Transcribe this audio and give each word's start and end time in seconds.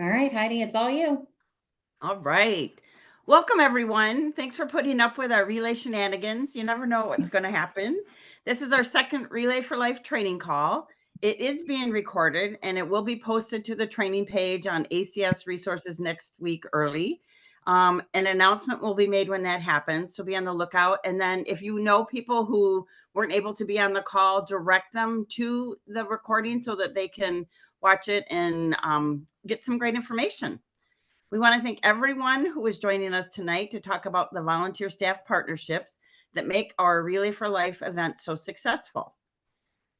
All 0.00 0.08
right, 0.08 0.32
Heidi, 0.32 0.62
it's 0.62 0.76
all 0.76 0.88
you. 0.88 1.26
All 2.02 2.18
right. 2.18 2.80
Welcome, 3.26 3.58
everyone. 3.58 4.32
Thanks 4.32 4.54
for 4.54 4.64
putting 4.64 5.00
up 5.00 5.18
with 5.18 5.32
our 5.32 5.44
relay 5.44 5.74
shenanigans. 5.74 6.54
You 6.54 6.62
never 6.62 6.86
know 6.86 7.06
what's 7.06 7.28
going 7.28 7.42
to 7.42 7.50
happen. 7.50 8.00
This 8.46 8.62
is 8.62 8.72
our 8.72 8.84
second 8.84 9.26
Relay 9.28 9.60
for 9.60 9.76
Life 9.76 10.04
training 10.04 10.38
call. 10.38 10.86
It 11.20 11.40
is 11.40 11.62
being 11.62 11.90
recorded 11.90 12.58
and 12.62 12.78
it 12.78 12.88
will 12.88 13.02
be 13.02 13.18
posted 13.18 13.64
to 13.64 13.74
the 13.74 13.88
training 13.88 14.26
page 14.26 14.68
on 14.68 14.84
ACS 14.92 15.48
resources 15.48 15.98
next 15.98 16.34
week 16.38 16.62
early. 16.72 17.20
Um, 17.66 18.00
an 18.14 18.28
announcement 18.28 18.80
will 18.80 18.94
be 18.94 19.06
made 19.06 19.28
when 19.28 19.42
that 19.42 19.60
happens. 19.60 20.14
So 20.14 20.22
be 20.22 20.36
on 20.36 20.44
the 20.44 20.52
lookout. 20.52 21.00
And 21.04 21.20
then 21.20 21.42
if 21.46 21.60
you 21.60 21.80
know 21.80 22.04
people 22.04 22.46
who 22.46 22.86
weren't 23.14 23.32
able 23.32 23.52
to 23.52 23.64
be 23.64 23.80
on 23.80 23.92
the 23.92 24.00
call, 24.00 24.46
direct 24.46 24.94
them 24.94 25.26
to 25.30 25.76
the 25.88 26.04
recording 26.04 26.60
so 26.60 26.76
that 26.76 26.94
they 26.94 27.08
can 27.08 27.44
watch 27.82 28.08
it 28.08 28.24
and 28.30 28.76
um, 28.82 29.26
get 29.46 29.64
some 29.64 29.78
great 29.78 29.94
information. 29.94 30.60
We 31.30 31.38
want 31.38 31.56
to 31.56 31.62
thank 31.62 31.80
everyone 31.82 32.46
who 32.46 32.66
is 32.66 32.78
joining 32.78 33.12
us 33.12 33.28
tonight 33.28 33.70
to 33.72 33.80
talk 33.80 34.06
about 34.06 34.32
the 34.32 34.42
volunteer 34.42 34.88
staff 34.88 35.24
partnerships 35.26 35.98
that 36.34 36.46
make 36.46 36.72
our 36.78 37.02
Relay 37.02 37.32
for 37.32 37.48
Life 37.48 37.82
event 37.82 38.18
so 38.18 38.34
successful. 38.34 39.14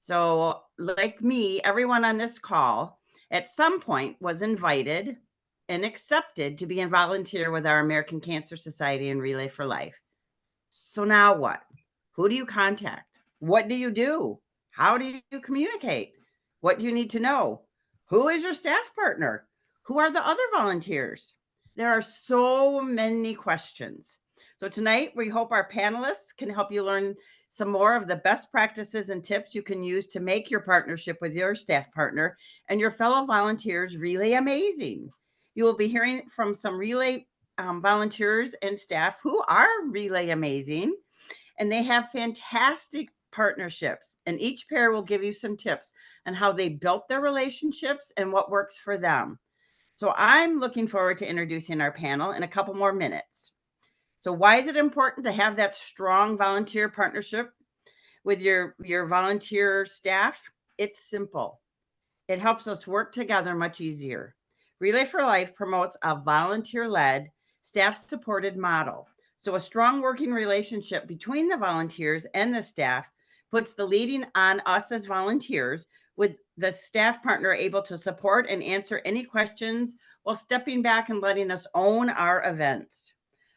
So, 0.01 0.62
like 0.78 1.20
me, 1.20 1.60
everyone 1.62 2.04
on 2.04 2.16
this 2.16 2.38
call 2.38 2.98
at 3.30 3.46
some 3.46 3.80
point 3.80 4.16
was 4.20 4.40
invited 4.40 5.16
and 5.68 5.84
accepted 5.84 6.56
to 6.59 6.66
be 6.66 6.80
a 6.80 6.88
volunteer 6.88 7.51
with 7.51 7.66
our 7.66 7.80
American 7.80 8.20
Cancer 8.20 8.56
Society 8.56 9.10
and 9.10 9.20
Relay 9.20 9.49
for 9.49 9.66
Life. 9.66 10.01
So, 10.71 11.04
now 11.04 11.37
what? 11.37 11.60
Who 12.12 12.29
do 12.29 12.34
you 12.34 12.46
contact? 12.46 13.18
What 13.40 13.68
do 13.68 13.74
you 13.74 13.90
do? 13.90 14.38
How 14.71 14.96
do 14.96 15.21
you 15.30 15.40
communicate? 15.40 16.15
What 16.60 16.79
do 16.79 16.87
you 16.87 16.93
need 16.93 17.10
to 17.10 17.21
know? 17.21 17.62
Who 18.09 18.28
is 18.28 18.42
your 18.42 18.54
staff 18.54 18.90
partner? 18.95 19.46
Who 19.82 19.98
are 19.98 20.10
the 20.10 20.26
other 20.26 20.42
volunteers? 20.56 21.34
There 21.76 21.90
are 21.90 22.01
so 22.01 22.80
many 22.80 23.34
questions. 23.34 24.20
So, 24.56 24.66
tonight 24.66 25.12
we 25.15 25.28
hope 25.28 25.52
our 25.52 25.68
panelists 25.70 26.34
can 26.37 26.48
help 26.48 26.73
you 26.73 26.82
learn 26.82 27.15
some 27.50 27.70
more 27.70 27.95
of 27.95 28.06
the 28.06 28.16
best 28.16 28.50
practices 28.50 29.10
and 29.10 29.23
tips 29.23 29.54
you 29.54 29.62
can 29.62 29.82
use 29.82 30.06
to 30.09 30.20
make 30.20 30.50
your 30.50 30.60
partnership 30.60 31.18
with 31.20 31.34
your 31.34 31.54
staff 31.54 31.92
partner 31.92 32.38
and 32.70 32.80
your 32.80 32.90
fellow 32.90 33.26
volunteers 33.26 33.98
really 33.98 34.34
amazing. 34.34 35.10
You 35.54 35.65
will 35.65 35.76
be 35.76 35.88
hearing 35.88 36.22
from 36.34 36.54
some 36.54 36.78
relay 36.78 37.26
um, 37.59 37.82
volunteers 37.82 38.54
and 38.62 38.76
staff 38.76 39.18
who 39.22 39.43
are 39.48 39.68
relay 39.87 40.30
amazing, 40.30 40.95
and 41.59 41.70
they 41.70 41.82
have 41.82 42.10
fantastic 42.10 43.10
partnerships. 43.32 44.18
And 44.26 44.40
each 44.40 44.68
pair 44.68 44.90
will 44.90 45.02
give 45.02 45.23
you 45.23 45.32
some 45.32 45.57
tips 45.57 45.93
on 46.26 46.34
how 46.34 46.52
they 46.52 46.68
built 46.68 47.09
their 47.09 47.21
relationships 47.21 48.12
and 48.16 48.32
what 48.32 48.51
works 48.51 48.79
for 48.79 48.98
them. 48.98 49.38
So 49.95 50.15
I'm 50.16 50.60
looking 50.60 50.87
forward 50.87 51.18
to 51.18 51.29
introducing 51.29 51.80
our 51.80 51.93
panel 51.93 52.32
in 52.32 52.43
a 52.43 52.49
couple 52.49 52.74
more 52.74 52.93
minutes. 52.93 53.52
So 54.21 54.32
why 54.32 54.56
is 54.56 54.66
it 54.66 54.76
important 54.76 55.24
to 55.26 55.32
have 55.32 55.56
that 55.56 55.76
strong 55.76 56.37
volunteer 56.38 56.88
partnership 56.88 57.51
with 58.24 58.43
your 58.43 58.74
your 58.82 59.06
volunteer 59.06 59.87
staff? 59.87 60.40
It's 60.76 61.09
simple. 61.10 61.60
It 62.29 62.40
helps 62.40 62.66
us 62.66 62.87
work 62.87 63.12
together 63.12 63.54
much 63.54 63.80
easier. 63.80 64.34
Relay 64.81 65.04
for 65.04 65.22
Life 65.22 65.54
promotes 65.54 65.97
a 66.03 66.15
volunteer-led, 66.15 67.31
staff-supported 67.62 68.56
model. 68.56 69.09
So 69.38 69.54
a 69.54 69.60
strong 69.60 70.00
working 70.00 70.32
relationship 70.32 71.06
between 71.06 71.49
the 71.49 71.56
volunteers 71.56 72.26
and 72.34 72.54
the 72.54 72.62
staff 72.62 73.10
puts 73.50 73.75
the 73.75 73.86
leading 73.86 74.25
on 74.34 74.60
us 74.66 74.92
as 74.92 75.06
volunteers 75.06 75.86
with 76.16 76.36
the 76.56 76.72
staff 76.72 77.22
partner 77.22 77.53
able 77.53 77.82
to 77.82 77.97
support 77.97 78.48
and 78.48 78.62
answer 78.62 79.00
any 79.04 79.22
questions 79.22 79.97
while 80.25 80.34
stepping 80.34 80.82
back 80.82 81.09
and 81.09 81.20
letting 81.20 81.50
us 81.50 81.66
own 81.75 82.10
our 82.10 82.44
events. 82.44 83.14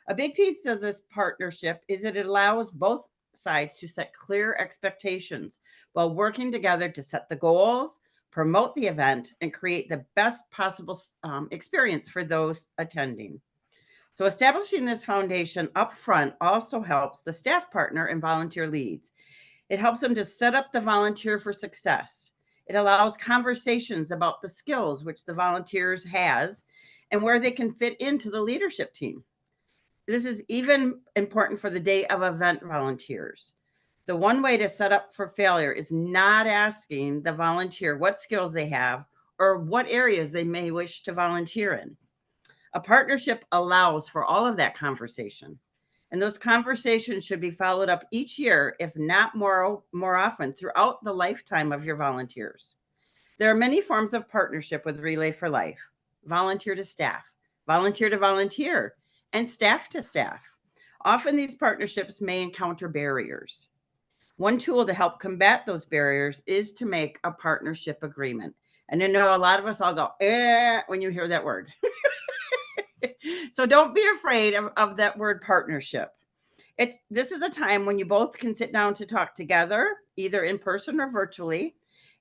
A 0.07 0.15
big 0.15 0.35
piece 0.35 0.65
of 0.65 0.79
this 0.79 1.01
partnership 1.11 1.83
is 1.87 2.03
that 2.03 2.17
it 2.17 2.27
allows 2.27 2.71
both 2.71 3.07
sides 3.33 3.77
to 3.77 3.87
set 3.87 4.13
clear 4.13 4.55
expectations 4.59 5.59
while 5.93 6.13
working 6.13 6.51
together 6.51 6.89
to 6.89 7.03
set 7.03 7.29
the 7.29 7.35
goals, 7.35 7.99
promote 8.31 8.75
the 8.75 8.87
event, 8.87 9.33
and 9.41 9.53
create 9.53 9.89
the 9.89 10.05
best 10.15 10.49
possible 10.51 10.99
um, 11.23 11.47
experience 11.51 12.09
for 12.09 12.23
those 12.23 12.67
attending. 12.77 13.41
So, 14.13 14.25
establishing 14.25 14.85
this 14.85 15.05
foundation 15.05 15.69
up 15.75 15.93
front 15.93 16.33
also 16.41 16.81
helps 16.81 17.21
the 17.21 17.33
staff 17.33 17.71
partner 17.71 18.07
and 18.07 18.21
volunteer 18.21 18.67
leads. 18.67 19.13
It 19.71 19.79
helps 19.79 20.01
them 20.01 20.13
to 20.15 20.25
set 20.25 20.53
up 20.53 20.73
the 20.73 20.81
volunteer 20.81 21.39
for 21.39 21.53
success. 21.53 22.31
It 22.67 22.75
allows 22.75 23.15
conversations 23.15 24.11
about 24.11 24.41
the 24.41 24.49
skills 24.49 25.05
which 25.05 25.23
the 25.23 25.33
volunteers 25.33 26.03
has 26.03 26.65
and 27.09 27.21
where 27.21 27.39
they 27.39 27.51
can 27.51 27.71
fit 27.71 27.95
into 28.01 28.29
the 28.29 28.41
leadership 28.41 28.93
team. 28.93 29.23
This 30.07 30.25
is 30.25 30.43
even 30.49 30.99
important 31.15 31.57
for 31.57 31.69
the 31.69 31.79
day 31.79 32.05
of 32.07 32.21
event 32.21 32.61
volunteers. 32.61 33.53
The 34.07 34.15
one 34.17 34.41
way 34.41 34.57
to 34.57 34.67
set 34.67 34.91
up 34.91 35.15
for 35.15 35.25
failure 35.25 35.71
is 35.71 35.89
not 35.89 36.47
asking 36.47 37.21
the 37.21 37.31
volunteer 37.31 37.97
what 37.97 38.19
skills 38.19 38.51
they 38.51 38.67
have 38.67 39.05
or 39.39 39.59
what 39.59 39.87
areas 39.87 40.31
they 40.31 40.43
may 40.43 40.71
wish 40.71 41.01
to 41.03 41.13
volunteer 41.13 41.75
in. 41.75 41.95
A 42.73 42.81
partnership 42.81 43.45
allows 43.53 44.09
for 44.09 44.25
all 44.25 44.45
of 44.45 44.57
that 44.57 44.75
conversation. 44.75 45.57
And 46.11 46.21
those 46.21 46.37
conversations 46.37 47.25
should 47.25 47.39
be 47.39 47.51
followed 47.51 47.89
up 47.89 48.05
each 48.11 48.37
year, 48.37 48.75
if 48.79 48.97
not 48.97 49.33
more, 49.35 49.81
more 49.93 50.17
often, 50.17 50.51
throughout 50.51 51.03
the 51.03 51.13
lifetime 51.13 51.71
of 51.71 51.85
your 51.85 51.95
volunteers. 51.95 52.75
There 53.37 53.49
are 53.49 53.55
many 53.55 53.81
forms 53.81 54.13
of 54.13 54.29
partnership 54.29 54.85
with 54.85 54.99
Relay 54.99 55.31
for 55.31 55.49
Life 55.49 55.79
volunteer 56.25 56.75
to 56.75 56.83
staff, 56.83 57.23
volunteer 57.65 58.09
to 58.09 58.17
volunteer, 58.17 58.93
and 59.33 59.47
staff 59.47 59.89
to 59.89 60.01
staff. 60.01 60.41
Often 61.03 61.35
these 61.35 61.55
partnerships 61.55 62.21
may 62.21 62.43
encounter 62.43 62.87
barriers. 62.87 63.69
One 64.37 64.57
tool 64.57 64.85
to 64.85 64.93
help 64.93 65.19
combat 65.19 65.65
those 65.65 65.85
barriers 65.85 66.43
is 66.45 66.73
to 66.73 66.85
make 66.85 67.19
a 67.23 67.31
partnership 67.31 68.03
agreement. 68.03 68.53
And 68.89 69.01
I 69.01 69.07
know 69.07 69.35
a 69.35 69.37
lot 69.37 69.59
of 69.59 69.65
us 69.65 69.81
all 69.81 69.93
go, 69.93 70.09
eh, 70.19 70.81
when 70.87 71.01
you 71.01 71.09
hear 71.09 71.27
that 71.27 71.43
word. 71.43 71.71
so 73.51 73.65
don't 73.65 73.95
be 73.95 74.05
afraid 74.15 74.53
of, 74.53 74.71
of 74.77 74.97
that 74.97 75.17
word 75.17 75.41
partnership. 75.41 76.11
It's 76.77 76.97
this 77.09 77.31
is 77.31 77.41
a 77.41 77.49
time 77.49 77.85
when 77.85 77.99
you 77.99 78.05
both 78.05 78.37
can 78.37 78.55
sit 78.55 78.71
down 78.73 78.93
to 78.95 79.05
talk 79.05 79.35
together, 79.35 79.97
either 80.15 80.43
in 80.43 80.57
person 80.57 80.99
or 80.99 81.11
virtually, 81.11 81.75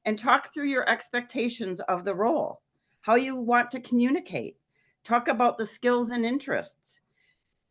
and 0.05 0.19
talk 0.19 0.53
through 0.53 0.69
your 0.69 0.89
expectations 0.89 1.81
of 1.81 2.05
the 2.05 2.15
role, 2.15 2.61
how 3.01 3.15
you 3.15 3.37
want 3.37 3.71
to 3.71 3.81
communicate, 3.81 4.57
talk 5.05 5.29
about 5.29 5.57
the 5.57 5.67
skills 5.67 6.11
and 6.11 6.25
interests. 6.25 7.01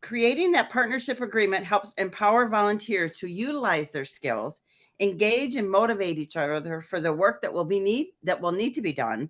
Creating 0.00 0.50
that 0.52 0.70
partnership 0.70 1.20
agreement 1.20 1.64
helps 1.64 1.92
empower 1.98 2.48
volunteers 2.48 3.18
to 3.18 3.28
utilize 3.28 3.90
their 3.90 4.04
skills, 4.04 4.62
engage 5.00 5.56
and 5.56 5.70
motivate 5.70 6.18
each 6.18 6.36
other 6.36 6.80
for 6.80 7.00
the 7.00 7.12
work 7.12 7.42
that 7.42 7.52
will 7.52 7.64
be 7.64 7.80
need 7.80 8.08
that 8.22 8.40
will 8.40 8.52
need 8.52 8.72
to 8.72 8.82
be 8.82 8.92
done 8.92 9.28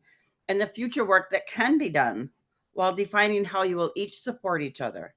and 0.49 0.61
the 0.61 0.67
future 0.67 1.05
work 1.05 1.31
that 1.31 1.47
can 1.47 1.79
be 1.79 1.89
done 1.89 2.29
while 2.73 2.95
defining 2.95 3.45
how 3.45 3.63
you 3.63 3.77
will 3.77 3.93
each 3.97 4.21
support 4.21 4.63
each 4.63 4.81
other. 4.81 5.15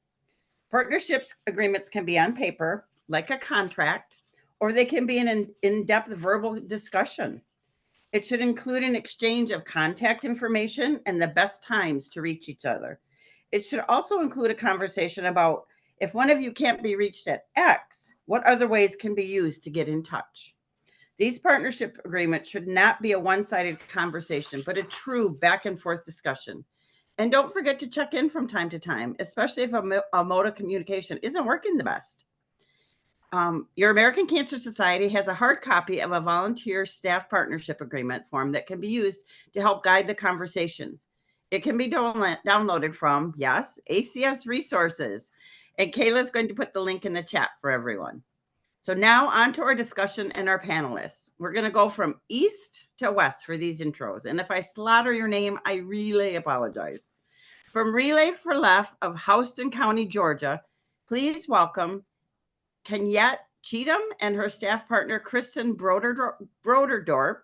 Partnerships 0.72 1.36
agreements 1.48 1.90
can 1.90 2.06
be 2.06 2.18
on 2.18 2.36
paper, 2.36 2.88
like 3.08 3.30
a 3.30 3.38
contract, 3.38 4.18
or 4.60 4.72
they 4.72 4.86
can 4.86 5.06
be 5.06 5.20
an 5.20 5.54
in 5.62 5.86
depth 5.86 6.12
verbal 6.12 6.60
discussion. 6.62 7.42
It 8.12 8.26
should 8.26 8.42
include 8.42 8.84
an 8.84 8.96
exchange 8.96 9.52
of 9.52 9.66
contact 9.66 10.24
information 10.24 11.00
and 11.06 11.22
the 11.22 11.28
best 11.28 11.64
times 11.64 12.10
to 12.10 12.22
reach 12.22 12.48
each 12.48 12.66
other. 12.66 13.00
It 13.52 13.62
should 13.62 13.84
also 13.90 14.22
include 14.22 14.52
a 14.52 14.56
conversation 14.56 15.26
about 15.26 15.66
if 16.00 16.14
one 16.14 16.30
of 16.30 16.42
you 16.42 16.52
can't 16.52 16.82
be 16.84 16.96
reached 16.96 17.28
at 17.28 17.46
X, 17.56 18.16
what 18.26 18.46
other 18.46 18.68
ways 18.68 18.96
can 18.96 19.16
be 19.16 19.24
used 19.24 19.64
to 19.64 19.70
get 19.70 19.88
in 19.88 20.04
touch? 20.04 20.56
These 21.18 21.40
partnership 21.40 21.98
agreements 22.04 22.50
should 22.50 22.68
not 22.68 23.02
be 23.02 23.12
a 23.12 23.20
one 23.20 23.46
sided 23.46 23.80
conversation, 23.88 24.64
but 24.66 24.78
a 24.78 24.84
true 24.84 25.30
back 25.30 25.66
and 25.66 25.80
forth 25.80 26.04
discussion. 26.04 26.66
And 27.18 27.32
don't 27.32 27.54
forget 27.54 27.78
to 27.80 27.88
check 27.88 28.14
in 28.14 28.30
from 28.30 28.48
time 28.48 28.70
to 28.72 28.80
time, 28.80 29.16
especially 29.20 29.64
if 29.64 29.74
a, 29.74 30.04
a 30.14 30.24
mode 30.24 30.48
of 30.48 30.56
communication 30.56 31.20
isn't 31.22 31.46
working 31.46 31.78
the 31.78 31.84
best. 31.84 32.24
Um, 33.32 33.68
your 33.76 33.92
American 33.92 34.28
Cancer 34.28 34.60
Society 34.60 35.10
has 35.10 35.28
a 35.28 35.34
hard 35.34 35.62
copy 35.62 36.00
of 36.02 36.12
a 36.12 36.20
volunteer 36.20 36.86
staff 36.86 37.30
partnership 37.30 37.82
agreement 37.82 38.28
form 38.28 38.52
that 38.52 38.68
can 38.68 38.80
be 38.80 38.88
used 38.88 39.26
to 39.54 39.62
help 39.62 39.84
guide 39.84 40.08
the 40.08 40.14
conversations. 40.14 41.08
It 41.50 41.64
can 41.64 41.78
be 41.78 41.90
downloaded 41.90 42.96
from, 42.96 43.34
yes, 43.36 43.80
ACS 43.90 44.48
resources. 44.48 45.32
And 45.78 45.92
Kayla 45.92 46.20
is 46.20 46.32
going 46.32 46.48
to 46.48 46.54
put 46.54 46.74
the 46.74 46.82
link 46.82 47.06
in 47.06 47.14
the 47.14 47.24
chat 47.24 47.50
for 47.60 47.72
everyone. 47.72 48.22
So 48.84 48.94
now 48.94 49.30
on 49.30 49.54
to 49.54 49.62
our 49.62 49.74
discussion 49.74 50.30
and 50.34 50.50
our 50.50 50.60
panelists. 50.62 51.32
We're 51.40 51.54
going 51.54 51.64
to 51.64 51.72
go 51.72 51.88
from 51.88 52.20
east 52.28 52.88
to 52.98 53.14
west 53.14 53.46
for 53.46 53.56
these 53.56 53.80
intros. 53.80 54.26
And 54.26 54.42
if 54.42 54.52
I 54.52 54.60
slaughter 54.60 55.14
your 55.14 55.30
name, 55.30 55.58
I 55.66 55.76
really 55.76 56.36
apologize. 56.36 57.08
From 57.70 57.96
Relay 57.96 58.32
for 58.32 58.56
Life 58.56 58.94
of 59.02 59.18
Houston 59.22 59.72
County, 59.72 60.06
Georgia, 60.06 60.62
please 61.08 61.48
welcome 61.48 62.04
Kenyette 62.84 63.38
Cheatham 63.62 64.02
and 64.20 64.36
her 64.36 64.50
staff 64.50 64.86
partner, 64.86 65.18
Kristen 65.18 65.78
Broderdorp. 65.78 67.38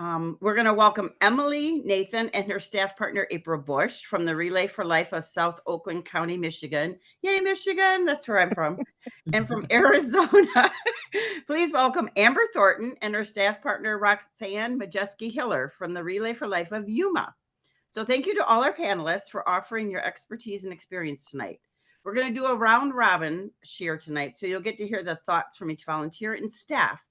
Um, 0.00 0.38
we're 0.40 0.54
going 0.54 0.64
to 0.64 0.72
welcome 0.72 1.10
Emily 1.20 1.82
Nathan 1.84 2.30
and 2.30 2.50
her 2.50 2.58
staff 2.58 2.96
partner 2.96 3.26
April 3.30 3.60
Bush 3.60 4.04
from 4.04 4.24
the 4.24 4.34
Relay 4.34 4.66
for 4.66 4.82
Life 4.82 5.12
of 5.12 5.24
South 5.24 5.60
Oakland 5.66 6.06
County, 6.06 6.38
Michigan. 6.38 6.98
Yay, 7.20 7.40
Michigan! 7.40 8.06
That's 8.06 8.26
where 8.26 8.40
I'm 8.40 8.48
from. 8.48 8.78
and 9.34 9.46
from 9.46 9.66
Arizona, 9.70 10.72
please 11.46 11.74
welcome 11.74 12.08
Amber 12.16 12.40
Thornton 12.54 12.94
and 13.02 13.14
her 13.14 13.24
staff 13.24 13.60
partner 13.60 13.98
Roxanne 13.98 14.80
Majeski 14.80 15.30
Hiller 15.30 15.68
from 15.68 15.92
the 15.92 16.02
Relay 16.02 16.32
for 16.32 16.48
Life 16.48 16.72
of 16.72 16.88
Yuma. 16.88 17.34
So, 17.90 18.02
thank 18.02 18.24
you 18.24 18.34
to 18.36 18.46
all 18.46 18.64
our 18.64 18.72
panelists 18.72 19.28
for 19.30 19.46
offering 19.46 19.90
your 19.90 20.02
expertise 20.02 20.64
and 20.64 20.72
experience 20.72 21.26
tonight. 21.26 21.60
We're 22.04 22.14
going 22.14 22.28
to 22.28 22.40
do 22.40 22.46
a 22.46 22.56
round 22.56 22.94
robin 22.94 23.50
share 23.64 23.98
tonight, 23.98 24.38
so 24.38 24.46
you'll 24.46 24.62
get 24.62 24.78
to 24.78 24.88
hear 24.88 25.02
the 25.02 25.16
thoughts 25.16 25.58
from 25.58 25.70
each 25.70 25.84
volunteer 25.84 26.32
and 26.32 26.50
staff 26.50 27.06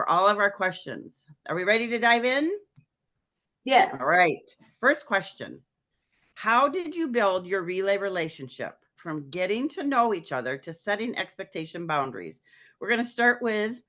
for 0.00 0.08
all 0.08 0.26
of 0.26 0.38
our 0.38 0.50
questions. 0.50 1.26
Are 1.46 1.54
we 1.54 1.62
ready 1.64 1.86
to 1.88 1.98
dive 1.98 2.24
in? 2.24 2.50
Yes. 3.64 3.94
All 4.00 4.06
right. 4.06 4.50
First 4.80 5.04
question 5.04 5.60
How 6.32 6.68
did 6.68 6.94
you 6.96 7.08
build 7.08 7.46
your 7.46 7.60
relay 7.62 7.98
relationship 7.98 8.78
from 8.96 9.28
getting 9.28 9.68
to 9.70 9.84
know 9.84 10.14
each 10.14 10.32
other 10.32 10.56
to 10.56 10.72
setting 10.72 11.18
expectation 11.18 11.86
boundaries? 11.86 12.40
We're 12.80 12.88
going 12.88 13.02
to 13.02 13.06
start 13.06 13.42
with 13.42 13.82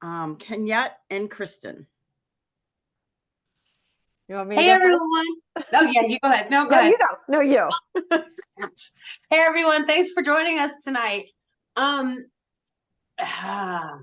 um, 0.00 0.38
Kenyette 0.38 0.92
and 1.10 1.30
Kristen. 1.30 1.86
You 4.26 4.36
want 4.36 4.48
me 4.48 4.56
to 4.56 4.62
Hey 4.62 4.68
go 4.68 4.72
first? 4.72 4.84
everyone. 4.84 5.26
Oh 5.74 5.90
yeah, 5.92 6.02
you 6.06 6.18
go 6.20 6.30
ahead. 6.30 6.50
No, 6.50 6.64
go 6.64 6.76
No, 6.76 6.78
ahead. 6.78 6.92
you 6.92 6.98
go. 6.98 7.16
No, 7.28 7.40
you. 7.42 7.68
hey 9.30 9.38
everyone, 9.38 9.86
thanks 9.86 10.08
for 10.14 10.22
joining 10.22 10.58
us 10.58 10.72
tonight. 10.82 11.26
Um 11.76 12.24
ah. 13.20 13.98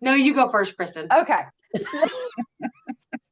No, 0.00 0.14
you 0.14 0.34
go 0.34 0.48
first, 0.48 0.76
Kristen. 0.76 1.08
Okay. 1.12 1.42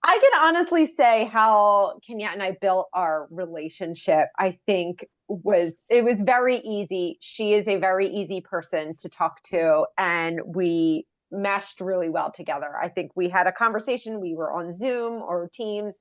I 0.06 0.18
can 0.18 0.40
honestly 0.42 0.86
say 0.86 1.24
how 1.24 1.98
Kenyette 2.06 2.34
and 2.34 2.42
I 2.42 2.56
built 2.60 2.88
our 2.92 3.26
relationship. 3.30 4.28
I 4.38 4.58
think 4.66 5.06
was 5.28 5.82
it 5.88 6.04
was 6.04 6.20
very 6.20 6.58
easy. 6.58 7.16
She 7.20 7.54
is 7.54 7.66
a 7.66 7.78
very 7.78 8.08
easy 8.08 8.42
person 8.42 8.94
to 8.98 9.08
talk 9.08 9.42
to, 9.44 9.86
and 9.96 10.40
we 10.46 11.06
meshed 11.30 11.80
really 11.80 12.10
well 12.10 12.30
together. 12.30 12.72
I 12.80 12.88
think 12.88 13.12
we 13.14 13.28
had 13.28 13.46
a 13.46 13.52
conversation. 13.52 14.20
We 14.20 14.34
were 14.34 14.52
on 14.52 14.72
Zoom 14.72 15.22
or 15.22 15.48
Teams, 15.52 15.94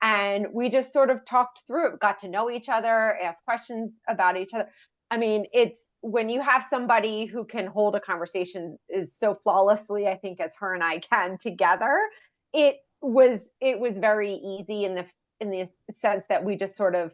and 0.00 0.46
we 0.52 0.68
just 0.68 0.92
sort 0.92 1.10
of 1.10 1.24
talked 1.24 1.64
through 1.66 1.94
it, 1.94 2.00
got 2.00 2.20
to 2.20 2.28
know 2.28 2.50
each 2.50 2.68
other, 2.68 3.18
asked 3.20 3.44
questions 3.44 3.92
about 4.08 4.36
each 4.36 4.54
other. 4.54 4.68
I 5.10 5.16
mean, 5.16 5.46
it's 5.52 5.80
when 6.02 6.28
you 6.28 6.40
have 6.40 6.64
somebody 6.68 7.26
who 7.26 7.44
can 7.44 7.66
hold 7.66 7.94
a 7.94 8.00
conversation 8.00 8.78
is 8.88 9.14
so 9.16 9.34
flawlessly, 9.34 10.08
I 10.08 10.16
think, 10.16 10.40
as 10.40 10.54
her 10.58 10.74
and 10.74 10.82
I 10.82 10.98
can 10.98 11.36
together, 11.38 11.98
it 12.52 12.76
was 13.02 13.48
it 13.60 13.78
was 13.80 13.98
very 13.98 14.34
easy 14.34 14.84
in 14.84 14.94
the 14.94 15.06
in 15.40 15.50
the 15.50 15.68
sense 15.94 16.26
that 16.28 16.44
we 16.44 16.56
just 16.56 16.76
sort 16.76 16.94
of 16.94 17.12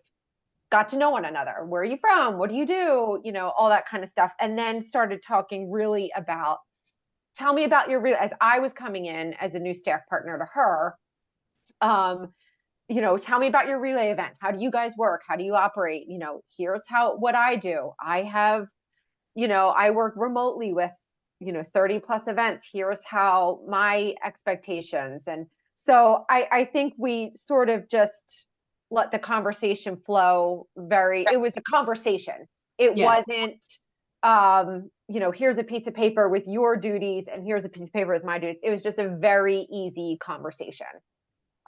got 0.71 0.88
to 0.88 0.99
know 0.99 1.11
one 1.11 1.25
another. 1.25 1.65
Where 1.65 1.83
are 1.83 1.85
you 1.85 1.99
from? 1.99 2.38
What 2.38 2.50
do 2.50 2.56
you 2.56 2.67
do? 2.67 3.21
You 3.25 3.33
know, 3.33 3.53
all 3.56 3.69
that 3.69 3.88
kind 3.88 4.03
of 4.03 4.11
stuff. 4.11 4.33
And 4.41 4.59
then 4.59 4.83
started 4.83 5.23
talking 5.23 5.71
really 5.71 6.11
about 6.17 6.59
tell 7.37 7.53
me 7.53 7.65
about 7.65 7.91
your 7.91 8.00
real 8.00 8.17
as 8.19 8.32
I 8.41 8.59
was 8.59 8.73
coming 8.73 9.06
in 9.06 9.35
as 9.35 9.55
a 9.55 9.59
new 9.59 9.75
staff 9.75 10.00
partner 10.09 10.39
to 10.39 10.44
her. 10.55 10.94
Um, 11.81 12.32
you 12.89 13.00
know, 13.00 13.19
tell 13.19 13.39
me 13.39 13.49
about 13.49 13.67
your 13.67 13.81
relay 13.81 14.11
event. 14.11 14.35
How 14.41 14.53
do 14.53 14.61
you 14.61 14.71
guys 14.71 14.97
work? 14.97 15.23
How 15.29 15.37
do 15.37 15.44
you 15.44 15.55
operate? 15.55 16.05
You 16.09 16.19
know, 16.19 16.41
here's 16.56 16.85
how 16.89 17.17
what 17.17 17.35
I 17.35 17.56
do. 17.56 17.93
I 18.00 18.23
have, 18.23 18.69
you 19.37 19.47
know, 19.47 19.69
I 19.69 19.91
work 19.91 20.15
remotely 20.17 20.73
with, 20.73 20.94
you 21.38 21.53
know, 21.53 21.62
30 21.62 22.00
plus 22.00 22.27
events. 22.27 22.69
Here's 22.73 23.05
how 23.05 23.61
my 23.69 24.15
expectations. 24.25 25.29
And 25.29 25.47
so 25.75 26.25
I, 26.31 26.49
I 26.50 26.65
think 26.65 26.94
we 26.97 27.31
sort 27.35 27.69
of 27.69 27.88
just 27.88 28.47
let 28.91 29.12
the 29.12 29.19
conversation 29.19 29.97
flow 29.97 30.67
very, 30.77 31.25
it 31.31 31.41
was 31.41 31.53
a 31.56 31.61
conversation. 31.61 32.47
It 32.79 32.97
Yes. 32.97 33.27
wasn't 33.29 33.65
um, 34.23 34.91
you 35.09 35.21
know, 35.21 35.31
here's 35.31 35.59
a 35.59 35.65
piece 35.65 35.87
of 35.87 35.94
paper 35.94 36.29
with 36.29 36.44
your 36.49 36.77
duties 36.77 37.29
and 37.29 37.44
here's 37.44 37.65
a 37.65 37.69
piece 37.69 37.85
of 37.85 37.93
paper 37.93 38.12
with 38.12 38.25
my 38.25 38.39
duties. 38.39 38.59
It 38.62 38.71
was 38.71 38.82
just 38.82 38.99
a 38.99 39.09
very 39.09 39.69
easy 39.71 40.17
conversation. 40.21 40.87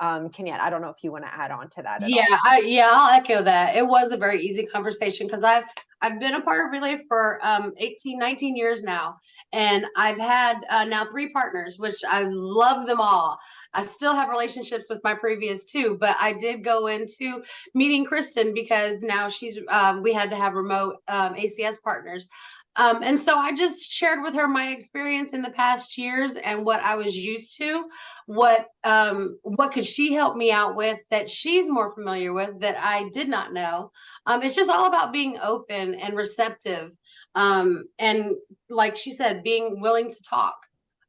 Um, 0.00 0.28
Kenyette, 0.28 0.60
I 0.60 0.70
don't 0.70 0.80
know 0.80 0.90
if 0.90 1.02
you 1.02 1.12
want 1.12 1.24
to 1.24 1.34
add 1.34 1.50
on 1.50 1.68
to 1.70 1.82
that. 1.82 2.02
at 2.02 2.04
all. 2.04 2.08
Yeah, 2.08 2.38
I, 2.44 2.60
yeah, 2.60 2.90
I'll 2.92 3.18
echo 3.18 3.42
that. 3.42 3.76
It 3.76 3.86
was 3.86 4.12
a 4.12 4.16
very 4.16 4.40
easy 4.42 4.66
conversation 4.66 5.26
because 5.26 5.42
I've 5.42 5.64
I've 6.00 6.20
been 6.20 6.34
a 6.34 6.40
part 6.40 6.64
of 6.64 6.72
Relay 6.72 6.98
for 7.08 7.40
um 7.42 7.72
18, 7.78 8.18
19 8.18 8.56
years 8.56 8.82
now. 8.82 9.18
And 9.52 9.86
I've 9.96 10.18
had 10.18 10.58
uh, 10.68 10.84
now 10.84 11.06
three 11.06 11.30
partners, 11.30 11.78
which 11.78 11.96
I 12.08 12.24
love 12.28 12.86
them 12.86 13.00
all. 13.00 13.38
I 13.74 13.84
still 13.84 14.14
have 14.14 14.28
relationships 14.28 14.86
with 14.88 15.00
my 15.04 15.14
previous 15.14 15.64
two, 15.64 15.96
but 16.00 16.16
I 16.18 16.32
did 16.32 16.64
go 16.64 16.86
into 16.86 17.42
meeting 17.74 18.04
Kristen 18.04 18.54
because 18.54 19.02
now 19.02 19.28
she's 19.28 19.58
um, 19.68 20.02
we 20.02 20.12
had 20.12 20.30
to 20.30 20.36
have 20.36 20.54
remote 20.54 20.96
um, 21.08 21.34
ACS 21.34 21.80
partners. 21.82 22.28
Um, 22.78 23.02
and 23.02 23.18
so 23.18 23.36
I 23.36 23.52
just 23.52 23.90
shared 23.90 24.22
with 24.22 24.34
her 24.34 24.48
my 24.48 24.68
experience 24.68 25.32
in 25.32 25.42
the 25.42 25.50
past 25.50 25.98
years 25.98 26.36
and 26.36 26.64
what 26.64 26.80
I 26.80 26.94
was 26.94 27.14
used 27.14 27.56
to 27.58 27.84
what 28.28 28.66
um 28.84 29.38
what 29.42 29.72
could 29.72 29.86
she 29.86 30.12
help 30.12 30.36
me 30.36 30.52
out 30.52 30.76
with 30.76 30.98
that 31.10 31.30
she's 31.30 31.66
more 31.66 31.90
familiar 31.90 32.34
with 32.34 32.60
that 32.60 32.76
I 32.78 33.08
did 33.08 33.26
not 33.26 33.54
know. 33.54 33.90
Um 34.26 34.42
it's 34.42 34.54
just 34.54 34.68
all 34.68 34.86
about 34.86 35.14
being 35.14 35.38
open 35.42 35.94
and 35.94 36.14
receptive. 36.14 36.92
Um 37.34 37.84
and 37.98 38.32
like 38.68 38.96
she 38.96 39.12
said 39.12 39.42
being 39.42 39.80
willing 39.80 40.12
to 40.12 40.22
talk. 40.22 40.56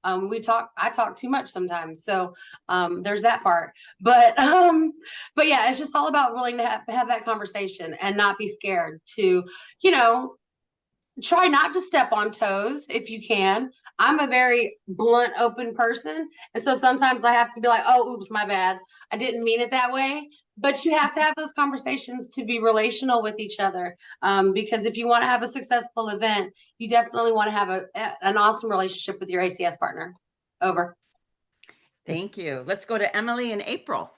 Um 0.06 0.30
we 0.30 0.40
talk 0.40 0.70
I 0.78 0.92
talk 0.92 1.18
too 1.18 1.28
much 1.28 1.52
sometimes. 1.52 2.06
So 2.06 2.34
um 2.70 3.04
there's 3.04 3.24
that 3.24 3.44
part. 3.44 3.74
But 4.00 4.36
but 5.36 5.48
yeah, 5.48 5.70
it's 5.70 5.78
just 5.78 5.98
all 5.98 6.08
about 6.08 6.36
willing 6.36 6.56
to 6.56 6.66
have, 6.66 6.84
have 6.88 7.10
that 7.10 7.26
conversation 7.26 7.96
and 8.00 8.16
not 8.16 8.38
be 8.38 8.48
scared 8.48 9.02
to, 9.18 9.44
you 9.82 9.92
know, 9.92 10.36
try 11.22 11.48
not 11.48 11.74
to 11.74 11.82
step 11.82 12.12
on 12.12 12.32
toes 12.32 12.86
if 12.90 13.10
you 13.10 13.26
can. 13.26 13.72
I'm 13.98 14.20
a 14.20 14.28
very 14.28 14.78
blunt, 14.88 15.34
open 15.40 15.76
person. 15.76 16.30
And 16.54 16.64
so 16.64 16.76
sometimes 16.76 17.24
I 17.24 17.34
have 17.34 17.54
to 17.54 17.60
be 17.62 17.68
like, 17.68 17.84
oh, 17.86 18.14
oops, 18.14 18.32
my 18.32 18.46
bad. 18.46 18.78
I 19.12 19.18
didn't 19.18 19.44
mean 19.44 19.60
it 19.60 19.72
that 19.72 19.92
way. 19.92 20.30
But 20.58 20.84
you 20.84 20.96
have 20.96 21.14
to 21.16 21.22
have 21.22 21.34
those 21.38 21.54
conversations 21.54 22.30
to 22.30 22.44
be 22.44 22.60
relational 22.60 23.22
with 23.22 23.40
each 23.40 23.60
other. 23.60 23.96
Um, 24.22 24.54
because 24.54 24.86
if 24.86 24.98
you 24.98 25.08
want 25.08 25.24
to 25.24 25.28
have 25.28 25.42
a 25.42 25.48
successful 25.48 26.10
event, 26.10 26.54
you 26.78 26.90
definitely 26.90 27.32
want 27.32 27.48
to 27.48 27.52
have 27.52 27.70
a, 27.70 27.86
a- 27.96 28.16
an 28.22 28.38
awesome 28.38 28.70
relationship 28.70 29.20
with 29.20 29.30
your 29.30 29.42
ACS 29.42 29.78
partner. 29.78 30.16
Over. 30.62 30.96
Thank 32.06 32.38
you. 32.38 32.64
Let's 32.66 32.86
go 32.86 32.98
to 32.98 33.16
Emily 33.16 33.52
and 33.52 33.62
April. 33.66 34.12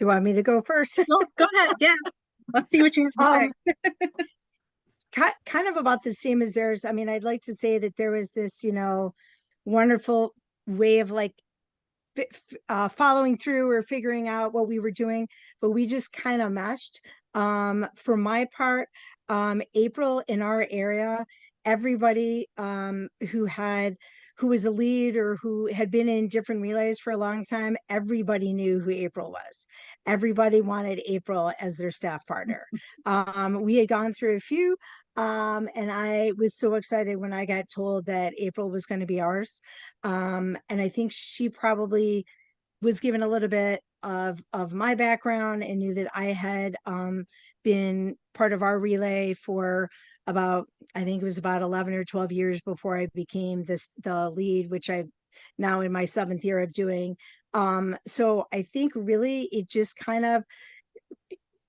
You 0.00 0.08
want 0.08 0.24
me 0.24 0.32
to 0.32 0.42
go 0.42 0.60
first? 0.62 0.96
Go, 0.96 1.20
go 1.38 1.46
ahead. 1.56 1.76
Yeah. 1.80 1.94
Let's 2.52 2.68
see 2.72 2.82
what 2.82 2.96
you 2.96 3.04
have 3.04 3.12
to 3.14 3.24
say. 3.40 3.44
Um, 3.46 4.10
ki- 5.12 5.22
kind 5.46 5.68
of 5.68 5.76
about 5.76 6.02
the 6.02 6.12
same 6.12 6.42
as 6.42 6.54
theirs. 6.54 6.84
I 6.84 6.92
mean, 6.92 7.08
I'd 7.08 7.24
like 7.24 7.42
to 7.42 7.54
say 7.54 7.78
that 7.78 7.96
there 7.96 8.10
was 8.12 8.32
this, 8.32 8.62
you 8.62 8.72
know, 8.72 9.14
wonderful 9.64 10.34
way 10.66 10.98
of 10.98 11.10
like 11.10 11.34
fi- 12.16 12.26
f- 12.32 12.58
uh, 12.68 12.88
following 12.88 13.36
through 13.38 13.70
or 13.70 13.82
figuring 13.82 14.28
out 14.28 14.54
what 14.54 14.68
we 14.68 14.78
were 14.78 14.90
doing, 14.90 15.28
but 15.60 15.70
we 15.70 15.86
just 15.86 16.12
kind 16.12 16.42
of 16.42 16.52
meshed. 16.52 17.00
Um, 17.34 17.86
for 17.96 18.16
my 18.16 18.46
part, 18.56 18.88
um, 19.28 19.62
April 19.74 20.22
in 20.28 20.42
our 20.42 20.66
area, 20.70 21.26
everybody 21.64 22.48
um, 22.58 23.08
who 23.30 23.46
had 23.46 23.96
who 24.38 24.48
was 24.48 24.64
a 24.64 24.70
lead 24.70 25.16
or 25.16 25.36
who 25.36 25.66
had 25.72 25.90
been 25.90 26.08
in 26.08 26.28
different 26.28 26.60
relays 26.60 26.98
for 26.98 27.12
a 27.12 27.16
long 27.16 27.44
time, 27.44 27.76
everybody 27.88 28.52
knew 28.52 28.80
who 28.80 28.90
April 28.90 29.30
was. 29.30 29.66
Everybody 30.06 30.60
wanted 30.60 31.00
April 31.06 31.52
as 31.60 31.76
their 31.76 31.90
staff 31.90 32.26
partner. 32.26 32.66
um, 33.06 33.62
we 33.62 33.76
had 33.76 33.88
gone 33.88 34.12
through 34.12 34.36
a 34.36 34.40
few, 34.40 34.76
um, 35.16 35.68
and 35.74 35.90
I 35.92 36.32
was 36.36 36.56
so 36.56 36.74
excited 36.74 37.16
when 37.16 37.32
I 37.32 37.44
got 37.44 37.68
told 37.68 38.06
that 38.06 38.34
April 38.36 38.68
was 38.70 38.86
going 38.86 39.00
to 39.00 39.06
be 39.06 39.20
ours. 39.20 39.60
Um, 40.02 40.58
and 40.68 40.80
I 40.80 40.88
think 40.88 41.12
she 41.12 41.48
probably 41.48 42.26
was 42.82 43.00
given 43.00 43.22
a 43.22 43.28
little 43.28 43.48
bit 43.48 43.80
of 44.02 44.38
of 44.52 44.72
my 44.74 44.94
background 44.94 45.64
and 45.64 45.78
knew 45.78 45.94
that 45.94 46.10
I 46.14 46.26
had 46.26 46.76
um, 46.84 47.24
been 47.64 48.16
part 48.34 48.52
of 48.52 48.62
our 48.62 48.78
relay 48.78 49.32
for 49.34 49.88
about 50.26 50.68
I 50.94 51.04
think 51.04 51.22
it 51.22 51.24
was 51.24 51.38
about 51.38 51.62
11 51.62 51.94
or 51.94 52.04
12 52.04 52.32
years 52.32 52.60
before 52.60 52.96
I 52.96 53.06
became 53.14 53.64
this 53.64 53.90
the 54.02 54.30
lead, 54.30 54.70
which 54.70 54.90
I 54.90 55.04
now 55.58 55.80
in 55.80 55.92
my 55.92 56.04
seventh 56.04 56.44
year 56.44 56.60
of 56.60 56.72
doing. 56.72 57.16
Um, 57.52 57.96
so 58.06 58.46
I 58.52 58.66
think 58.72 58.92
really 58.94 59.42
it 59.52 59.68
just 59.68 59.96
kind 59.96 60.24
of 60.24 60.44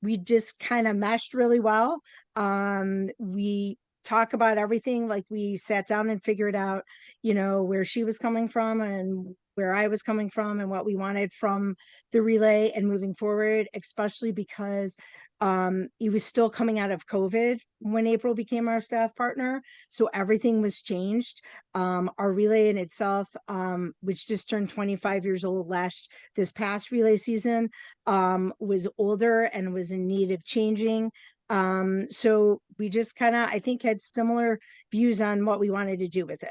we 0.01 0.17
just 0.17 0.59
kind 0.59 0.87
of 0.87 0.95
meshed 0.95 1.33
really 1.33 1.59
well. 1.59 2.01
Um, 2.35 3.09
we 3.17 3.77
talk 4.03 4.33
about 4.33 4.57
everything 4.57 5.07
like 5.07 5.25
we 5.29 5.57
sat 5.57 5.87
down 5.87 6.09
and 6.09 6.23
figured 6.23 6.55
out, 6.55 6.83
you 7.23 7.33
know, 7.33 7.63
where 7.63 7.83
she 7.83 8.03
was 8.03 8.19
coming 8.19 8.47
from 8.47 8.81
and 8.81 9.35
where 9.55 9.73
I 9.73 9.87
was 9.87 10.03
coming 10.03 10.29
from 10.29 10.59
and 10.59 10.69
what 10.69 10.85
we 10.85 10.95
wanted 10.95 11.33
from 11.33 11.75
the 12.11 12.21
relay 12.21 12.71
and 12.75 12.87
moving 12.87 13.15
forward, 13.15 13.67
especially 13.73 14.31
because 14.31 14.95
um, 15.41 15.89
it 15.99 16.11
was 16.11 16.23
still 16.23 16.49
coming 16.49 16.79
out 16.79 16.91
of 16.91 17.07
COVID 17.07 17.59
when 17.79 18.07
April 18.07 18.33
became 18.33 18.67
our 18.67 18.79
staff 18.79 19.15
partner. 19.15 19.61
So 19.89 20.09
everything 20.13 20.61
was 20.61 20.81
changed. 20.81 21.41
Um, 21.73 22.09
our 22.17 22.31
relay 22.31 22.69
in 22.69 22.77
itself, 22.77 23.27
um, 23.47 23.93
which 24.01 24.27
just 24.27 24.49
turned 24.49 24.69
25 24.69 25.25
years 25.25 25.43
old 25.43 25.67
last 25.67 26.11
this 26.35 26.51
past 26.51 26.91
relay 26.91 27.17
season, 27.17 27.69
um, 28.05 28.53
was 28.59 28.87
older 28.97 29.43
and 29.43 29.73
was 29.73 29.91
in 29.91 30.07
need 30.07 30.31
of 30.31 30.45
changing. 30.45 31.11
Um, 31.49 32.09
so 32.09 32.61
we 32.79 32.89
just 32.89 33.15
kind 33.15 33.35
of, 33.35 33.49
I 33.49 33.59
think, 33.59 33.83
had 33.83 34.01
similar 34.01 34.59
views 34.91 35.21
on 35.21 35.45
what 35.45 35.59
we 35.59 35.69
wanted 35.69 35.99
to 35.99 36.07
do 36.07 36.25
with 36.25 36.43
it. 36.43 36.49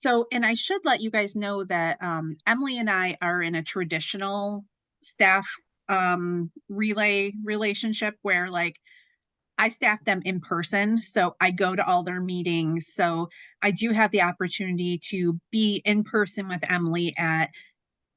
So, 0.00 0.26
and 0.32 0.46
I 0.46 0.54
should 0.54 0.80
let 0.82 1.02
you 1.02 1.10
guys 1.10 1.36
know 1.36 1.62
that 1.64 1.98
um, 2.02 2.38
Emily 2.46 2.78
and 2.78 2.88
I 2.88 3.18
are 3.20 3.42
in 3.42 3.54
a 3.54 3.62
traditional 3.62 4.64
staff 5.02 5.46
um, 5.90 6.50
relay 6.70 7.34
relationship 7.44 8.14
where 8.22 8.48
like 8.48 8.76
I 9.58 9.68
staff 9.68 10.02
them 10.06 10.22
in 10.24 10.40
person. 10.40 11.02
So 11.04 11.36
I 11.38 11.50
go 11.50 11.76
to 11.76 11.86
all 11.86 12.02
their 12.02 12.22
meetings. 12.22 12.94
So 12.94 13.28
I 13.60 13.72
do 13.72 13.92
have 13.92 14.10
the 14.10 14.22
opportunity 14.22 14.98
to 15.10 15.38
be 15.52 15.82
in 15.84 16.02
person 16.02 16.48
with 16.48 16.60
Emily 16.66 17.12
at 17.18 17.50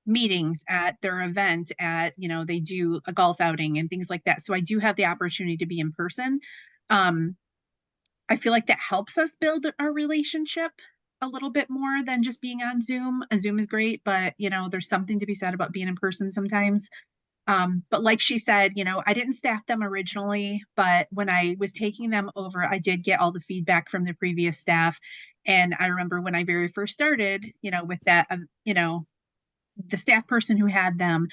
meetings, 0.06 0.64
at 0.70 0.96
their 1.02 1.22
event, 1.24 1.74
at, 1.82 2.14
you 2.16 2.30
know, 2.30 2.46
they 2.46 2.62
do 2.62 3.02
a 3.08 3.12
golf 3.12 3.42
outing 3.42 3.78
and 3.78 3.90
things 3.90 4.10
like 4.10 4.24
that. 4.24 4.42
So 4.42 4.54
I 4.54 4.62
do 4.62 4.80
have 4.80 4.96
the 4.96 5.08
opportunity 5.08 5.58
to 5.58 5.66
be 5.66 5.82
in 5.82 5.92
person. 5.92 6.40
Um, 6.90 7.36
I 8.30 8.38
feel 8.38 8.54
like 8.54 8.68
that 8.68 8.80
helps 8.80 9.18
us 9.18 9.36
build 9.42 9.66
our 9.80 9.92
relationship 9.92 10.72
a 11.24 11.28
little 11.28 11.50
bit 11.50 11.70
more 11.70 12.04
than 12.06 12.24
just 12.24 12.42
being 12.42 12.62
on 12.62 12.82
Zoom. 12.82 13.24
A 13.32 13.38
Zoom 13.38 13.60
is 13.60 13.66
great, 13.66 14.02
but 14.04 14.34
you 14.38 14.50
know, 14.50 14.68
there's 14.70 14.90
something 14.90 15.20
to 15.20 15.26
be 15.26 15.36
said 15.36 15.54
about 15.54 15.72
being 15.72 15.88
in 15.88 15.96
person 15.96 16.32
sometimes. 16.32 16.90
Um, 17.48 17.84
but 17.90 18.04
like 18.04 18.22
she 18.22 18.38
said, 18.38 18.74
you 18.76 18.84
know, 18.86 19.02
I 19.06 19.14
didn't 19.14 19.34
staff 19.34 19.66
them 19.66 19.84
originally, 19.84 20.64
but 20.76 21.08
when 21.12 21.30
I 21.30 21.56
was 21.60 21.74
taking 21.74 22.10
them 22.10 22.32
over, 22.36 22.64
I 22.64 22.78
did 22.78 23.04
get 23.04 23.20
all 23.20 23.32
the 23.32 23.42
feedback 23.42 23.90
from 23.90 24.06
the 24.06 24.14
previous 24.14 24.60
staff. 24.60 24.98
And 25.46 25.76
I 25.78 25.88
remember 25.88 26.22
when 26.22 26.36
I 26.36 26.46
very 26.46 26.70
first 26.70 26.94
started, 26.94 27.46
you 27.62 27.72
know, 27.72 27.84
with 27.84 28.00
that, 28.06 28.28
um, 28.30 28.48
you 28.64 28.74
know, 28.74 29.06
the 29.88 29.98
staff 29.98 30.26
person 30.28 30.58
who 30.58 30.68
had 30.68 30.98
them, 30.98 31.28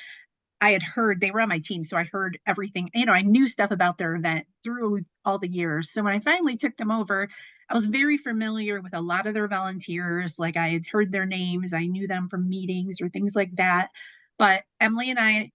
I 0.61 0.73
had 0.73 0.83
heard 0.83 1.21
they 1.21 1.31
were 1.31 1.41
on 1.41 1.49
my 1.49 1.61
team. 1.61 1.85
So 1.85 1.97
I 1.97 2.05
heard 2.05 2.39
everything, 2.47 2.91
you 2.95 3.07
know, 3.07 3.13
I 3.13 3.23
knew 3.23 3.49
stuff 3.49 3.71
about 3.71 3.97
their 3.97 4.15
event 4.17 4.47
through 4.65 5.01
all 5.25 5.39
the 5.39 5.49
years. 5.49 5.93
So 5.93 6.03
when 6.03 6.15
I 6.15 6.21
finally 6.21 6.57
took 6.57 6.77
them 6.77 6.91
over, 6.91 7.29
I 7.71 7.75
was 7.75 7.87
very 7.87 8.19
familiar 8.19 8.81
with 8.81 8.95
a 8.95 9.01
lot 9.01 9.27
of 9.27 9.35
their 9.35 9.47
volunteers. 9.47 10.39
Like 10.39 10.57
I 10.57 10.71
had 10.71 10.87
heard 10.91 11.13
their 11.13 11.27
names, 11.27 11.73
I 11.73 11.87
knew 11.87 12.09
them 12.09 12.29
from 12.29 12.49
meetings 12.49 13.01
or 13.01 13.09
things 13.09 13.37
like 13.37 13.55
that. 13.57 13.91
But 14.39 14.65
Emily 14.81 15.11
and 15.11 15.19
I 15.19 15.53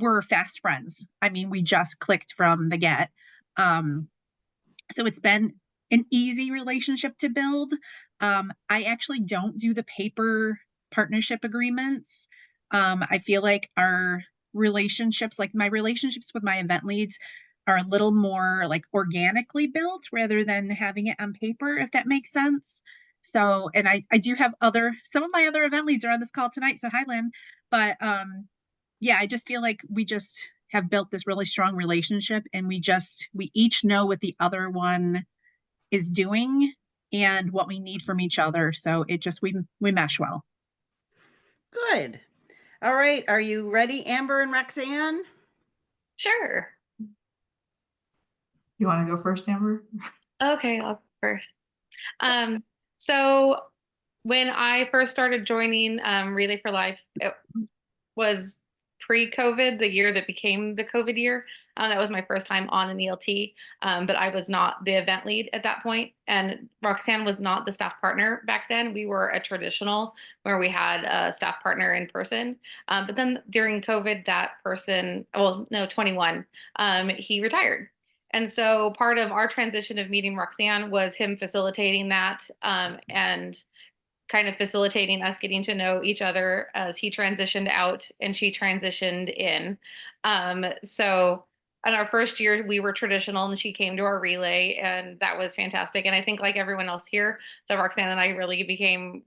were 0.00 0.22
fast 0.22 0.60
friends. 0.60 1.06
I 1.20 1.28
mean, 1.28 1.50
we 1.50 1.62
just 1.62 1.98
clicked 1.98 2.32
from 2.34 2.70
the 2.70 2.78
get. 2.78 3.10
Um, 3.56 4.08
so 4.92 5.04
it's 5.04 5.20
been 5.20 5.54
an 5.90 6.06
easy 6.10 6.50
relationship 6.50 7.18
to 7.18 7.28
build. 7.28 7.72
Um, 8.20 8.52
I 8.70 8.84
actually 8.84 9.20
don't 9.20 9.58
do 9.58 9.74
the 9.74 9.84
paper 9.84 10.58
partnership 10.90 11.40
agreements. 11.44 12.28
Um, 12.70 13.04
I 13.10 13.18
feel 13.18 13.42
like 13.42 13.70
our 13.76 14.24
relationships, 14.54 15.38
like 15.38 15.54
my 15.54 15.66
relationships 15.66 16.32
with 16.32 16.42
my 16.42 16.58
event 16.58 16.84
leads, 16.84 17.18
are 17.68 17.76
a 17.78 17.86
little 17.86 18.12
more 18.12 18.64
like 18.68 18.84
organically 18.94 19.66
built 19.66 20.04
rather 20.10 20.44
than 20.44 20.70
having 20.70 21.06
it 21.06 21.16
on 21.20 21.34
paper, 21.34 21.76
if 21.76 21.92
that 21.92 22.06
makes 22.06 22.32
sense. 22.32 22.82
So, 23.20 23.70
and 23.74 23.86
I, 23.88 24.04
I 24.10 24.18
do 24.18 24.34
have 24.34 24.54
other, 24.60 24.96
some 25.04 25.22
of 25.22 25.30
my 25.32 25.46
other 25.46 25.64
event 25.64 25.86
leads 25.86 26.04
are 26.04 26.10
on 26.10 26.20
this 26.20 26.30
call 26.30 26.50
tonight. 26.50 26.80
So 26.80 26.88
hi, 26.88 27.04
Lynn. 27.06 27.30
But 27.70 27.96
um, 28.00 28.46
yeah, 29.00 29.18
I 29.20 29.26
just 29.26 29.46
feel 29.46 29.60
like 29.60 29.80
we 29.88 30.04
just 30.04 30.48
have 30.70 30.88
built 30.88 31.10
this 31.10 31.26
really 31.26 31.44
strong 31.44 31.74
relationship 31.76 32.44
and 32.54 32.68
we 32.68 32.80
just, 32.80 33.28
we 33.34 33.50
each 33.54 33.84
know 33.84 34.06
what 34.06 34.20
the 34.20 34.34
other 34.40 34.70
one 34.70 35.24
is 35.90 36.08
doing 36.08 36.72
and 37.12 37.52
what 37.52 37.68
we 37.68 37.80
need 37.80 38.02
from 38.02 38.20
each 38.20 38.38
other. 38.38 38.72
So 38.72 39.04
it 39.08 39.20
just, 39.20 39.42
we, 39.42 39.54
we 39.80 39.92
mesh 39.92 40.18
well. 40.18 40.44
Good. 41.72 42.20
All 42.80 42.94
right. 42.94 43.24
Are 43.28 43.40
you 43.40 43.70
ready, 43.70 44.06
Amber 44.06 44.40
and 44.40 44.52
Roxanne? 44.52 45.22
Sure. 46.16 46.68
You 48.78 48.86
want 48.86 49.06
to 49.06 49.16
go 49.16 49.22
first, 49.22 49.48
Amber? 49.48 49.84
Okay, 50.42 50.78
I'll 50.78 50.94
go 50.94 51.00
first. 51.20 51.48
Um, 52.20 52.62
so 52.98 53.60
when 54.22 54.48
I 54.48 54.88
first 54.90 55.12
started 55.12 55.46
joining 55.46 56.00
um, 56.02 56.34
Relay 56.34 56.60
for 56.60 56.70
Life, 56.70 56.98
it 57.16 57.34
was 58.14 58.56
pre-COVID, 59.00 59.78
the 59.78 59.90
year 59.90 60.12
that 60.12 60.26
became 60.26 60.74
the 60.74 60.84
COVID 60.84 61.16
year. 61.16 61.46
Uh, 61.76 61.88
that 61.88 61.98
was 61.98 62.10
my 62.10 62.22
first 62.22 62.46
time 62.46 62.68
on 62.70 62.90
an 62.90 62.98
ELT, 62.98 63.54
um, 63.82 64.04
but 64.04 64.16
I 64.16 64.28
was 64.28 64.48
not 64.48 64.84
the 64.84 64.92
event 64.92 65.24
lead 65.24 65.48
at 65.52 65.62
that 65.62 65.82
point, 65.82 66.12
and 66.26 66.68
Roxanne 66.82 67.24
was 67.24 67.40
not 67.40 67.64
the 67.64 67.72
staff 67.72 67.94
partner 68.00 68.42
back 68.46 68.64
then. 68.68 68.92
We 68.92 69.06
were 69.06 69.28
a 69.28 69.40
traditional 69.40 70.14
where 70.42 70.58
we 70.58 70.68
had 70.68 71.04
a 71.04 71.32
staff 71.32 71.62
partner 71.62 71.94
in 71.94 72.08
person. 72.08 72.56
Um, 72.88 73.06
but 73.06 73.16
then 73.16 73.42
during 73.50 73.80
COVID, 73.80 74.26
that 74.26 74.62
person, 74.62 75.24
well, 75.34 75.66
no, 75.70 75.86
21, 75.86 76.44
um, 76.76 77.08
he 77.10 77.40
retired. 77.40 77.88
And 78.32 78.50
so 78.50 78.92
part 78.96 79.18
of 79.18 79.32
our 79.32 79.48
transition 79.48 79.98
of 79.98 80.10
meeting 80.10 80.36
Roxanne 80.36 80.90
was 80.90 81.14
him 81.14 81.36
facilitating 81.36 82.08
that 82.10 82.48
um, 82.62 82.98
and 83.08 83.58
kind 84.28 84.48
of 84.48 84.56
facilitating 84.56 85.22
us 85.22 85.38
getting 85.38 85.62
to 85.62 85.74
know 85.74 86.02
each 86.02 86.20
other 86.20 86.68
as 86.74 86.98
he 86.98 87.10
transitioned 87.10 87.68
out 87.70 88.06
and 88.20 88.36
she 88.36 88.52
transitioned 88.52 89.34
in. 89.34 89.78
Um, 90.24 90.66
so 90.84 91.44
in 91.86 91.94
our 91.94 92.08
first 92.08 92.38
year, 92.38 92.66
we 92.66 92.80
were 92.80 92.92
traditional 92.92 93.46
and 93.46 93.58
she 93.58 93.72
came 93.72 93.96
to 93.96 94.02
our 94.02 94.20
relay 94.20 94.74
and 94.82 95.18
that 95.20 95.38
was 95.38 95.54
fantastic. 95.54 96.04
And 96.04 96.14
I 96.14 96.22
think 96.22 96.40
like 96.40 96.56
everyone 96.56 96.88
else 96.88 97.04
here, 97.06 97.38
that 97.68 97.76
Roxanne 97.76 98.10
and 98.10 98.20
I 98.20 98.28
really 98.28 98.62
became 98.64 99.22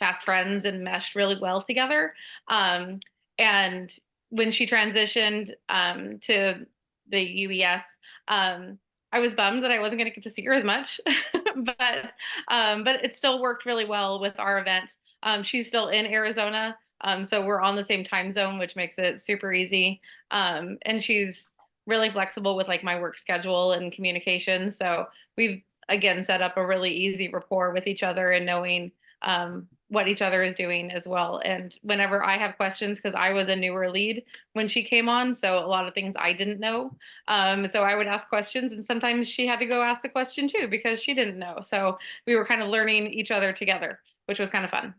fast 0.00 0.24
friends 0.24 0.64
and 0.64 0.82
meshed 0.82 1.14
really 1.14 1.38
well 1.40 1.62
together. 1.62 2.14
Um, 2.48 3.00
and 3.38 3.90
when 4.30 4.50
she 4.50 4.66
transitioned 4.66 5.52
um, 5.68 6.18
to 6.20 6.66
the 7.08 7.46
UES, 7.46 7.82
um, 8.28 8.78
I 9.12 9.20
was 9.20 9.34
bummed 9.34 9.62
that 9.62 9.70
I 9.70 9.78
wasn't 9.78 9.98
going 9.98 10.10
to 10.10 10.14
get 10.14 10.24
to 10.24 10.30
see 10.30 10.44
her 10.44 10.52
as 10.52 10.64
much, 10.64 11.00
but 11.56 12.12
um, 12.48 12.84
but 12.84 13.04
it 13.04 13.16
still 13.16 13.40
worked 13.40 13.64
really 13.64 13.86
well 13.86 14.20
with 14.20 14.34
our 14.38 14.58
event. 14.58 14.90
Um, 15.22 15.42
she's 15.42 15.66
still 15.66 15.88
in 15.88 16.06
Arizona, 16.06 16.76
um, 17.02 17.26
so 17.26 17.44
we're 17.44 17.60
on 17.60 17.76
the 17.76 17.84
same 17.84 18.04
time 18.04 18.32
zone, 18.32 18.58
which 18.58 18.76
makes 18.76 18.98
it 18.98 19.20
super 19.20 19.52
easy. 19.52 20.00
Um, 20.30 20.78
and 20.82 21.02
she's 21.02 21.52
really 21.86 22.10
flexible 22.10 22.56
with 22.56 22.68
like 22.68 22.82
my 22.82 23.00
work 23.00 23.18
schedule 23.18 23.72
and 23.72 23.92
communication. 23.92 24.72
So 24.72 25.06
we've 25.36 25.62
again 25.88 26.24
set 26.24 26.42
up 26.42 26.56
a 26.56 26.66
really 26.66 26.90
easy 26.90 27.28
rapport 27.28 27.72
with 27.72 27.86
each 27.86 28.02
other 28.02 28.32
and 28.32 28.44
knowing 28.44 28.92
um, 29.22 29.68
what 29.88 30.08
each 30.08 30.20
other 30.20 30.42
is 30.42 30.54
doing 30.54 30.90
as 30.90 31.06
well. 31.06 31.40
And 31.44 31.72
whenever 31.82 32.24
I 32.24 32.36
have 32.38 32.56
questions, 32.56 32.98
because 32.98 33.14
I 33.16 33.32
was 33.32 33.48
a 33.48 33.54
newer 33.54 33.88
lead 33.88 34.24
when 34.54 34.66
she 34.66 34.82
came 34.82 35.08
on, 35.08 35.34
so 35.34 35.58
a 35.58 35.66
lot 35.66 35.86
of 35.86 35.94
things 35.94 36.14
I 36.18 36.32
didn't 36.32 36.58
know. 36.58 36.96
Um, 37.28 37.68
so 37.70 37.82
I 37.82 37.94
would 37.94 38.08
ask 38.08 38.28
questions, 38.28 38.72
and 38.72 38.84
sometimes 38.84 39.28
she 39.28 39.46
had 39.46 39.60
to 39.60 39.66
go 39.66 39.82
ask 39.82 40.02
the 40.02 40.08
question 40.08 40.48
too 40.48 40.66
because 40.68 41.00
she 41.00 41.14
didn't 41.14 41.38
know. 41.38 41.60
So 41.62 41.98
we 42.26 42.34
were 42.34 42.44
kind 42.44 42.62
of 42.62 42.68
learning 42.68 43.12
each 43.12 43.30
other 43.30 43.52
together, 43.52 44.00
which 44.26 44.40
was 44.40 44.50
kind 44.50 44.64
of 44.64 44.72
fun. 44.72 44.94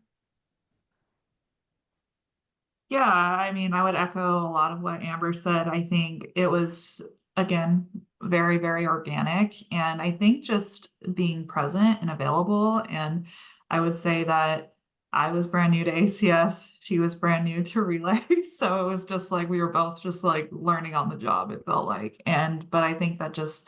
Yeah, 2.89 3.03
I 3.03 3.51
mean, 3.51 3.73
I 3.73 3.83
would 3.83 3.95
echo 3.95 4.39
a 4.39 4.47
lot 4.49 4.71
of 4.71 4.81
what 4.81 5.03
Amber 5.03 5.33
said. 5.33 5.67
I 5.67 5.83
think 5.83 6.27
it 6.37 6.47
was, 6.47 7.01
again, 7.35 7.85
very, 8.21 8.57
very 8.57 8.87
organic. 8.87 9.55
And 9.73 10.01
I 10.01 10.11
think 10.11 10.45
just 10.45 10.87
being 11.13 11.45
present 11.45 11.97
and 11.99 12.09
available. 12.09 12.81
And 12.89 13.25
I 13.69 13.81
would 13.81 13.97
say 13.97 14.23
that 14.23 14.75
I 15.13 15.31
was 15.31 15.47
brand 15.47 15.71
new 15.71 15.83
to 15.83 15.91
ACS. 15.91 16.69
She 16.79 16.99
was 16.99 17.15
brand 17.15 17.45
new 17.45 17.63
to 17.63 17.81
Relay. 17.81 18.23
So 18.57 18.87
it 18.87 18.91
was 18.91 19.05
just 19.05 19.31
like 19.31 19.49
we 19.49 19.61
were 19.61 19.71
both 19.71 20.01
just 20.01 20.23
like 20.23 20.49
learning 20.51 20.95
on 20.95 21.09
the 21.09 21.15
job, 21.15 21.51
it 21.51 21.63
felt 21.63 21.85
like. 21.85 22.23
And, 22.25 22.67
but 22.71 22.83
I 22.83 22.95
think 22.95 23.19
that 23.19 23.33
just 23.33 23.67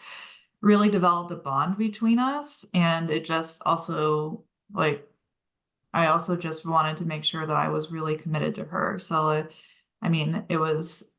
really 0.62 0.90
developed 0.90 1.32
a 1.32 1.36
bond 1.36 1.78
between 1.78 2.18
us. 2.18 2.66
And 2.74 3.12
it 3.12 3.24
just 3.24 3.62
also, 3.68 4.46
like, 4.74 5.08
I 5.94 6.08
also 6.08 6.36
just 6.36 6.66
wanted 6.66 6.98
to 6.98 7.06
make 7.06 7.24
sure 7.24 7.46
that 7.46 7.56
I 7.56 7.70
was 7.70 7.92
really 7.92 8.18
committed 8.18 8.56
to 8.56 8.64
her. 8.64 8.98
So, 8.98 9.30
it, 9.30 9.52
I 10.02 10.10
mean, 10.10 10.44
it 10.50 10.58
was, 10.58 11.12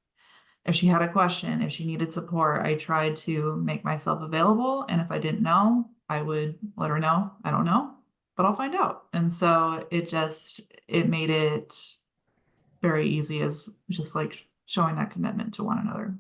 if 0.67 0.75
she 0.75 0.89
had 0.89 1.03
a 1.03 1.13
question, 1.13 1.63
if 1.63 1.71
she 1.71 1.87
needed 1.87 2.13
support, 2.13 2.67
I 2.67 2.75
tried 2.75 3.15
to 3.17 3.55
make 3.55 3.85
myself 3.85 4.21
available. 4.21 4.85
And 4.89 5.01
if 5.01 5.13
I 5.13 5.19
didn't 5.19 5.43
know, 5.43 5.91
I 6.09 6.23
would 6.23 6.59
let 6.77 6.91
her 6.91 6.99
know. 6.99 7.31
I 7.45 7.53
don't 7.53 7.67
know 7.67 7.95
but 8.41 8.47
I'll 8.47 8.57
find 8.57 8.75
out. 8.75 9.03
And 9.13 9.31
so 9.31 9.87
it 9.91 10.09
just 10.09 10.63
it 10.89 11.11
made 11.11 11.29
it 11.29 11.75
very 12.81 13.07
easy 13.07 13.43
as 13.43 13.69
just 13.91 14.15
like 14.15 14.47
showing 14.65 14.97
that 14.97 15.11
commitment 15.11 15.53
to 15.55 15.63
one 15.63 15.77
another. 15.77 16.15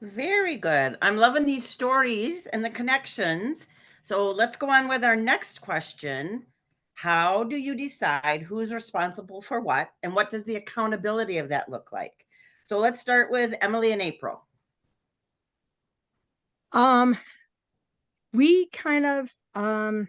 Very 0.00 0.56
good. 0.56 0.98
I'm 1.02 1.18
loving 1.18 1.46
these 1.46 1.64
stories 1.64 2.46
and 2.46 2.64
the 2.64 2.70
connections. 2.70 3.68
So 4.02 4.32
let's 4.32 4.56
go 4.56 4.68
on 4.68 4.88
with 4.88 5.04
our 5.04 5.14
next 5.14 5.60
question. 5.60 6.44
How 6.94 7.44
do 7.44 7.54
you 7.54 7.76
decide 7.76 8.42
who's 8.42 8.72
responsible 8.72 9.40
for 9.40 9.60
what 9.60 9.90
and 10.02 10.16
what 10.16 10.30
does 10.30 10.42
the 10.42 10.56
accountability 10.56 11.38
of 11.38 11.50
that 11.50 11.68
look 11.68 11.92
like? 11.92 12.26
So 12.66 12.80
let's 12.80 12.98
start 12.98 13.30
with 13.30 13.54
Emily 13.60 13.92
and 13.92 14.02
April. 14.02 14.44
Um, 16.72 17.16
we 18.32 18.66
kind 18.70 19.06
of, 19.06 19.30
um, 19.54 20.08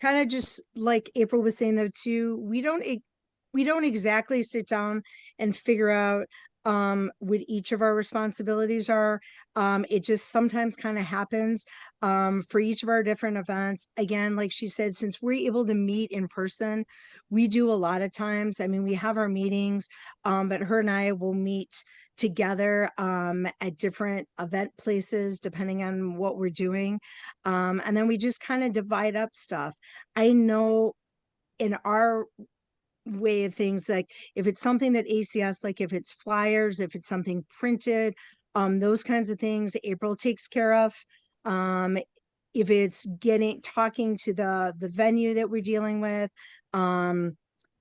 kind 0.00 0.20
of 0.20 0.28
just 0.28 0.60
like 0.74 1.10
April 1.14 1.42
was 1.42 1.56
saying 1.56 1.76
though 1.76 1.90
too, 1.92 2.38
we 2.42 2.60
don't, 2.62 2.84
we 3.52 3.64
don't 3.64 3.84
exactly 3.84 4.42
sit 4.42 4.66
down 4.66 5.02
and 5.38 5.56
figure 5.56 5.90
out 5.90 6.26
um 6.64 7.10
what 7.18 7.40
each 7.48 7.72
of 7.72 7.82
our 7.82 7.94
responsibilities 7.94 8.88
are. 8.88 9.20
Um, 9.56 9.84
it 9.90 10.04
just 10.04 10.30
sometimes 10.30 10.76
kind 10.76 10.98
of 10.98 11.04
happens 11.04 11.66
um 12.02 12.42
for 12.42 12.60
each 12.60 12.82
of 12.82 12.88
our 12.88 13.02
different 13.02 13.36
events. 13.36 13.88
Again, 13.96 14.36
like 14.36 14.52
she 14.52 14.68
said, 14.68 14.94
since 14.96 15.20
we're 15.22 15.46
able 15.46 15.66
to 15.66 15.74
meet 15.74 16.10
in 16.10 16.28
person, 16.28 16.84
we 17.30 17.48
do 17.48 17.70
a 17.72 17.74
lot 17.74 18.02
of 18.02 18.12
times. 18.12 18.60
I 18.60 18.66
mean, 18.66 18.84
we 18.84 18.94
have 18.94 19.16
our 19.16 19.28
meetings, 19.28 19.88
um, 20.24 20.48
but 20.48 20.60
her 20.60 20.80
and 20.80 20.90
I 20.90 21.12
will 21.12 21.34
meet 21.34 21.84
together 22.16 22.90
um, 22.98 23.46
at 23.60 23.76
different 23.76 24.28
event 24.38 24.70
places 24.78 25.40
depending 25.40 25.82
on 25.82 26.16
what 26.16 26.36
we're 26.36 26.50
doing. 26.50 27.00
Um, 27.44 27.80
and 27.84 27.96
then 27.96 28.06
we 28.06 28.18
just 28.18 28.40
kind 28.40 28.62
of 28.62 28.72
divide 28.72 29.16
up 29.16 29.30
stuff. 29.34 29.76
I 30.14 30.32
know 30.32 30.94
in 31.58 31.76
our 31.84 32.26
way 33.06 33.44
of 33.44 33.54
things, 33.54 33.88
like 33.88 34.10
if 34.34 34.46
it's 34.46 34.60
something 34.60 34.92
that 34.92 35.06
ACS, 35.06 35.64
like 35.64 35.80
if 35.80 35.92
it's 35.92 36.12
flyers, 36.12 36.80
if 36.80 36.94
it's 36.94 37.08
something 37.08 37.44
printed, 37.58 38.14
um, 38.54 38.80
those 38.80 39.02
kinds 39.02 39.30
of 39.30 39.38
things, 39.38 39.76
April 39.84 40.16
takes 40.16 40.48
care 40.48 40.74
of. 40.74 40.94
Um, 41.44 41.98
if 42.54 42.70
it's 42.70 43.06
getting 43.18 43.60
talking 43.62 44.16
to 44.24 44.34
the 44.34 44.74
the 44.78 44.88
venue 44.90 45.34
that 45.34 45.50
we're 45.50 45.62
dealing 45.62 46.00
with, 46.00 46.30
um, 46.74 47.36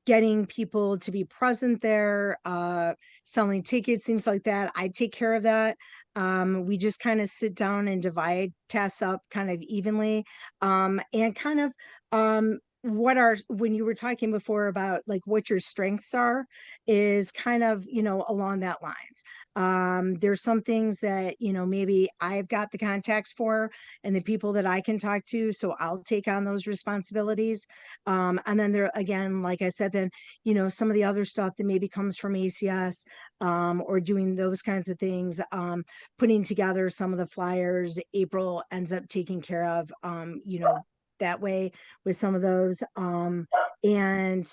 getting 0.06 0.46
people 0.46 0.98
to 0.98 1.12
be 1.12 1.24
present 1.26 1.82
there, 1.82 2.38
uh, 2.46 2.94
selling 3.24 3.64
tickets, 3.64 4.06
things 4.06 4.26
like 4.26 4.44
that. 4.44 4.72
I 4.76 4.88
take 4.90 5.14
care 5.14 5.34
of 5.36 5.44
that. 5.44 5.78
Um, 6.16 6.66
we 6.66 6.78
just 6.78 7.00
kind 7.00 7.22
of 7.22 7.28
sit 7.28 7.56
down 7.56 7.88
and 7.88 8.02
divide 8.02 8.52
tasks 8.70 9.02
up 9.02 9.22
kind 9.30 9.52
of 9.52 9.62
evenly. 9.62 10.26
Um, 10.62 11.02
and 11.14 11.36
kind 11.36 11.60
of, 11.60 11.72
um, 12.12 12.60
what 12.84 13.18
are, 13.18 13.38
when 13.48 13.76
you 13.76 13.86
were 13.86 13.94
talking 13.94 14.32
before 14.32 14.68
about 14.68 15.02
like 15.08 15.22
what 15.26 15.50
your 15.50 15.60
strengths 15.60 16.14
are, 16.14 16.46
is 16.88 17.32
kind 17.32 17.64
of, 17.64 17.86
you 17.88 18.02
know, 18.02 18.26
along 18.28 18.62
that 18.62 18.82
lines. 18.82 19.24
Um, 19.56 20.16
there's 20.16 20.42
some 20.42 20.62
things 20.62 21.00
that, 21.02 21.36
you 21.40 21.54
know, 21.54 21.66
maybe 21.66 22.10
I've 22.20 22.48
got 22.48 22.72
the 22.72 22.78
contacts 22.78 23.34
for 23.34 23.72
and 24.04 24.16
the 24.16 24.22
people 24.22 24.54
that 24.54 24.66
I 24.66 24.82
can 24.82 24.98
talk 24.98 25.26
to, 25.26 25.52
so 25.54 25.76
I'll 25.80 26.04
take 26.04 26.28
on 26.28 26.44
those 26.46 26.68
responsibilities. 26.68 27.68
Um, 28.08 28.40
and 28.46 28.60
then 28.60 28.72
there, 28.72 28.90
again, 28.96 29.42
like 29.42 29.62
I 29.62 29.70
said, 29.70 29.92
then, 29.92 30.10
you 30.44 30.54
know, 30.54 30.70
some 30.70 30.90
of 30.90 30.94
the 30.96 31.04
other 31.04 31.26
stuff 31.26 31.58
that 31.58 31.66
maybe 31.66 31.88
comes 31.88 32.18
from 32.18 32.34
ACS, 32.34 33.06
um, 33.42 33.84
or 33.86 34.00
doing 34.00 34.36
those 34.36 34.62
kinds 34.62 34.88
of 34.88 34.98
things, 34.98 35.40
um, 35.52 35.84
putting 36.18 36.44
together 36.44 36.90
some 36.90 37.12
of 37.12 37.20
the 37.20 37.28
flyers, 37.28 38.00
April 38.14 38.64
ends 38.72 38.94
up 38.94 39.08
taking 39.08 39.42
care 39.42 39.66
of, 39.66 39.92
um, 40.04 40.42
you 40.46 40.60
know, 40.60 40.84
that 41.22 41.42
way 41.42 41.72
with 42.06 42.18
some 42.18 42.36
of 42.36 42.42
those. 42.42 42.84
Um, 42.96 43.48
and 43.84 44.46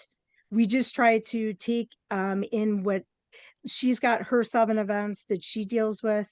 we 0.51 0.67
just 0.67 0.95
try 0.95 1.19
to 1.27 1.53
take, 1.53 1.91
um, 2.11 2.45
in 2.53 2.83
what 2.85 3.03
she's 3.67 4.01
got 4.01 4.23
her 4.23 4.43
seven 4.45 4.79
events 4.79 5.25
that 5.29 5.43
she 5.45 5.65
deals 5.65 6.03
with. 6.03 6.29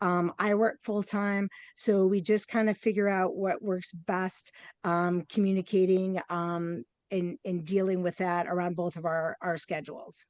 Um, 0.00 0.32
I 0.38 0.54
work 0.54 0.78
full 0.82 1.02
time, 1.02 1.50
so 1.76 2.06
we 2.06 2.22
just 2.22 2.48
kind 2.48 2.70
of 2.70 2.78
figure 2.78 3.08
out 3.08 3.36
what 3.36 3.62
works 3.62 3.92
best, 3.92 4.50
um, 4.82 5.26
communicating, 5.28 6.20
um, 6.30 6.84
and, 7.10 7.38
dealing 7.64 8.02
with 8.02 8.16
that 8.16 8.46
around 8.46 8.76
both 8.76 8.96
of 8.96 9.04
our, 9.04 9.36
our 9.42 9.58
schedules. 9.58 10.24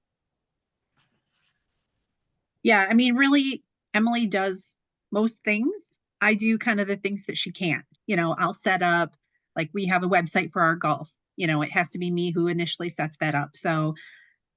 Yeah, 2.62 2.84
I 2.88 2.94
mean, 2.94 3.14
really, 3.14 3.62
Emily 3.94 4.26
does 4.26 4.74
most 5.12 5.44
things. 5.44 5.96
I 6.20 6.34
do 6.34 6.58
kind 6.58 6.80
of 6.80 6.88
the 6.88 6.96
things 6.96 7.24
that 7.26 7.38
she 7.38 7.52
can't. 7.52 7.84
You 8.06 8.16
know, 8.16 8.34
I'll 8.38 8.54
set 8.54 8.82
up, 8.82 9.14
like, 9.56 9.70
we 9.74 9.86
have 9.86 10.02
a 10.02 10.08
website 10.08 10.52
for 10.52 10.62
our 10.62 10.76
golf. 10.76 11.10
You 11.36 11.46
know, 11.46 11.62
it 11.62 11.72
has 11.72 11.90
to 11.90 11.98
be 11.98 12.10
me 12.10 12.32
who 12.32 12.48
initially 12.48 12.90
sets 12.90 13.16
that 13.20 13.34
up. 13.34 13.50
So 13.56 13.94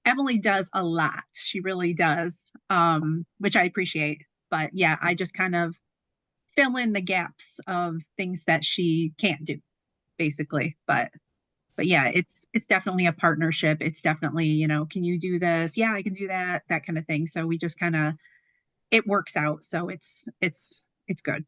Emily 0.06 0.38
does 0.38 0.70
a 0.74 0.84
lot. 0.84 1.24
She 1.34 1.62
really 1.62 1.94
does, 1.94 2.52
um, 2.70 3.26
which 3.40 3.56
I 3.56 3.64
appreciate. 3.64 4.24
But 4.52 4.72
yeah, 4.74 4.98
I 5.02 5.16
just 5.16 5.34
kind 5.34 5.56
of 5.56 5.76
fill 6.56 6.78
in 6.78 6.94
the 6.94 7.02
gaps 7.02 7.60
of 7.68 7.98
things 8.18 8.44
that 8.48 8.64
she 8.64 9.14
can't 9.20 9.44
do, 9.46 9.60
basically. 10.18 10.78
But 10.88 11.12
but 11.76 11.88
yeah, 11.88 12.08
it's 12.14 12.46
it's 12.54 12.68
definitely 12.68 13.08
a 13.08 13.14
partnership. 13.14 13.80
It's 13.82 14.02
definitely, 14.02 14.48
you 14.48 14.68
know, 14.68 14.86
can 14.86 15.04
you 15.04 15.20
do 15.20 15.40
this? 15.40 15.78
Yeah, 15.78 15.94
I 15.94 16.04
can 16.04 16.14
do 16.14 16.28
that, 16.28 16.64
that 16.70 16.86
kind 16.86 16.98
of 16.98 17.06
thing. 17.08 17.28
So 17.28 17.48
we 17.48 17.58
just 17.58 17.80
kind 17.80 17.96
of 17.96 18.14
it 18.92 19.08
works 19.08 19.36
out. 19.38 19.66
So 19.66 19.90
it's 19.90 20.28
it's 20.42 20.84
it's 21.08 21.22
good. 21.22 21.46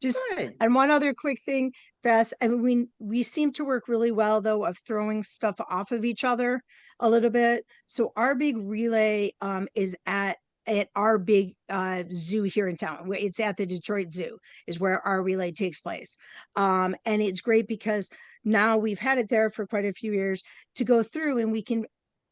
Just 0.00 0.20
Good. 0.36 0.54
And 0.60 0.74
one 0.74 0.90
other 0.90 1.12
quick 1.12 1.40
thing, 1.42 1.72
Bess, 2.02 2.32
I 2.40 2.48
mean, 2.48 2.62
we, 2.62 2.86
we 2.98 3.22
seem 3.22 3.52
to 3.54 3.64
work 3.64 3.88
really 3.88 4.12
well 4.12 4.40
though 4.40 4.64
of 4.64 4.78
throwing 4.78 5.22
stuff 5.22 5.56
off 5.68 5.90
of 5.90 6.04
each 6.04 6.24
other 6.24 6.62
a 7.00 7.10
little 7.10 7.30
bit. 7.30 7.64
So 7.86 8.12
our 8.16 8.34
big 8.34 8.56
relay 8.56 9.32
um 9.40 9.68
is 9.74 9.96
at 10.06 10.38
at 10.66 10.88
our 10.94 11.18
big 11.18 11.54
uh 11.68 12.04
zoo 12.12 12.44
here 12.44 12.68
in 12.68 12.76
town. 12.76 13.08
where 13.08 13.18
It's 13.18 13.40
at 13.40 13.56
the 13.56 13.66
Detroit 13.66 14.12
Zoo 14.12 14.38
is 14.66 14.78
where 14.78 15.04
our 15.06 15.22
relay 15.22 15.50
takes 15.50 15.80
place. 15.80 16.18
Um 16.54 16.94
and 17.04 17.20
it's 17.20 17.40
great 17.40 17.66
because 17.66 18.10
now 18.44 18.76
we've 18.76 18.98
had 18.98 19.18
it 19.18 19.28
there 19.28 19.50
for 19.50 19.66
quite 19.66 19.84
a 19.84 19.92
few 19.92 20.12
years 20.12 20.42
to 20.76 20.84
go 20.84 21.02
through 21.02 21.38
and 21.38 21.50
we 21.50 21.62
can 21.62 21.86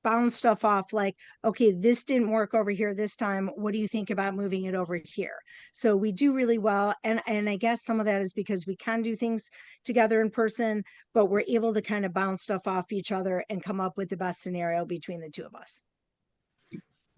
bounce 0.07 0.37
stuff 0.37 0.65
off 0.65 0.93
like, 0.93 1.17
okay, 1.45 1.73
this 1.73 2.05
didn't 2.05 2.31
work 2.31 2.55
over 2.55 2.71
here 2.71 2.95
this 2.95 3.17
time. 3.17 3.49
What 3.57 3.73
do 3.73 3.79
you 3.81 3.89
think 3.89 4.11
about 4.11 4.37
moving 4.37 4.63
it 4.63 4.77
over 4.77 5.01
here? 5.05 5.35
So 5.73 5.97
we 5.97 6.13
do 6.13 6.33
really 6.33 6.59
well. 6.59 6.95
And, 7.03 7.21
and 7.27 7.51
I 7.51 7.57
guess 7.57 7.85
some 7.85 7.99
of 7.99 8.07
that 8.07 8.21
is 8.23 8.33
because 8.33 8.69
we 8.69 8.77
can 8.77 9.03
do 9.03 9.17
things 9.17 9.51
together 9.85 10.21
in 10.21 10.31
person, 10.31 10.85
but 11.13 11.27
we're 11.27 11.43
able 11.49 11.75
to 11.75 11.83
kind 11.83 12.05
of 12.05 12.15
bounce 12.15 12.45
stuff 12.45 12.69
off 12.69 12.93
each 12.93 13.11
other 13.11 13.45
and 13.51 13.65
come 13.65 13.81
up 13.81 13.97
with 13.97 14.09
the 14.09 14.17
best 14.17 14.43
scenario 14.43 14.85
between 14.85 15.21
the 15.21 15.29
two 15.29 15.45
of 15.45 15.57
us. 15.57 15.81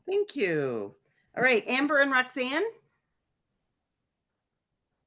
Thank 0.07 0.35
you. 0.35 0.95
All 1.37 1.43
right, 1.43 1.63
Amber 1.67 1.99
and 1.99 2.11
Roxanne. 2.11 2.65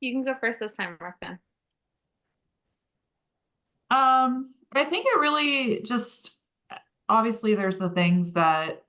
You 0.02 0.12
can 0.12 0.24
go 0.24 0.36
first 0.40 0.60
this 0.60 0.74
time, 0.74 0.98
Roxanne. 1.02 1.40
Um, 3.90 4.54
I 4.72 4.86
think 4.86 5.08
it 5.08 5.20
really 5.20 5.82
just 5.82 6.38
obviously 7.12 7.56
there's 7.56 7.78
the 7.78 7.90
things 7.90 8.32
that 8.32 8.84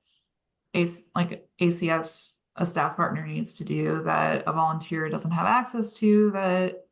like 1.14 1.46
ACS, 1.60 2.36
a 2.56 2.64
staff 2.64 2.96
partner 2.96 3.26
needs 3.26 3.54
to 3.54 3.64
do 3.64 4.02
that 4.04 4.44
a 4.46 4.52
volunteer 4.52 5.08
doesn't 5.08 5.32
have 5.32 5.46
access 5.46 5.92
to 5.94 6.30
that 6.30 6.86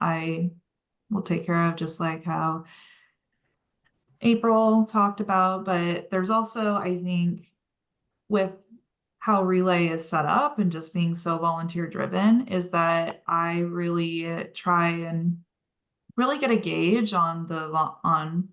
I 0.00 0.50
will 1.10 1.22
take 1.22 1.46
care 1.46 1.68
of, 1.68 1.76
just 1.76 1.98
like 1.98 2.24
how 2.24 2.64
April 4.20 4.84
talked 4.84 5.20
about. 5.20 5.64
But 5.64 6.10
there's 6.10 6.30
also, 6.30 6.74
I 6.74 6.98
think, 6.98 7.50
with 8.28 8.52
how 9.18 9.42
relay 9.42 9.88
is 9.88 10.08
set 10.08 10.26
up 10.26 10.58
and 10.58 10.70
just 10.70 10.92
being 10.92 11.14
so 11.14 11.38
volunteer 11.38 11.88
driven 11.88 12.48
is 12.48 12.70
that 12.70 13.22
I 13.26 13.60
really 13.60 14.48
try 14.54 14.90
and 14.90 15.38
really 16.16 16.38
get 16.38 16.50
a 16.50 16.56
gauge 16.56 17.12
on 17.12 17.46
the 17.46 17.68
on 18.04 18.50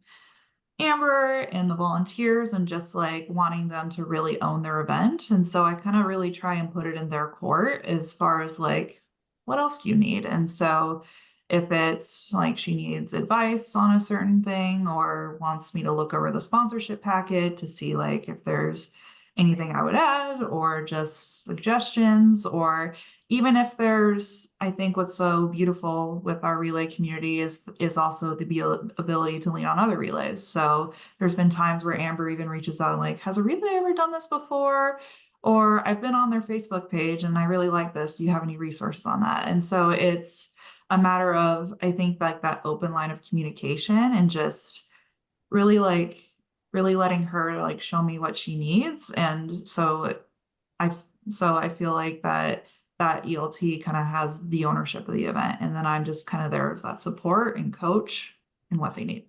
Amber 0.79 1.41
and 1.51 1.69
the 1.69 1.75
volunteers 1.75 2.53
and 2.53 2.67
just 2.67 2.95
like 2.95 3.27
wanting 3.29 3.67
them 3.67 3.89
to 3.91 4.05
really 4.05 4.41
own 4.41 4.62
their 4.62 4.81
event. 4.81 5.29
And 5.29 5.47
so 5.47 5.63
I 5.63 5.75
kind 5.75 5.95
of 5.95 6.05
really 6.05 6.31
try 6.31 6.55
and 6.55 6.73
put 6.73 6.88
it 6.88 6.95
in 6.95 7.09
their 7.09 7.27
court 7.27 7.86
as 7.86 8.13
far 8.13 8.41
as 8.41 8.59
like, 8.59 9.01
what 9.45 9.59
else 9.59 9.83
do 9.83 9.89
you 9.89 9.95
need? 9.95 10.25
And 10.25 10.49
so 10.49 11.03
if 11.49 11.71
it's 11.71 12.31
like 12.33 12.57
she 12.57 12.75
needs 12.75 13.13
advice 13.13 13.75
on 13.75 13.95
a 13.95 13.99
certain 13.99 14.41
thing 14.41 14.88
or 14.88 15.38
wants 15.39 15.73
me 15.73 15.83
to 15.83 15.91
look 15.91 16.13
over 16.13 16.31
the 16.31 16.41
sponsorship 16.41 17.01
packet 17.01 17.57
to 17.57 17.67
see 17.67 17.95
like 17.95 18.27
if 18.27 18.43
there's 18.43 18.89
anything 19.38 19.71
I 19.71 19.83
would 19.83 19.95
add 19.95 20.43
or 20.43 20.83
just 20.83 21.43
suggestions 21.43 22.45
or 22.45 22.95
even 23.33 23.57
if 23.57 23.75
there's 23.77 24.49
I 24.61 24.69
think 24.69 24.95
what's 24.95 25.15
so 25.15 25.47
beautiful 25.47 26.21
with 26.23 26.43
our 26.43 26.59
relay 26.59 26.85
community 26.85 27.41
is 27.41 27.61
is 27.79 27.97
also 27.97 28.35
the 28.35 28.45
abil- 28.45 28.91
ability 28.99 29.39
to 29.39 29.51
lean 29.51 29.65
on 29.65 29.79
other 29.79 29.97
relays. 29.97 30.45
So 30.45 30.93
there's 31.17 31.33
been 31.33 31.49
times 31.49 31.83
where 31.83 31.99
Amber 31.99 32.29
even 32.29 32.47
reaches 32.47 32.79
out 32.79 32.91
and 32.91 32.99
like, 32.99 33.19
has 33.21 33.39
a 33.39 33.43
relay 33.43 33.73
ever 33.73 33.93
done 33.93 34.11
this 34.11 34.27
before? 34.27 34.99
Or 35.41 35.85
I've 35.87 35.99
been 35.99 36.13
on 36.13 36.29
their 36.29 36.43
Facebook 36.43 36.91
page 36.91 37.23
and 37.23 37.35
I 37.35 37.45
really 37.45 37.69
like 37.69 37.91
this. 37.91 38.15
Do 38.15 38.23
you 38.23 38.29
have 38.29 38.43
any 38.43 38.55
resources 38.55 39.07
on 39.07 39.21
that? 39.21 39.47
And 39.47 39.65
so 39.65 39.89
it's 39.89 40.51
a 40.91 40.97
matter 40.97 41.33
of 41.33 41.73
I 41.81 41.91
think 41.91 42.21
like 42.21 42.43
that 42.43 42.61
open 42.65 42.93
line 42.93 43.09
of 43.09 43.27
communication 43.27 43.95
and 43.97 44.29
just 44.29 44.85
really 45.49 45.79
like 45.79 46.29
really 46.71 46.95
letting 46.95 47.23
her 47.23 47.59
like 47.59 47.81
show 47.81 48.03
me 48.03 48.19
what 48.19 48.37
she 48.37 48.57
needs 48.57 49.11
and 49.11 49.67
so 49.67 50.15
i 50.79 50.91
so 51.29 51.55
i 51.55 51.69
feel 51.69 51.93
like 51.93 52.23
that 52.23 52.65
that 53.03 53.29
elt 53.29 53.59
kind 53.59 53.97
of 53.97 54.05
has 54.05 54.39
the 54.49 54.65
ownership 54.65 55.07
of 55.07 55.13
the 55.13 55.25
event 55.25 55.57
and 55.61 55.75
then 55.75 55.85
i'm 55.85 56.05
just 56.05 56.25
kind 56.25 56.45
of 56.45 56.51
there 56.51 56.71
as 56.71 56.81
that 56.81 56.99
support 56.99 57.57
and 57.57 57.73
coach 57.73 58.35
in 58.73 58.79
what 58.79 58.95
they 58.95 59.05
need. 59.05 59.25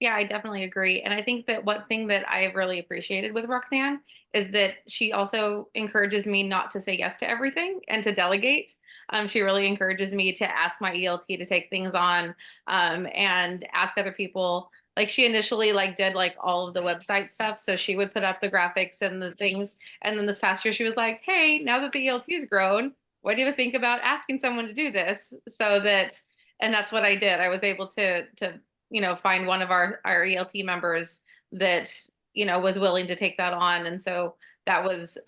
Yeah, 0.00 0.16
I 0.16 0.24
definitely 0.24 0.64
agree. 0.64 1.00
And 1.02 1.14
I 1.14 1.22
think 1.22 1.46
that 1.46 1.64
one 1.64 1.84
thing 1.88 2.08
that 2.08 2.28
I've 2.28 2.56
really 2.56 2.80
appreciated 2.80 3.32
with 3.32 3.44
Roxanne 3.44 4.00
is 4.34 4.50
that 4.52 4.74
she 4.88 5.12
also 5.12 5.68
encourages 5.76 6.26
me 6.26 6.42
not 6.42 6.72
to 6.72 6.80
say 6.80 6.98
yes 6.98 7.16
to 7.18 7.30
everything 7.30 7.80
and 7.86 8.02
to 8.02 8.12
delegate. 8.12 8.74
Um, 9.10 9.28
she 9.28 9.42
really 9.42 9.68
encourages 9.68 10.12
me 10.12 10.32
to 10.32 10.44
ask 10.44 10.80
my 10.80 10.92
ELT 10.92 11.26
to 11.28 11.46
take 11.46 11.70
things 11.70 11.94
on 11.94 12.34
um, 12.66 13.06
and 13.14 13.64
ask 13.72 13.96
other 13.96 14.10
people. 14.10 14.70
Like 14.96 15.08
she 15.08 15.24
initially 15.24 15.72
like 15.72 15.96
did 15.96 16.14
like 16.14 16.36
all 16.38 16.68
of 16.68 16.74
the 16.74 16.82
website 16.82 17.32
stuff, 17.32 17.58
so 17.58 17.76
she 17.76 17.96
would 17.96 18.12
put 18.12 18.24
up 18.24 18.40
the 18.40 18.50
graphics 18.50 19.00
and 19.00 19.22
the 19.22 19.32
things. 19.32 19.76
And 20.02 20.18
then 20.18 20.26
this 20.26 20.38
past 20.38 20.64
year, 20.64 20.74
she 20.74 20.84
was 20.84 20.96
like, 20.96 21.22
"Hey, 21.24 21.60
now 21.60 21.80
that 21.80 21.92
the 21.92 22.06
ELT 22.08 22.30
has 22.34 22.44
grown, 22.44 22.92
what 23.22 23.36
do 23.36 23.42
you 23.42 23.52
think 23.52 23.74
about 23.74 24.00
asking 24.02 24.40
someone 24.40 24.66
to 24.66 24.74
do 24.74 24.90
this?" 24.90 25.32
So 25.48 25.80
that, 25.80 26.20
and 26.60 26.74
that's 26.74 26.92
what 26.92 27.04
I 27.04 27.16
did. 27.16 27.40
I 27.40 27.48
was 27.48 27.62
able 27.62 27.86
to 27.88 28.26
to 28.36 28.60
you 28.90 29.00
know 29.00 29.16
find 29.16 29.46
one 29.46 29.62
of 29.62 29.70
our 29.70 30.00
our 30.04 30.24
ELT 30.24 30.64
members 30.64 31.20
that 31.52 31.90
you 32.34 32.44
know 32.44 32.60
was 32.60 32.78
willing 32.78 33.06
to 33.06 33.16
take 33.16 33.36
that 33.38 33.52
on 33.54 33.86
and 33.86 34.00
so 34.00 34.36
that 34.66 34.84
was 34.84 35.18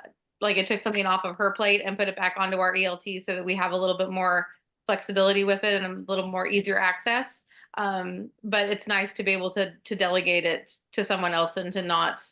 like 0.40 0.57
it 0.57 0.66
took 0.66 0.81
something 0.81 1.07
off 1.07 1.24
of 1.24 1.37
her 1.37 1.53
plate 1.53 1.83
and 1.85 1.98
put 1.98 2.09
it 2.09 2.16
back 2.16 2.35
onto 2.37 2.59
our 2.59 2.74
ELT 2.74 3.24
so 3.24 3.35
that 3.35 3.44
we 3.44 3.57
have 3.57 3.72
a 3.72 3.77
little 3.77 3.96
bit 3.96 4.11
more 4.11 4.46
flexibility 4.87 5.44
with 5.44 5.64
it 5.64 5.83
and 5.83 6.07
a 6.07 6.11
little 6.11 6.29
more 6.29 6.46
easier 6.46 6.79
access 6.79 7.44
um, 7.76 8.30
but 8.42 8.68
it's 8.68 8.87
nice 8.87 9.12
to 9.14 9.22
be 9.22 9.32
able 9.32 9.50
to 9.50 9.72
to 9.84 9.94
delegate 9.96 10.44
it 10.44 10.70
to 10.92 11.04
someone 11.04 11.32
else 11.34 11.56
and 11.56 11.72
to 11.72 11.82
not 11.82 12.22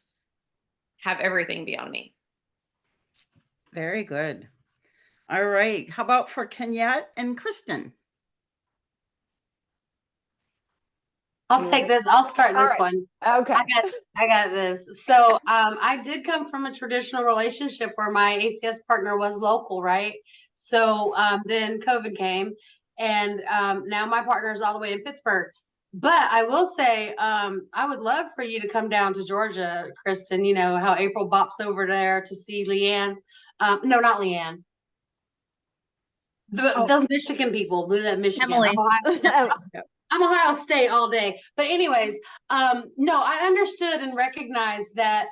have 0.98 1.18
everything 1.20 1.64
be 1.64 1.76
on 1.76 1.90
me 1.90 2.14
Very 3.74 4.05
good. 4.05 4.48
All 5.31 5.44
right. 5.44 5.88
How 5.90 6.05
about 6.05 6.28
for 6.31 6.46
Kenyette 6.46 7.05
and 7.16 7.37
Kristen? 7.38 7.92
I'll 11.48 11.68
take 11.68 11.87
this. 11.87 12.07
I'll 12.07 12.24
start 12.24 12.55
All 12.57 12.62
this 12.62 12.70
right. 12.70 12.81
one. 12.81 13.07
Okay. 13.26 13.52
I 13.52 13.64
got, 13.64 13.92
I 14.16 14.26
got 14.26 14.50
this. 14.52 14.87
So, 15.05 15.35
um, 15.35 15.76
I 15.81 16.00
did 16.02 16.24
come 16.24 16.50
from 16.50 16.64
a 16.64 16.74
traditional 16.74 17.24
relationship 17.24 17.92
where 17.96 18.11
my 18.11 18.38
ACS 18.38 18.76
partner 18.88 19.18
was 19.18 19.37
local, 19.37 19.83
right? 19.83 20.14
So, 20.55 21.14
um, 21.14 21.42
then 21.44 21.81
COVID 21.81 22.16
came 22.16 22.52
and, 23.02 23.42
um, 23.50 23.88
now 23.88 24.06
my 24.06 24.22
partner 24.22 24.52
is 24.52 24.60
all 24.62 24.72
the 24.74 24.78
way 24.78 24.92
in 24.92 25.02
Pittsburgh. 25.02 25.48
But 25.94 26.28
I 26.30 26.44
will 26.44 26.68
say, 26.74 27.14
um, 27.16 27.68
I 27.74 27.86
would 27.86 28.00
love 28.00 28.26
for 28.34 28.44
you 28.44 28.60
to 28.60 28.68
come 28.68 28.88
down 28.88 29.12
to 29.14 29.24
Georgia, 29.24 29.88
Kristen, 30.02 30.44
you 30.44 30.54
know, 30.54 30.76
how 30.78 30.94
April 30.94 31.28
bops 31.28 31.60
over 31.60 31.86
there 31.86 32.22
to 32.26 32.34
see 32.34 32.64
Leanne. 32.66 33.16
Um, 33.60 33.80
no, 33.84 34.00
not 34.00 34.20
Leanne. 34.20 34.62
The, 36.50 36.72
Oh. 36.76 36.86
those 36.86 37.06
Michigan 37.08 37.50
people, 37.50 37.86
the 37.88 38.16
Michigan. 38.16 38.52
Emily. 38.52 38.70
Ohio- 38.76 39.50
I'm 40.10 40.22
Ohio 40.22 40.54
State 40.54 40.88
all 40.88 41.08
day. 41.10 41.40
But 41.56 41.66
anyways, 41.66 42.14
um, 42.50 42.90
no, 42.98 43.22
I 43.22 43.46
understood 43.46 44.00
and 44.02 44.14
recognized 44.14 44.94
that, 44.96 45.26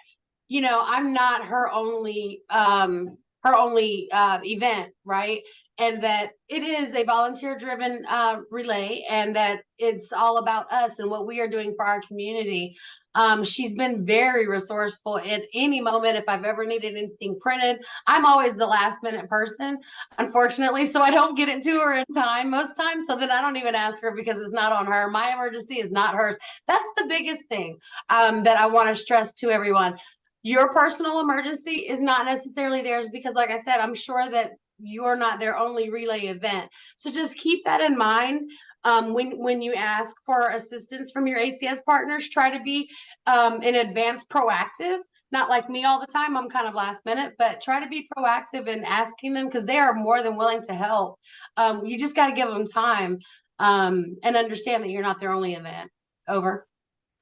you 0.49 0.63
know, 0.63 0.83
I'm 0.85 1.13
not 1.13 1.45
her 1.47 1.71
only 1.71 2.43
um 2.51 3.19
her 3.45 3.55
only 3.55 4.09
uh 4.11 4.41
event, 4.43 4.93
right? 5.05 5.43
And 5.81 6.03
that 6.05 6.33
it 6.49 6.63
is 6.63 6.95
a 6.95 7.05
volunteer 7.05 7.57
driven 7.59 8.05
uh 8.09 8.41
relay 8.51 9.05
and 9.09 9.35
that 9.35 9.63
it's 9.79 10.13
all 10.13 10.37
about 10.37 10.71
us 10.71 10.99
and 10.99 11.11
what 11.11 11.27
we 11.27 11.41
are 11.41 11.49
doing 11.49 11.75
for 11.75 11.87
our 11.87 12.03
community. 12.03 12.77
Um, 13.15 13.43
she's 13.43 13.75
been 13.75 14.05
very 14.07 14.47
resourceful 14.47 15.19
at 15.19 15.43
any 15.53 15.81
moment. 15.81 16.17
If 16.17 16.25
I've 16.29 16.45
ever 16.45 16.65
needed 16.65 16.97
anything 16.97 17.39
printed, 17.41 17.81
I'm 18.07 18.25
always 18.25 18.55
the 18.55 18.67
last 18.67 19.03
minute 19.03 19.29
person 19.29 19.79
unfortunately. 20.19 20.87
So 20.87 21.01
I 21.01 21.11
don't 21.11 21.37
get 21.37 21.49
it 21.49 21.63
to 21.65 21.81
her 21.81 21.95
in 21.95 22.05
time 22.15 22.51
most 22.51 22.75
times. 22.75 23.07
So 23.09 23.17
then 23.17 23.31
I 23.31 23.41
don't 23.41 23.57
even 23.57 23.75
ask 23.75 24.01
her 24.03 24.15
because 24.15 24.39
it's 24.39 24.53
not 24.53 24.73
on 24.73 24.87
her. 24.87 25.11
My 25.11 25.33
emergency 25.33 25.81
is 25.81 25.91
not 25.91 26.15
hers. 26.15 26.37
That's 26.69 26.87
the 26.97 27.07
biggest 27.09 27.49
thing 27.49 27.79
um, 28.11 28.45
that 28.45 28.59
I 28.59 28.67
want 28.67 28.89
to 28.91 28.95
stress 28.95 29.35
to 29.35 29.51
everyone. 29.51 29.99
Your 30.43 30.73
personal 30.73 31.21
emergency 31.21 31.87
is 31.89 32.01
not 32.01 32.25
necessarily 32.25 32.81
theirs 32.81 33.09
because, 33.13 33.35
like 33.35 33.51
I 33.51 33.59
said, 33.59 33.79
I'm 33.79 33.95
sure 33.95 34.31
that 34.31 34.53
you're 34.83 35.17
not 35.17 35.41
their 35.41 35.57
only 35.57 35.91
relay 35.91 36.27
event. 36.27 36.71
So 36.97 37.11
just 37.11 37.37
keep 37.37 37.65
that 37.65 37.81
in 37.81 37.97
mind. 37.97 38.51
Um, 38.83 39.13
when 39.13 39.39
when 39.39 39.61
you 39.61 39.75
ask 39.75 40.17
for 40.25 40.49
assistance 40.51 41.11
from 41.11 41.27
your 41.27 41.39
ACS 41.39 41.85
partners, 41.85 42.29
try 42.29 42.57
to 42.57 42.63
be 42.63 42.89
um, 43.27 43.63
in 43.63 43.75
advance 43.75 44.25
proactive 44.25 45.01
not 45.33 45.49
like 45.49 45.71
me 45.71 45.85
all 45.85 46.01
the 46.01 46.13
time. 46.13 46.37
I'm 46.37 46.49
kind 46.49 46.67
of 46.67 46.75
last 46.75 47.05
minute, 47.05 47.35
but 47.39 47.61
try 47.61 47.81
to 47.81 47.89
be 47.89 48.09
proactive 48.17 48.67
in 48.67 48.85
asking 48.85 49.35
them 49.35 49.47
because 49.47 49.65
they 49.65 49.79
are 49.79 49.95
more 49.95 50.23
than 50.23 50.37
willing 50.37 50.63
to 50.63 50.75
help. 50.75 51.19
Um, 51.57 51.87
you 51.87 51.99
just 51.99 52.17
got 52.17 52.27
to 52.27 52.33
give 52.33 52.49
them 52.49 52.67
time 52.67 53.19
um, 53.59 54.17
and 54.23 54.37
understand 54.37 54.83
that 54.83 54.91
you're 54.91 55.03
not 55.03 55.21
their 55.21 55.33
only 55.33 55.55
event. 55.55 55.91
Over. 56.29 56.67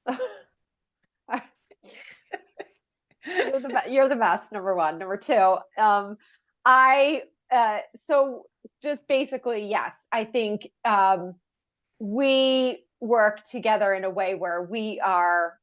you're 3.26 3.60
the 3.60 3.82
you're 3.88 4.08
the 4.08 4.16
best 4.16 4.52
number 4.52 4.74
one 4.74 4.98
number 4.98 5.16
two 5.16 5.56
um 5.76 6.16
i 6.64 7.20
uh 7.52 7.78
so 7.96 8.44
just 8.82 9.06
basically 9.08 9.64
yes 9.66 9.96
i 10.12 10.24
think 10.24 10.68
um 10.84 11.34
we 11.98 12.84
work 13.00 13.44
together 13.44 13.94
in 13.94 14.04
a 14.04 14.10
way 14.10 14.34
where 14.34 14.62
we 14.62 15.00
are 15.00 15.54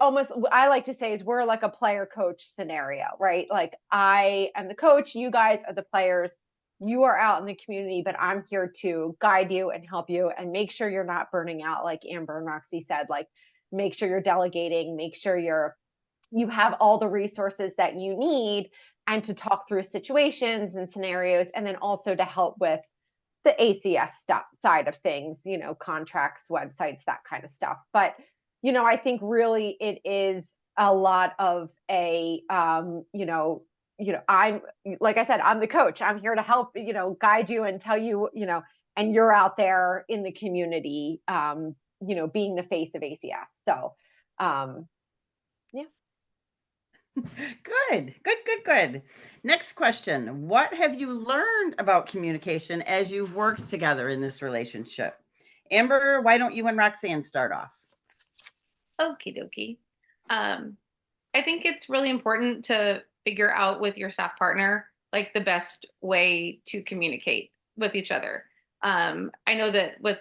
almost 0.00 0.32
i 0.50 0.68
like 0.68 0.84
to 0.84 0.94
say 0.94 1.12
is 1.12 1.22
we're 1.24 1.44
like 1.44 1.62
a 1.62 1.68
player 1.68 2.06
coach 2.06 2.44
scenario 2.54 3.04
right? 3.20 3.46
Like 3.50 3.76
i 3.90 4.50
am 4.56 4.68
the 4.68 4.74
coach 4.74 5.14
you 5.14 5.30
guys 5.30 5.62
are 5.66 5.74
the 5.74 5.82
players. 5.82 6.32
You 6.80 7.04
are 7.04 7.18
out 7.18 7.40
in 7.40 7.46
the 7.46 7.54
community 7.56 8.02
but 8.04 8.16
i'm 8.20 8.44
here 8.48 8.70
to 8.82 9.16
guide 9.20 9.50
you 9.50 9.70
and 9.70 9.84
help 9.88 10.10
you 10.10 10.30
and 10.36 10.52
make 10.52 10.70
sure 10.70 10.88
you're 10.88 11.04
not 11.04 11.30
burning 11.32 11.62
out 11.62 11.84
like 11.84 12.02
amber 12.06 12.38
and 12.38 12.46
roxy 12.46 12.80
said 12.80 13.06
like 13.08 13.26
make 13.72 13.94
sure 13.94 14.08
you're 14.08 14.20
delegating 14.20 14.96
make 14.96 15.16
sure 15.16 15.36
you're 15.36 15.76
you 16.30 16.48
have 16.48 16.74
all 16.80 16.98
the 16.98 17.08
resources 17.08 17.74
that 17.76 17.96
you 17.96 18.16
need 18.16 18.70
and 19.08 19.24
to 19.24 19.34
talk 19.34 19.66
through 19.66 19.82
situations 19.82 20.76
and 20.76 20.88
scenarios 20.88 21.48
and 21.54 21.66
then 21.66 21.76
also 21.76 22.14
to 22.14 22.24
help 22.24 22.56
with 22.60 22.80
the 23.44 23.56
ACS 23.58 24.10
stuff 24.10 24.44
side 24.60 24.86
of 24.86 24.96
things, 24.96 25.40
you 25.46 25.56
know, 25.56 25.74
contracts, 25.74 26.44
websites, 26.50 27.04
that 27.06 27.24
kind 27.28 27.44
of 27.44 27.50
stuff. 27.50 27.78
But 27.92 28.14
you 28.62 28.72
know, 28.72 28.84
I 28.84 28.96
think 28.96 29.20
really 29.22 29.76
it 29.80 30.00
is 30.04 30.44
a 30.76 30.92
lot 30.92 31.32
of 31.38 31.70
a 31.90 32.42
um, 32.50 33.04
you 33.12 33.24
know, 33.24 33.62
you 33.98 34.12
know, 34.12 34.20
I'm 34.28 34.60
like 35.00 35.16
I 35.16 35.24
said, 35.24 35.40
I'm 35.40 35.60
the 35.60 35.66
coach. 35.66 36.02
I'm 36.02 36.20
here 36.20 36.34
to 36.34 36.42
help, 36.42 36.72
you 36.76 36.92
know, 36.92 37.16
guide 37.20 37.48
you 37.48 37.64
and 37.64 37.80
tell 37.80 37.98
you, 37.98 38.28
you 38.34 38.46
know, 38.46 38.62
and 38.96 39.14
you're 39.14 39.32
out 39.32 39.56
there 39.56 40.04
in 40.08 40.22
the 40.22 40.32
community 40.32 41.22
um, 41.28 41.74
you 42.06 42.14
know, 42.14 42.26
being 42.26 42.54
the 42.54 42.62
face 42.62 42.94
of 42.94 43.02
ACS. 43.02 43.62
So, 43.66 43.94
um 44.38 44.86
Good, 47.90 48.14
good, 48.22 48.38
good, 48.44 48.64
good. 48.64 49.02
Next 49.44 49.72
question. 49.72 50.46
What 50.48 50.74
have 50.74 50.98
you 50.98 51.12
learned 51.12 51.74
about 51.78 52.06
communication 52.06 52.82
as 52.82 53.10
you've 53.10 53.34
worked 53.34 53.68
together 53.68 54.08
in 54.08 54.20
this 54.20 54.42
relationship? 54.42 55.14
Amber, 55.70 56.20
why 56.20 56.38
don't 56.38 56.54
you 56.54 56.66
and 56.68 56.76
Roxanne 56.76 57.22
start 57.22 57.52
off? 57.52 57.72
Okie 59.00 59.36
dokie. 59.36 59.78
Um, 60.30 60.76
I 61.34 61.42
think 61.42 61.64
it's 61.64 61.88
really 61.88 62.10
important 62.10 62.64
to 62.66 63.02
figure 63.24 63.52
out 63.52 63.80
with 63.80 63.96
your 63.96 64.10
staff 64.10 64.36
partner 64.38 64.86
like 65.12 65.32
the 65.32 65.40
best 65.40 65.86
way 66.00 66.60
to 66.66 66.82
communicate 66.82 67.50
with 67.76 67.94
each 67.94 68.10
other. 68.10 68.44
Um, 68.82 69.30
I 69.46 69.54
know 69.54 69.70
that 69.70 70.00
with 70.00 70.18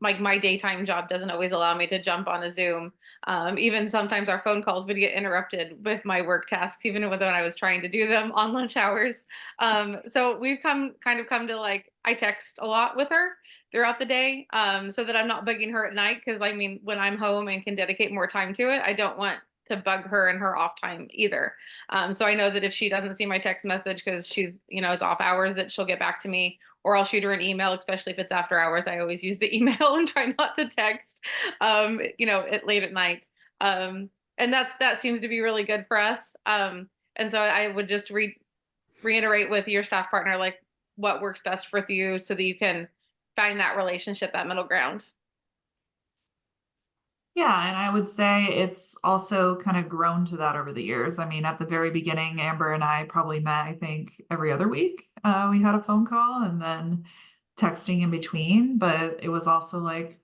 like 0.00 0.20
my 0.20 0.38
daytime 0.38 0.86
job 0.86 1.08
doesn't 1.08 1.30
always 1.30 1.52
allow 1.52 1.76
me 1.76 1.86
to 1.88 2.00
jump 2.00 2.28
on 2.28 2.42
a 2.42 2.50
Zoom. 2.50 2.92
Um, 3.26 3.58
even 3.58 3.88
sometimes 3.88 4.28
our 4.28 4.40
phone 4.42 4.62
calls 4.62 4.86
would 4.86 4.96
get 4.96 5.14
interrupted 5.14 5.84
with 5.84 6.04
my 6.04 6.22
work 6.22 6.48
tasks, 6.48 6.84
even 6.86 7.08
when 7.08 7.22
I 7.22 7.42
was 7.42 7.56
trying 7.56 7.82
to 7.82 7.88
do 7.88 8.06
them 8.06 8.30
on 8.34 8.52
lunch 8.52 8.76
hours. 8.76 9.16
Um, 9.58 9.98
so 10.06 10.38
we've 10.38 10.60
come 10.62 10.94
kind 11.02 11.18
of 11.18 11.26
come 11.26 11.46
to 11.48 11.56
like 11.56 11.92
I 12.04 12.14
text 12.14 12.58
a 12.60 12.66
lot 12.66 12.96
with 12.96 13.08
her 13.10 13.30
throughout 13.72 13.98
the 13.98 14.06
day 14.06 14.46
um, 14.52 14.90
so 14.90 15.04
that 15.04 15.16
I'm 15.16 15.28
not 15.28 15.44
bugging 15.44 15.72
her 15.72 15.86
at 15.86 15.94
night. 15.94 16.22
Because 16.24 16.40
I 16.40 16.52
mean, 16.52 16.80
when 16.84 16.98
I'm 16.98 17.18
home 17.18 17.48
and 17.48 17.64
can 17.64 17.74
dedicate 17.74 18.12
more 18.12 18.26
time 18.26 18.54
to 18.54 18.74
it, 18.74 18.82
I 18.84 18.92
don't 18.92 19.18
want 19.18 19.40
to 19.68 19.76
bug 19.76 20.04
her 20.04 20.28
in 20.28 20.36
her 20.38 20.56
off 20.56 20.80
time 20.80 21.08
either. 21.10 21.54
Um, 21.90 22.12
so 22.12 22.24
I 22.24 22.34
know 22.34 22.50
that 22.50 22.64
if 22.64 22.72
she 22.72 22.88
doesn't 22.88 23.16
see 23.16 23.26
my 23.26 23.38
text 23.38 23.64
message 23.64 24.04
because 24.04 24.26
she's, 24.26 24.52
you 24.68 24.80
know, 24.80 24.92
it's 24.92 25.02
off 25.02 25.20
hours, 25.20 25.56
that 25.56 25.70
she'll 25.70 25.86
get 25.86 25.98
back 25.98 26.20
to 26.22 26.28
me 26.28 26.58
or 26.84 26.96
I'll 26.96 27.04
shoot 27.04 27.22
her 27.22 27.32
an 27.32 27.40
email, 27.40 27.72
especially 27.72 28.12
if 28.12 28.18
it's 28.18 28.32
after 28.32 28.58
hours. 28.58 28.84
I 28.86 28.98
always 28.98 29.22
use 29.22 29.38
the 29.38 29.54
email 29.56 29.96
and 29.96 30.08
try 30.08 30.34
not 30.38 30.54
to 30.56 30.68
text, 30.68 31.20
um, 31.60 32.00
you 32.18 32.26
know, 32.26 32.40
at 32.40 32.66
late 32.66 32.82
at 32.82 32.92
night. 32.92 33.26
Um, 33.60 34.10
and 34.38 34.52
that's 34.52 34.72
that 34.78 35.00
seems 35.00 35.20
to 35.20 35.28
be 35.28 35.40
really 35.40 35.64
good 35.64 35.84
for 35.88 35.98
us. 35.98 36.20
Um, 36.46 36.88
and 37.16 37.30
so 37.30 37.38
I 37.38 37.68
would 37.68 37.88
just 37.88 38.10
re- 38.10 38.38
reiterate 39.02 39.50
with 39.50 39.68
your 39.68 39.82
staff 39.84 40.10
partner 40.10 40.36
like 40.36 40.62
what 40.96 41.20
works 41.20 41.40
best 41.44 41.68
for 41.68 41.84
you 41.88 42.18
so 42.18 42.34
that 42.34 42.42
you 42.42 42.56
can 42.56 42.88
find 43.36 43.60
that 43.60 43.76
relationship, 43.76 44.32
that 44.32 44.46
middle 44.46 44.64
ground. 44.64 45.10
Yeah, 47.38 47.68
and 47.68 47.76
I 47.76 47.88
would 47.88 48.08
say 48.08 48.46
it's 48.46 48.96
also 49.04 49.54
kind 49.54 49.76
of 49.76 49.88
grown 49.88 50.24
to 50.26 50.36
that 50.38 50.56
over 50.56 50.72
the 50.72 50.82
years. 50.82 51.20
I 51.20 51.28
mean, 51.28 51.44
at 51.44 51.60
the 51.60 51.64
very 51.64 51.88
beginning, 51.88 52.40
Amber 52.40 52.72
and 52.72 52.82
I 52.82 53.04
probably 53.08 53.38
met, 53.38 53.64
I 53.64 53.74
think, 53.74 54.20
every 54.28 54.50
other 54.50 54.66
week. 54.66 55.08
Uh, 55.22 55.46
we 55.48 55.62
had 55.62 55.76
a 55.76 55.82
phone 55.84 56.04
call 56.04 56.42
and 56.42 56.60
then 56.60 57.04
texting 57.56 58.02
in 58.02 58.10
between, 58.10 58.76
but 58.76 59.20
it 59.22 59.28
was 59.28 59.46
also 59.46 59.78
like 59.78 60.18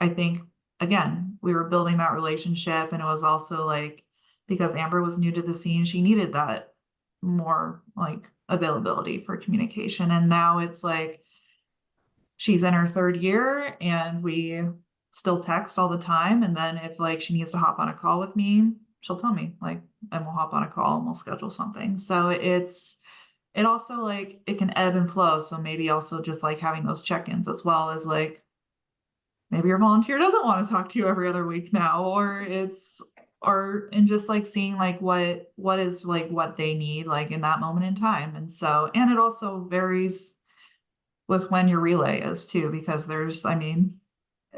I 0.00 0.08
think 0.08 0.40
again, 0.80 1.38
we 1.42 1.54
were 1.54 1.68
building 1.68 1.98
that 1.98 2.12
relationship 2.12 2.92
and 2.92 3.00
it 3.00 3.06
was 3.06 3.22
also 3.22 3.64
like 3.64 4.04
because 4.48 4.74
Amber 4.74 5.00
was 5.00 5.16
new 5.16 5.30
to 5.30 5.42
the 5.42 5.54
scene, 5.54 5.84
she 5.84 6.02
needed 6.02 6.32
that 6.32 6.74
more 7.22 7.82
like 7.96 8.28
availability 8.48 9.20
for 9.20 9.36
communication. 9.36 10.10
And 10.10 10.28
now 10.28 10.58
it's 10.58 10.82
like 10.82 11.22
she's 12.36 12.64
in 12.64 12.74
her 12.74 12.86
third 12.88 13.16
year 13.18 13.76
and 13.80 14.24
we 14.24 14.62
still 15.14 15.40
text 15.40 15.78
all 15.78 15.88
the 15.88 15.98
time. 15.98 16.42
And 16.42 16.56
then 16.56 16.78
if 16.78 17.00
like 17.00 17.20
she 17.20 17.34
needs 17.34 17.52
to 17.52 17.58
hop 17.58 17.78
on 17.78 17.88
a 17.88 17.94
call 17.94 18.20
with 18.20 18.36
me, 18.36 18.72
she'll 19.00 19.18
tell 19.18 19.32
me 19.32 19.54
like, 19.60 19.80
and 20.12 20.24
we'll 20.24 20.34
hop 20.34 20.54
on 20.54 20.62
a 20.62 20.68
call 20.68 20.96
and 20.96 21.04
we'll 21.04 21.14
schedule 21.14 21.50
something. 21.50 21.96
So 21.96 22.28
it's, 22.28 22.96
it 23.54 23.66
also 23.66 24.04
like, 24.04 24.40
it 24.46 24.58
can 24.58 24.76
ebb 24.76 24.94
and 24.94 25.10
flow. 25.10 25.40
So 25.40 25.58
maybe 25.58 25.90
also 25.90 26.22
just 26.22 26.42
like 26.42 26.60
having 26.60 26.84
those 26.84 27.02
check-ins 27.02 27.48
as 27.48 27.64
well 27.64 27.90
as 27.90 28.06
like, 28.06 28.42
maybe 29.50 29.68
your 29.68 29.78
volunteer 29.78 30.18
doesn't 30.18 30.44
want 30.44 30.64
to 30.64 30.70
talk 30.70 30.88
to 30.90 30.98
you 30.98 31.08
every 31.08 31.28
other 31.28 31.46
week 31.46 31.72
now, 31.72 32.04
or 32.04 32.42
it's, 32.42 33.00
or, 33.40 33.88
and 33.92 34.06
just 34.06 34.28
like 34.28 34.46
seeing 34.46 34.76
like 34.76 35.00
what, 35.00 35.52
what 35.56 35.78
is 35.78 36.04
like 36.04 36.28
what 36.28 36.56
they 36.56 36.74
need 36.74 37.06
like 37.06 37.30
in 37.30 37.40
that 37.40 37.60
moment 37.60 37.86
in 37.86 37.94
time. 37.94 38.36
And 38.36 38.52
so, 38.52 38.90
and 38.94 39.10
it 39.10 39.18
also 39.18 39.66
varies 39.70 40.34
with 41.28 41.50
when 41.50 41.66
your 41.68 41.80
relay 41.80 42.20
is 42.20 42.46
too, 42.46 42.70
because 42.70 43.06
there's, 43.06 43.44
I 43.44 43.54
mean, 43.54 43.94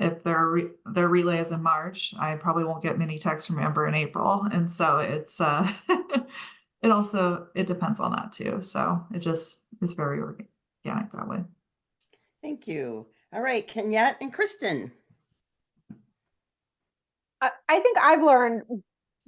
if 0.01 0.23
their 0.25 0.47
re- 0.47 0.71
their 0.87 1.09
relay 1.09 1.39
is 1.39 1.53
in 1.53 1.63
March, 1.63 2.15
I 2.19 2.35
probably 2.37 2.65
won't 2.65 2.83
get 2.83 2.99
many 2.99 3.19
texts 3.19 3.47
from 3.47 3.59
Amber 3.59 3.87
in 3.87 3.95
April, 3.95 4.47
and 4.53 4.71
so 4.71 4.99
it's 4.99 5.41
uh, 5.41 5.71
it 6.83 6.91
also 6.91 7.47
it 7.55 7.67
depends 7.67 8.01
on 8.01 8.13
that 8.13 8.33
too. 8.33 8.61
So 8.63 9.05
it 9.15 9.19
just 9.19 9.59
is 9.83 9.93
very 9.93 10.21
organic 10.21 11.13
that 11.13 11.29
way. 11.29 11.45
Thank 12.43 12.67
you. 12.67 13.07
All 13.33 13.43
right, 13.43 13.67
Kenyette 13.67 14.17
and 14.21 14.33
Kristen. 14.33 14.91
I, 17.41 17.51
I 17.69 17.81
think 17.81 17.99
I've 17.99 18.23
learned, 18.23 18.63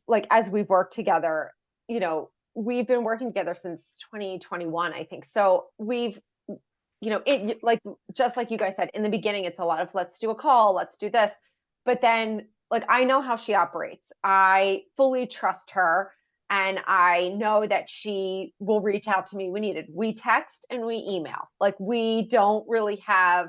like, 0.08 0.26
as 0.30 0.50
we've 0.50 0.68
worked 0.68 0.94
together, 0.94 1.52
you 1.88 2.00
know, 2.00 2.30
we've 2.54 2.86
been 2.86 3.04
working 3.04 3.28
together 3.28 3.54
since 3.54 3.98
2021, 4.10 4.92
I 4.92 5.04
think. 5.04 5.24
So 5.24 5.66
we've, 5.78 6.18
you 7.02 7.10
know, 7.10 7.20
it 7.26 7.64
like 7.64 7.80
just 8.14 8.36
like 8.36 8.52
you 8.52 8.56
guys 8.56 8.76
said 8.76 8.88
in 8.94 9.02
the 9.02 9.08
beginning, 9.08 9.44
it's 9.44 9.58
a 9.58 9.64
lot 9.64 9.80
of 9.80 9.92
let's 9.92 10.20
do 10.20 10.30
a 10.30 10.36
call, 10.36 10.72
let's 10.72 10.96
do 10.96 11.10
this. 11.10 11.32
But 11.84 12.00
then, 12.00 12.46
like, 12.70 12.84
I 12.88 13.02
know 13.02 13.20
how 13.20 13.34
she 13.34 13.54
operates. 13.54 14.12
I 14.22 14.84
fully 14.96 15.26
trust 15.26 15.72
her. 15.72 16.12
And 16.48 16.78
I 16.86 17.30
know 17.30 17.66
that 17.66 17.90
she 17.90 18.54
will 18.60 18.80
reach 18.82 19.08
out 19.08 19.26
to 19.28 19.36
me 19.36 19.50
when 19.50 19.62
needed. 19.62 19.86
We 19.92 20.14
text 20.14 20.64
and 20.70 20.86
we 20.86 21.04
email. 21.08 21.48
Like, 21.58 21.74
we 21.80 22.28
don't 22.28 22.64
really 22.68 23.02
have 23.06 23.48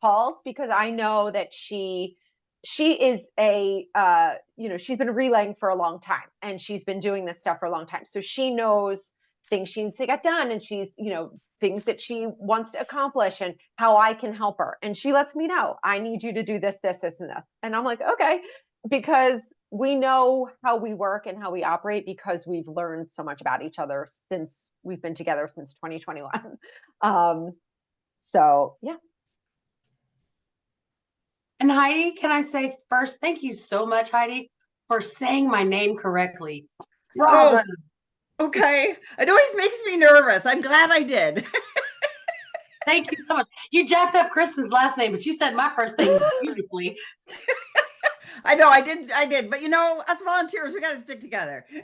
calls 0.00 0.40
because 0.44 0.70
I 0.70 0.90
know 0.90 1.30
that 1.30 1.52
she 1.52 2.16
she 2.64 2.94
is 2.94 3.20
a 3.38 3.86
uh 3.94 4.34
you 4.56 4.68
know 4.70 4.78
she's 4.78 4.96
been 4.96 5.10
relaying 5.10 5.54
for 5.54 5.68
a 5.68 5.74
long 5.74 6.00
time 6.00 6.28
and 6.42 6.60
she's 6.60 6.84
been 6.84 7.00
doing 7.00 7.24
this 7.26 7.36
stuff 7.40 7.58
for 7.60 7.66
a 7.66 7.70
long 7.70 7.86
time 7.86 8.04
so 8.04 8.20
she 8.20 8.50
knows 8.50 9.12
things 9.48 9.68
she 9.68 9.84
needs 9.84 9.96
to 9.98 10.06
get 10.06 10.22
done 10.22 10.50
and 10.50 10.62
she's 10.62 10.88
you 10.98 11.12
know 11.12 11.30
things 11.60 11.84
that 11.84 12.00
she 12.00 12.26
wants 12.38 12.72
to 12.72 12.80
accomplish 12.80 13.40
and 13.40 13.54
how 13.76 13.96
i 13.96 14.12
can 14.14 14.32
help 14.32 14.58
her. 14.58 14.76
And 14.82 14.96
she 14.96 15.12
lets 15.12 15.34
me 15.34 15.46
know 15.46 15.76
i 15.82 15.98
need 15.98 16.22
you 16.22 16.32
to 16.34 16.42
do 16.42 16.58
this 16.58 16.76
this 16.82 17.00
this 17.00 17.20
and 17.20 17.30
this. 17.30 17.44
And 17.62 17.74
i'm 17.74 17.84
like 17.84 18.00
okay. 18.00 18.40
Because 18.88 19.40
we 19.72 19.96
know 19.96 20.48
how 20.62 20.76
we 20.76 20.94
work 20.94 21.26
and 21.26 21.42
how 21.42 21.50
we 21.50 21.64
operate 21.64 22.06
because 22.06 22.46
we've 22.46 22.68
learned 22.68 23.10
so 23.10 23.24
much 23.24 23.40
about 23.40 23.62
each 23.62 23.80
other 23.80 24.06
since 24.30 24.70
we've 24.84 25.02
been 25.02 25.14
together 25.14 25.48
since 25.52 25.74
2021 25.74 26.30
um 27.02 27.52
so 28.26 28.76
yeah. 28.82 28.96
And 31.58 31.70
Heidi, 31.70 32.12
can 32.12 32.30
I 32.30 32.42
say 32.42 32.76
first, 32.90 33.18
thank 33.20 33.42
you 33.42 33.54
so 33.54 33.86
much, 33.86 34.10
Heidi, 34.10 34.50
for 34.88 35.00
saying 35.00 35.48
my 35.48 35.62
name 35.62 35.96
correctly. 35.96 36.66
Bravo. 37.16 37.62
Okay, 38.38 38.94
it 39.18 39.28
always 39.28 39.56
makes 39.56 39.78
me 39.86 39.96
nervous. 39.96 40.44
I'm 40.44 40.60
glad 40.60 40.90
I 40.90 41.02
did. 41.02 41.46
Thank 42.84 43.10
you 43.10 43.18
so 43.18 43.34
much. 43.34 43.48
You 43.70 43.88
jacked 43.88 44.14
up 44.14 44.30
Kristen's 44.30 44.70
last 44.70 44.98
name, 44.98 45.12
but 45.12 45.24
you 45.24 45.32
said 45.32 45.56
my 45.56 45.72
first 45.74 45.98
name 45.98 46.20
beautifully. 46.42 46.96
I 48.44 48.54
know 48.54 48.68
I 48.68 48.80
did. 48.82 49.10
I 49.10 49.24
did, 49.26 49.50
but 49.50 49.62
you 49.62 49.68
know, 49.68 50.04
us 50.06 50.22
volunteers, 50.22 50.72
we 50.72 50.80
got 50.80 50.92
to 50.92 51.00
stick 51.00 51.20
together. 51.20 51.64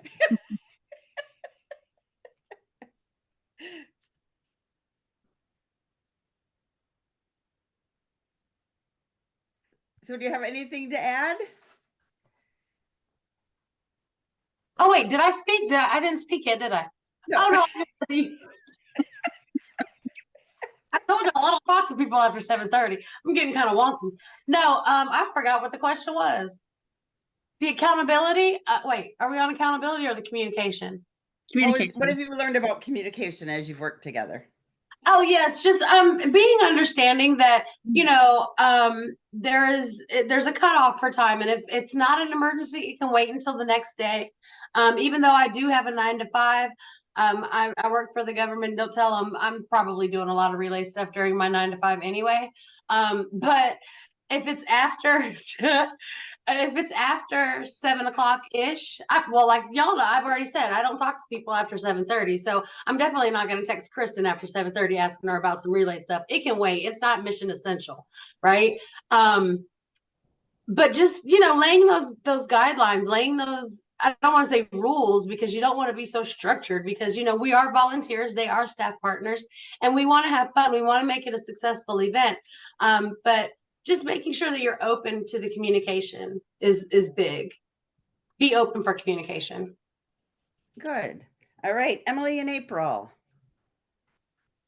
so, 10.04 10.16
do 10.16 10.24
you 10.24 10.32
have 10.32 10.42
anything 10.42 10.90
to 10.90 10.98
add? 11.02 11.38
Oh 14.78 14.90
wait, 14.90 15.08
did 15.08 15.20
I 15.20 15.30
speak? 15.32 15.68
Did 15.68 15.78
I, 15.78 15.96
I 15.96 16.00
didn't 16.00 16.18
speak 16.18 16.46
yet, 16.46 16.58
did 16.58 16.72
I? 16.72 16.86
Oh 17.34 17.48
no. 17.52 17.62
I 17.62 17.84
just- 18.16 18.30
I 20.94 20.98
told 21.08 21.22
you 21.22 21.30
I 21.34 21.50
don't 21.50 21.64
talk 21.64 21.88
to 21.88 21.96
people 21.96 22.18
after 22.18 22.40
seven 22.40 22.68
thirty. 22.68 22.98
I'm 23.26 23.32
getting 23.34 23.54
kind 23.54 23.68
of 23.68 23.76
wonky. 23.76 24.10
No, 24.46 24.76
um, 24.76 25.08
I 25.10 25.30
forgot 25.34 25.62
what 25.62 25.72
the 25.72 25.78
question 25.78 26.12
was. 26.14 26.60
The 27.60 27.68
accountability. 27.68 28.58
Uh, 28.66 28.80
wait, 28.84 29.12
are 29.18 29.30
we 29.30 29.38
on 29.38 29.54
accountability 29.54 30.06
or 30.06 30.14
the 30.14 30.22
communication? 30.22 31.04
What 31.54 31.62
have- 31.62 31.72
Communication. 31.74 31.92
What 32.00 32.08
have 32.10 32.18
you 32.18 32.30
learned 32.36 32.56
about 32.56 32.82
communication 32.82 33.48
as 33.48 33.68
you've 33.68 33.80
worked 33.80 34.02
together? 34.02 34.48
Oh 35.06 35.22
yes, 35.22 35.62
just 35.62 35.82
um 35.82 36.18
being 36.30 36.58
understanding 36.62 37.38
that 37.38 37.64
you 37.90 38.04
know 38.04 38.48
um 38.58 39.16
there 39.32 39.70
is 39.70 40.00
eh, 40.10 40.24
there's 40.28 40.46
a 40.46 40.52
cutoff 40.52 41.00
for 41.00 41.10
time, 41.10 41.40
and 41.40 41.48
if 41.50 41.62
it's 41.68 41.94
not 41.94 42.20
an 42.20 42.32
emergency, 42.32 42.78
it 42.90 43.00
can 43.00 43.10
wait 43.10 43.30
until 43.30 43.56
the 43.56 43.64
next 43.64 43.96
day. 43.96 44.30
Um, 44.74 44.98
even 44.98 45.20
though 45.20 45.30
I 45.30 45.48
do 45.48 45.68
have 45.68 45.86
a 45.86 45.90
nine 45.90 46.18
to 46.18 46.26
five, 46.32 46.70
um, 47.16 47.46
I, 47.50 47.72
I 47.76 47.90
work 47.90 48.12
for 48.12 48.24
the 48.24 48.32
government. 48.32 48.76
Don't 48.76 48.92
tell 48.92 49.22
them 49.22 49.36
I'm 49.38 49.66
probably 49.66 50.08
doing 50.08 50.28
a 50.28 50.34
lot 50.34 50.52
of 50.52 50.58
relay 50.58 50.84
stuff 50.84 51.10
during 51.12 51.36
my 51.36 51.48
nine 51.48 51.70
to 51.72 51.76
five 51.76 52.00
anyway. 52.02 52.50
Um, 52.88 53.28
but 53.32 53.76
if 54.30 54.46
it's 54.46 54.64
after 54.68 55.20
if 56.48 56.76
it's 56.76 56.92
after 56.92 57.64
seven 57.66 58.06
o'clock 58.06 58.42
ish, 58.52 59.00
well, 59.30 59.46
like 59.46 59.62
y'all 59.72 59.96
know, 59.96 60.04
I've 60.04 60.24
already 60.24 60.46
said 60.46 60.70
I 60.70 60.82
don't 60.82 60.98
talk 60.98 61.18
to 61.18 61.24
people 61.30 61.52
after 61.54 61.76
seven 61.76 62.06
thirty. 62.06 62.38
So 62.38 62.64
I'm 62.86 62.98
definitely 62.98 63.30
not 63.30 63.48
going 63.48 63.60
to 63.60 63.66
text 63.66 63.92
Kristen 63.92 64.26
after 64.26 64.46
seven 64.46 64.72
thirty 64.72 64.96
asking 64.96 65.28
her 65.28 65.36
about 65.36 65.62
some 65.62 65.72
relay 65.72 66.00
stuff. 66.00 66.22
It 66.28 66.44
can 66.44 66.58
wait. 66.58 66.84
It's 66.84 67.00
not 67.00 67.24
mission 67.24 67.50
essential, 67.50 68.06
right? 68.42 68.78
Um, 69.10 69.66
but 70.66 70.94
just 70.94 71.22
you 71.24 71.38
know, 71.40 71.56
laying 71.56 71.86
those 71.86 72.14
those 72.24 72.46
guidelines, 72.46 73.06
laying 73.06 73.36
those. 73.36 73.81
I 74.02 74.16
don't 74.20 74.32
want 74.32 74.48
to 74.48 74.52
say 74.52 74.68
rules 74.72 75.26
because 75.26 75.54
you 75.54 75.60
don't 75.60 75.76
want 75.76 75.90
to 75.90 75.96
be 75.96 76.06
so 76.06 76.24
structured 76.24 76.84
because 76.84 77.16
you 77.16 77.24
know 77.24 77.36
we 77.36 77.52
are 77.52 77.72
volunteers, 77.72 78.34
they 78.34 78.48
are 78.48 78.66
staff 78.66 78.94
partners, 79.00 79.44
and 79.80 79.94
we 79.94 80.06
want 80.06 80.24
to 80.24 80.30
have 80.30 80.50
fun. 80.54 80.72
We 80.72 80.82
want 80.82 81.02
to 81.02 81.06
make 81.06 81.26
it 81.26 81.34
a 81.34 81.38
successful 81.38 82.02
event. 82.02 82.38
Um, 82.80 83.14
but 83.24 83.50
just 83.86 84.04
making 84.04 84.32
sure 84.32 84.50
that 84.50 84.60
you're 84.60 84.82
open 84.82 85.24
to 85.26 85.38
the 85.38 85.50
communication 85.50 86.40
is 86.60 86.84
is 86.90 87.10
big. 87.10 87.52
Be 88.38 88.54
open 88.54 88.82
for 88.82 88.94
communication. 88.94 89.76
Good. 90.78 91.24
All 91.64 91.72
right, 91.72 92.00
Emily 92.06 92.40
and 92.40 92.50
April. 92.50 93.10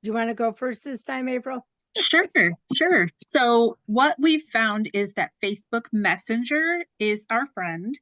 Do 0.02 0.08
you 0.08 0.14
want 0.14 0.30
to 0.30 0.34
go 0.34 0.52
first 0.52 0.84
this 0.84 1.02
time, 1.02 1.28
April? 1.28 1.66
Sure, 1.96 2.26
sure. 2.74 3.08
So 3.28 3.78
what 3.86 4.16
we've 4.18 4.44
found 4.52 4.90
is 4.92 5.12
that 5.14 5.30
Facebook 5.42 5.86
Messenger 5.92 6.84
is 6.98 7.24
our 7.30 7.46
friend. 7.54 7.98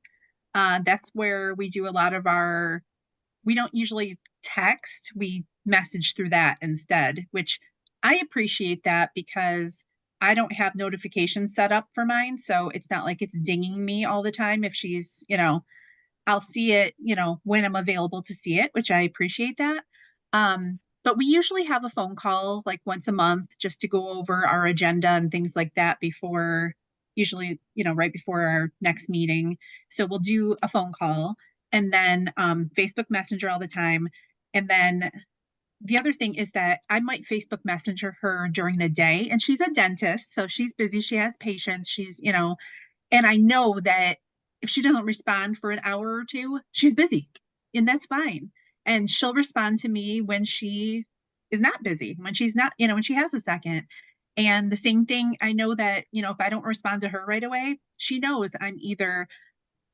Uh, 0.55 0.81
that's 0.85 1.11
where 1.15 1.55
we 1.55 1.71
do 1.71 1.89
a 1.89 1.91
lot 1.91 2.13
of 2.15 2.27
our, 2.27 2.83
we 3.45 3.55
don't 3.55 3.75
usually 3.75 4.19
text, 4.43 5.13
we 5.15 5.45
message 5.65 6.15
through 6.15 6.31
that 6.31 6.59
instead, 6.61 7.27
which 7.31 7.59
I 8.03 8.17
appreciate 8.17 8.85
that 8.85 9.11
because 9.15 9.85
I 10.21 10.35
don't 10.35 10.53
have 10.53 10.75
notifications 10.75 11.55
set 11.55 11.73
up 11.73 11.89
for 11.95 12.05
mine. 12.05 12.39
So 12.39 12.69
it's 12.69 12.91
not 12.91 13.05
like 13.05 13.23
it's 13.23 13.39
dinging 13.39 13.85
me 13.85 14.05
all 14.05 14.23
the 14.23 14.33
time 14.33 14.65
if 14.65 14.75
she's, 14.75 15.25
you 15.29 15.37
know, 15.37 15.65
I'll 16.27 16.41
see 16.41 16.73
it, 16.73 16.95
you 16.99 17.17
know, 17.17 17.41
when 17.45 17.65
I'm 17.65 17.77
available 17.77 18.23
to 18.25 18.35
see 18.35 18.61
it, 18.61 18.71
which 18.73 18.91
I 18.91 19.03
appreciate 19.03 19.59
that. 19.59 19.83
Um, 20.33 20.79
but 21.05 21.17
we 21.17 21.27
usually 21.27 21.65
have 21.65 21.85
a 21.85 21.91
phone 21.91 22.15
call 22.15 22.63
like 22.65 22.81
once 22.85 23.09
a 23.09 23.13
month 23.13 23.59
just 23.59 23.81
to 23.81 23.89
go 23.89 24.09
over 24.11 24.47
our 24.47 24.67
agenda 24.67 25.09
and 25.09 25.31
things 25.31 25.57
like 25.57 25.75
that 25.75 25.99
before 25.99 26.75
usually 27.15 27.61
you 27.75 27.85
know 27.85 27.93
right 27.93 28.13
before 28.13 28.43
our 28.43 28.73
next 28.81 29.09
meeting. 29.09 29.59
So 29.91 30.07
we'll 30.07 30.19
do 30.21 30.57
a 30.63 30.69
phone 30.69 30.93
call 30.99 31.37
and 31.73 31.93
then 31.93 32.33
um, 32.37 32.71
facebook 32.77 33.07
messenger 33.11 33.51
all 33.51 33.59
the 33.59 33.69
time. 33.69 34.09
And 34.55 34.69
then 34.69 35.11
the 35.81 35.99
other 35.99 36.13
thing 36.13 36.35
is 36.35 36.51
that 36.53 36.81
i 36.91 37.01
might 37.01 37.27
facebook 37.27 37.61
messenger 37.65 38.17
her 38.21 38.49
during 38.53 38.79
the 38.79 38.89
day 38.89 39.29
and 39.31 39.43
she's 39.43 39.61
a 39.61 39.71
dentist 39.71 40.33
so 40.35 40.47
she's 40.47 40.73
busy 40.75 41.01
she 41.01 41.17
has 41.17 41.37
patients 41.39 41.89
she's 41.91 42.21
you 42.23 42.33
know 42.33 42.57
and 43.11 43.27
i 43.27 43.37
know 43.37 43.81
that 43.81 44.19
if 44.63 44.71
she 44.71 44.83
doesn't 44.83 45.05
respond 45.05 45.59
for 45.59 45.73
an 45.73 45.81
hour 45.85 46.15
or 46.15 46.25
two 46.25 46.61
she's 46.73 46.95
busy 46.95 47.29
and 47.75 47.89
that's 47.89 48.07
fine. 48.07 48.51
And 48.85 49.09
she'll 49.09 49.35
respond 49.35 49.79
to 49.81 49.89
me 49.89 50.21
when 50.21 50.45
she 50.45 51.05
is 51.51 51.61
not 51.61 51.83
busy 51.83 52.17
when 52.19 52.33
she's 52.33 52.55
not 52.55 52.73
you 52.79 52.89
know 52.89 52.95
when 52.95 53.03
she 53.03 53.15
has 53.15 53.35
a 53.35 53.41
second 53.41 53.83
And 54.37 54.73
the 54.73 54.77
same 54.77 55.05
thing, 55.05 55.37
I 55.41 55.53
know 55.53 55.75
that, 55.75 56.05
you 56.11 56.23
know, 56.23 56.31
if 56.31 56.41
I 56.41 56.49
don't 56.49 56.65
respond 56.65 57.03
to 57.03 57.09
her 57.09 57.25
right 57.27 57.45
away, 57.45 57.79
she 57.99 58.19
knows 58.19 58.51
I'm 58.61 58.77
either 58.81 59.29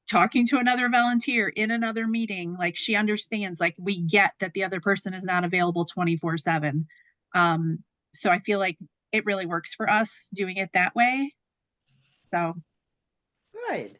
talking 0.08 0.46
to 0.46 0.58
another 0.58 0.88
volunteer 0.88 1.48
in 1.48 1.70
another 1.70 2.06
meeting, 2.06 2.56
like 2.58 2.76
she 2.76 2.94
understands, 2.94 3.60
like 3.60 3.74
we 3.78 4.00
get 4.00 4.32
that 4.40 4.52
the 4.54 4.64
other 4.64 4.80
person 4.80 5.12
is 5.12 5.24
not 5.24 5.44
available 5.44 5.84
twenty-four 5.84 6.38
seven. 6.38 6.86
Um, 7.34 7.80
so 8.14 8.30
I 8.30 8.38
feel 8.38 8.58
like 8.58 8.78
it 9.12 9.26
really 9.26 9.46
works 9.46 9.74
for 9.74 9.90
us 9.90 10.28
doing 10.32 10.56
it 10.56 10.70
that 10.72 10.94
way. 10.94 11.34
So, 12.32 12.54
Good. 13.68 13.98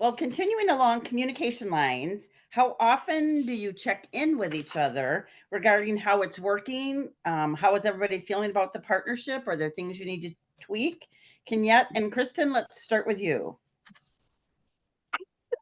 Well, 0.00 0.14
continuing 0.14 0.70
along 0.70 1.02
communication 1.02 1.68
lines, 1.68 2.30
how 2.48 2.74
often 2.80 3.42
do 3.44 3.52
you 3.52 3.70
check 3.70 4.08
in 4.12 4.38
with 4.38 4.54
each 4.54 4.74
other 4.74 5.28
regarding 5.50 5.98
how 5.98 6.22
it's 6.22 6.38
working? 6.38 7.10
Um, 7.26 7.52
how 7.54 7.74
is 7.76 7.84
everybody 7.84 8.18
feeling 8.18 8.50
about 8.50 8.72
the 8.72 8.80
partnership? 8.80 9.46
Are 9.46 9.58
there 9.58 9.68
things 9.68 10.00
you 10.00 10.06
need 10.06 10.22
to 10.22 10.30
tweak? 10.58 11.06
Kenyette 11.46 11.88
and 11.94 12.10
Kristen, 12.10 12.50
let's 12.50 12.82
start 12.82 13.06
with 13.06 13.20
you. 13.20 13.58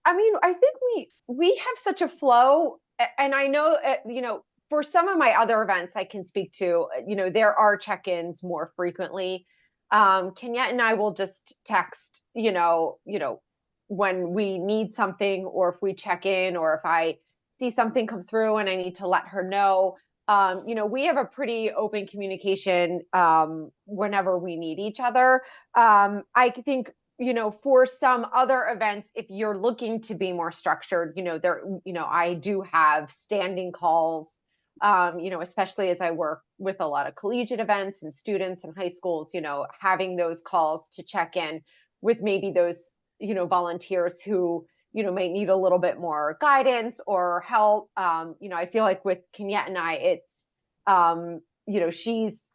I 0.04 0.16
mean, 0.16 0.34
I 0.40 0.52
think 0.52 0.76
we 0.94 1.10
we 1.26 1.56
have 1.56 1.76
such 1.76 2.00
a 2.00 2.08
flow, 2.08 2.78
and 3.18 3.34
I 3.34 3.48
know, 3.48 3.76
uh, 3.84 3.96
you 4.06 4.22
know, 4.22 4.44
for 4.68 4.84
some 4.84 5.08
of 5.08 5.18
my 5.18 5.32
other 5.32 5.60
events, 5.62 5.96
I 5.96 6.04
can 6.04 6.24
speak 6.24 6.52
to. 6.52 6.86
uh, 6.96 7.00
You 7.04 7.16
know, 7.16 7.28
there 7.28 7.58
are 7.58 7.76
check-ins 7.76 8.44
more 8.44 8.72
frequently. 8.76 9.46
Um, 9.90 10.30
Kenyette 10.30 10.70
and 10.70 10.80
I 10.80 10.94
will 10.94 11.12
just 11.12 11.56
text. 11.64 12.22
You 12.34 12.52
know, 12.52 12.98
you 13.04 13.18
know, 13.18 13.40
when 13.88 14.32
we 14.32 14.58
need 14.58 14.94
something, 14.94 15.44
or 15.44 15.74
if 15.74 15.82
we 15.82 15.94
check 15.94 16.24
in, 16.24 16.56
or 16.56 16.74
if 16.74 16.84
I 16.84 17.18
see 17.58 17.70
something 17.70 18.06
come 18.06 18.22
through 18.22 18.58
and 18.58 18.68
I 18.68 18.76
need 18.76 18.96
to 18.96 19.08
let 19.08 19.26
her 19.28 19.42
know. 19.42 19.96
Um, 20.28 20.64
you 20.66 20.74
know, 20.74 20.86
we 20.86 21.06
have 21.06 21.16
a 21.16 21.24
pretty 21.24 21.70
open 21.70 22.06
communication 22.06 23.00
um, 23.12 23.70
whenever 23.86 24.38
we 24.38 24.56
need 24.56 24.78
each 24.78 25.00
other. 25.00 25.42
Um, 25.74 26.22
I 26.34 26.50
think 26.50 26.92
you 27.18 27.34
know 27.34 27.50
for 27.50 27.84
some 27.84 28.26
other 28.34 28.66
events 28.70 29.10
if 29.14 29.26
you're 29.28 29.56
looking 29.56 30.00
to 30.00 30.14
be 30.14 30.32
more 30.32 30.52
structured 30.52 31.14
you 31.16 31.22
know 31.22 31.38
there 31.38 31.62
you 31.84 31.92
know 31.92 32.06
i 32.06 32.34
do 32.34 32.62
have 32.62 33.10
standing 33.10 33.72
calls 33.72 34.38
um 34.82 35.18
you 35.18 35.28
know 35.28 35.40
especially 35.40 35.88
as 35.88 36.00
i 36.00 36.12
work 36.12 36.42
with 36.58 36.76
a 36.80 36.86
lot 36.86 37.08
of 37.08 37.16
collegiate 37.16 37.60
events 37.60 38.02
and 38.02 38.14
students 38.14 38.62
and 38.62 38.72
high 38.76 38.88
schools 38.88 39.30
you 39.34 39.40
know 39.40 39.66
having 39.80 40.16
those 40.16 40.40
calls 40.40 40.88
to 40.90 41.02
check 41.02 41.36
in 41.36 41.60
with 42.00 42.20
maybe 42.20 42.52
those 42.52 42.88
you 43.18 43.34
know 43.34 43.46
volunteers 43.46 44.20
who 44.20 44.66
you 44.92 45.02
know 45.02 45.12
may 45.12 45.28
need 45.28 45.48
a 45.48 45.56
little 45.56 45.78
bit 45.78 45.98
more 45.98 46.36
guidance 46.40 47.00
or 47.06 47.44
help 47.46 47.90
um 47.96 48.34
you 48.40 48.48
know 48.48 48.56
i 48.56 48.66
feel 48.66 48.84
like 48.84 49.04
with 49.04 49.18
Kenyette 49.36 49.66
and 49.68 49.78
i 49.78 49.94
it's 49.94 50.48
um 50.86 51.40
you 51.66 51.80
know 51.80 51.90
she's 51.90 52.48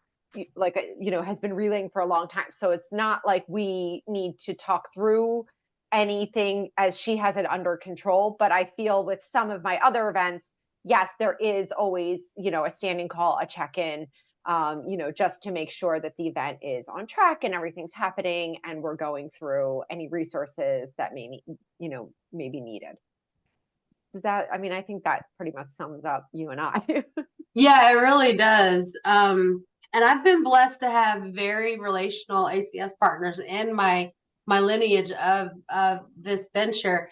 like 0.55 0.77
uh, 0.77 0.81
you 0.99 1.11
know 1.11 1.21
has 1.21 1.39
been 1.39 1.53
relaying 1.53 1.89
for 1.89 2.01
a 2.01 2.05
long 2.05 2.27
time. 2.27 2.45
So 2.51 2.71
it's 2.71 2.91
not 2.91 3.21
like 3.25 3.45
we 3.47 4.03
need 4.07 4.39
to 4.39 4.53
talk 4.53 4.89
through 4.93 5.45
anything 5.91 6.69
as 6.77 6.99
she 6.99 7.17
has 7.17 7.37
it 7.37 7.49
under 7.49 7.77
control. 7.77 8.35
But 8.39 8.51
i 8.51 8.65
feel 8.75 9.05
with 9.05 9.23
some 9.23 9.51
of 9.51 9.63
my 9.63 9.79
other 9.83 10.09
events 10.09 10.49
yes 10.83 11.11
there 11.19 11.37
is 11.39 11.71
always 11.71 12.19
you 12.35 12.51
know 12.51 12.65
a 12.65 12.71
standing 12.71 13.07
call 13.07 13.39
a 13.41 13.45
check-in 13.45 14.07
um, 14.45 14.83
you 14.87 14.97
know 14.97 15.11
just 15.11 15.43
to 15.43 15.51
make 15.51 15.71
sure 15.71 15.99
that 15.99 16.13
the 16.17 16.27
event 16.27 16.57
is 16.61 16.87
on 16.87 17.07
track 17.07 17.43
and 17.43 17.53
everything's 17.53 17.93
happening 17.93 18.57
and 18.65 18.81
we're 18.81 18.95
going 18.95 19.29
through 19.29 19.83
any 19.89 20.07
resources 20.09 20.93
that 20.97 21.13
may 21.13 21.41
you 21.79 21.89
know 21.89 22.11
may 22.31 22.49
be 22.49 22.59
needed 22.59 22.97
does 24.11 24.21
that 24.21 24.47
i 24.53 24.57
mean 24.57 24.71
i 24.71 24.81
think 24.81 25.03
that 25.03 25.23
pretty 25.37 25.51
much 25.55 25.67
sums 25.69 26.05
up 26.05 26.27
you 26.33 26.49
and 26.49 26.59
i 26.61 27.03
Yeah, 27.55 27.91
it 27.91 27.93
really 27.93 28.35
does. 28.35 28.97
Um, 29.05 29.63
and 29.93 30.03
I've 30.03 30.23
been 30.23 30.43
blessed 30.43 30.79
to 30.79 30.89
have 30.89 31.33
very 31.33 31.79
relational 31.79 32.45
ACS 32.45 32.91
partners 32.99 33.39
in 33.39 33.75
my 33.75 34.11
my 34.45 34.59
lineage 34.59 35.11
of 35.11 35.49
of 35.69 35.99
this 36.19 36.49
venture. 36.53 37.09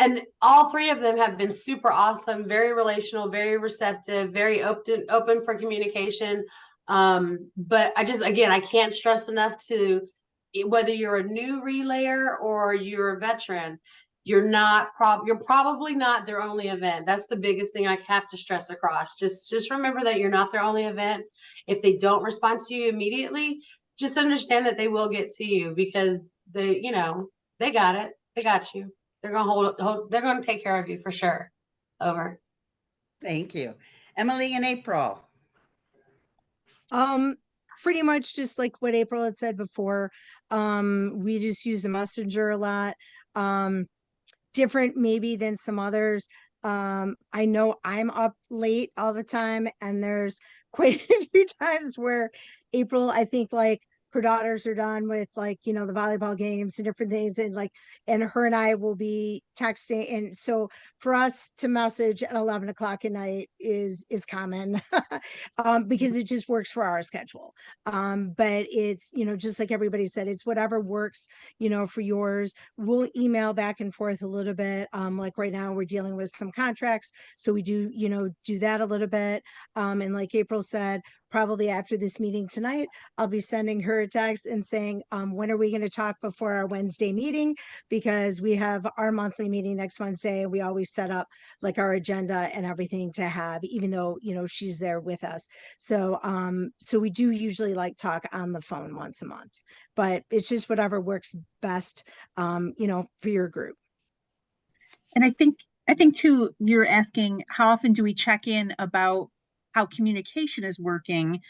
And 0.00 0.22
all 0.40 0.70
three 0.70 0.88
of 0.88 1.02
them 1.02 1.18
have 1.18 1.36
been 1.36 1.52
super 1.52 1.92
awesome, 1.92 2.48
very 2.48 2.72
relational, 2.72 3.28
very 3.28 3.58
receptive, 3.58 4.32
very 4.32 4.62
open 4.62 5.04
open 5.10 5.44
for 5.44 5.54
communication. 5.56 6.46
Um, 6.88 7.50
but 7.54 7.92
I 7.98 8.04
just 8.04 8.24
again 8.24 8.50
I 8.50 8.60
can't 8.60 8.94
stress 8.94 9.28
enough 9.28 9.62
to 9.66 10.00
whether 10.64 10.90
you're 10.90 11.18
a 11.18 11.22
new 11.22 11.62
relayer 11.62 12.40
or 12.40 12.74
you're 12.74 13.16
a 13.16 13.20
veteran, 13.20 13.78
you're 14.24 14.48
not 14.48 14.94
prob 14.96 15.26
you're 15.26 15.44
probably 15.44 15.94
not 15.94 16.24
their 16.24 16.40
only 16.40 16.68
event. 16.68 17.04
That's 17.04 17.26
the 17.26 17.36
biggest 17.36 17.74
thing 17.74 17.86
i 17.86 17.98
have 18.08 18.26
to 18.30 18.38
stress 18.38 18.70
across. 18.70 19.16
Just 19.18 19.50
just 19.50 19.70
remember 19.70 20.00
that 20.04 20.18
you're 20.18 20.30
not 20.30 20.50
their 20.50 20.62
only 20.62 20.84
event. 20.84 21.24
If 21.66 21.82
they 21.82 21.98
don't 21.98 22.22
respond 22.22 22.60
to 22.66 22.74
you 22.74 22.88
immediately 22.88 23.60
just 23.98 24.16
understand 24.16 24.64
that 24.64 24.78
they 24.78 24.88
will 24.88 25.10
get 25.10 25.30
to 25.30 25.44
you 25.44 25.74
because 25.76 26.38
they 26.54 26.78
you 26.78 26.90
know 26.90 27.28
they 27.58 27.70
got 27.70 27.96
it. 27.96 28.12
They 28.34 28.42
got 28.42 28.72
you 28.74 28.90
they're 29.22 29.32
gonna 29.32 29.50
hold, 29.50 29.78
hold 29.78 30.10
they're 30.10 30.22
gonna 30.22 30.42
take 30.42 30.62
care 30.62 30.80
of 30.80 30.88
you 30.88 31.00
for 31.02 31.10
sure 31.10 31.50
over 32.00 32.40
Thank 33.20 33.54
you. 33.54 33.74
Emily 34.16 34.54
and 34.54 34.64
April. 34.64 35.20
Um, 36.92 37.36
pretty 37.82 38.02
much 38.02 38.34
just 38.34 38.58
like 38.58 38.80
what 38.80 38.94
April 38.94 39.24
had 39.24 39.36
said 39.36 39.56
before. 39.56 40.10
Um, 40.50 41.20
we 41.22 41.38
just 41.38 41.64
use 41.66 41.82
the 41.82 41.88
messenger 41.88 42.50
a 42.50 42.56
lot. 42.56 42.94
Um, 43.34 43.86
different 44.54 44.96
maybe 44.96 45.36
than 45.36 45.56
some 45.56 45.78
others. 45.78 46.28
Um, 46.64 47.16
I 47.32 47.46
know 47.46 47.76
I'm 47.84 48.10
up 48.10 48.34
late 48.50 48.90
all 48.96 49.12
the 49.12 49.22
time, 49.22 49.68
and 49.80 50.02
there's 50.02 50.40
quite 50.72 51.02
a 51.10 51.26
few 51.26 51.46
times 51.60 51.96
where 51.96 52.30
April, 52.72 53.10
I 53.10 53.24
think 53.24 53.52
like 53.52 53.82
her 54.12 54.20
daughters 54.20 54.66
are 54.66 54.74
done 54.74 55.08
with 55.08 55.28
like, 55.36 55.58
you 55.64 55.72
know, 55.72 55.86
the 55.86 55.92
volleyball 55.92 56.36
games 56.36 56.78
and 56.78 56.84
different 56.84 57.12
things, 57.12 57.38
and 57.38 57.54
like, 57.54 57.72
and 58.06 58.22
her 58.22 58.46
and 58.46 58.54
I 58.54 58.74
will 58.74 58.96
be 58.96 59.42
texting. 59.58 60.12
And 60.12 60.36
so 60.36 60.68
for 60.98 61.14
us 61.14 61.50
to 61.58 61.68
message 61.68 62.22
at 62.22 62.32
11 62.32 62.68
o'clock 62.68 63.04
at 63.04 63.12
night 63.12 63.50
is 63.58 64.06
is 64.10 64.26
common 64.26 64.82
um, 65.64 65.84
because 65.84 66.16
it 66.16 66.24
just 66.24 66.48
works 66.48 66.70
for 66.70 66.84
our 66.84 67.02
schedule. 67.02 67.54
Um, 67.86 68.34
but 68.36 68.66
it's, 68.70 69.10
you 69.12 69.24
know, 69.24 69.36
just 69.36 69.58
like 69.58 69.70
everybody 69.70 70.06
said, 70.06 70.28
it's 70.28 70.46
whatever 70.46 70.80
works, 70.80 71.28
you 71.58 71.70
know, 71.70 71.86
for 71.86 72.00
yours. 72.00 72.54
We'll 72.76 73.08
email 73.16 73.52
back 73.52 73.80
and 73.80 73.94
forth 73.94 74.22
a 74.22 74.26
little 74.26 74.54
bit. 74.54 74.88
Um, 74.92 75.18
like 75.18 75.38
right 75.38 75.52
now, 75.52 75.72
we're 75.72 75.84
dealing 75.84 76.16
with 76.16 76.30
some 76.30 76.52
contracts. 76.52 77.12
So 77.36 77.52
we 77.52 77.62
do, 77.62 77.90
you 77.92 78.08
know, 78.08 78.30
do 78.44 78.58
that 78.60 78.80
a 78.80 78.86
little 78.86 79.06
bit. 79.06 79.42
Um, 79.76 80.02
and 80.02 80.14
like 80.14 80.34
April 80.34 80.62
said, 80.62 81.02
probably 81.30 81.70
after 81.70 81.96
this 81.96 82.18
meeting 82.20 82.48
tonight, 82.48 82.88
I'll 83.18 83.26
be 83.28 83.40
sending 83.40 83.80
her 83.80 84.00
a 84.00 84.08
text 84.08 84.46
and 84.46 84.64
saying, 84.64 85.02
um, 85.12 85.32
when 85.32 85.50
are 85.50 85.56
we 85.56 85.70
going 85.70 85.82
to 85.82 85.88
talk 85.88 86.20
before 86.20 86.52
our 86.52 86.66
Wednesday 86.66 87.12
meeting? 87.12 87.56
Because 87.88 88.40
we 88.40 88.56
have 88.56 88.86
our 88.96 89.12
monthly 89.12 89.48
meeting 89.48 89.76
next 89.76 90.00
Wednesday. 90.00 90.42
and 90.42 90.52
We 90.52 90.60
always 90.60 90.92
set 90.92 91.10
up 91.10 91.28
like 91.62 91.78
our 91.78 91.92
agenda 91.94 92.50
and 92.54 92.66
everything 92.66 93.12
to 93.14 93.24
have, 93.24 93.62
even 93.64 93.90
though, 93.90 94.18
you 94.20 94.34
know, 94.34 94.46
she's 94.46 94.78
there 94.78 95.00
with 95.00 95.24
us. 95.24 95.48
So, 95.78 96.18
um, 96.22 96.72
so 96.78 96.98
we 97.00 97.10
do 97.10 97.30
usually 97.30 97.74
like 97.74 97.96
talk 97.96 98.26
on 98.32 98.52
the 98.52 98.62
phone 98.62 98.96
once 98.96 99.22
a 99.22 99.26
month, 99.26 99.52
but 99.96 100.24
it's 100.30 100.48
just 100.48 100.68
whatever 100.68 101.00
works 101.00 101.34
best, 101.62 102.08
um, 102.36 102.74
you 102.76 102.86
know, 102.86 103.08
for 103.18 103.28
your 103.28 103.48
group. 103.48 103.76
and 105.14 105.24
I 105.24 105.30
think, 105.30 105.58
I 105.88 105.94
think 105.94 106.16
too, 106.16 106.54
you're 106.58 106.86
asking, 106.86 107.44
how 107.48 107.68
often 107.68 107.92
do 107.92 108.02
we 108.02 108.14
check 108.14 108.46
in 108.46 108.74
about 108.78 109.28
how 109.72 109.86
communication 109.86 110.64
is 110.64 110.78
working? 110.78 111.40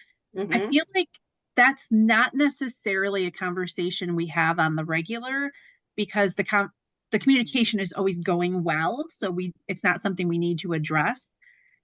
I 0.53 0.61
Mhm. 0.61 0.71
feel 0.71 0.85
like 0.95 1.09
that's 1.57 1.87
not 1.91 2.35
necessarily 2.35 3.27
a 3.27 3.31
conversation 3.31 4.17
we 4.17 4.27
have 4.29 4.59
on 4.59 4.77
the 4.77 4.85
regular 4.85 5.53
because 5.97 6.35
the 6.35 6.45
com- 6.45 6.73
the 7.11 7.19
communication 7.19 7.81
is 7.81 7.93
always 7.93 8.19
going 8.19 8.63
well, 8.65 9.05
so 9.09 9.31
we 9.31 9.53
it's 9.69 9.85
not 9.85 10.01
something 10.03 10.29
we 10.29 10.39
need 10.39 10.59
to 10.61 10.73
address. 10.73 11.33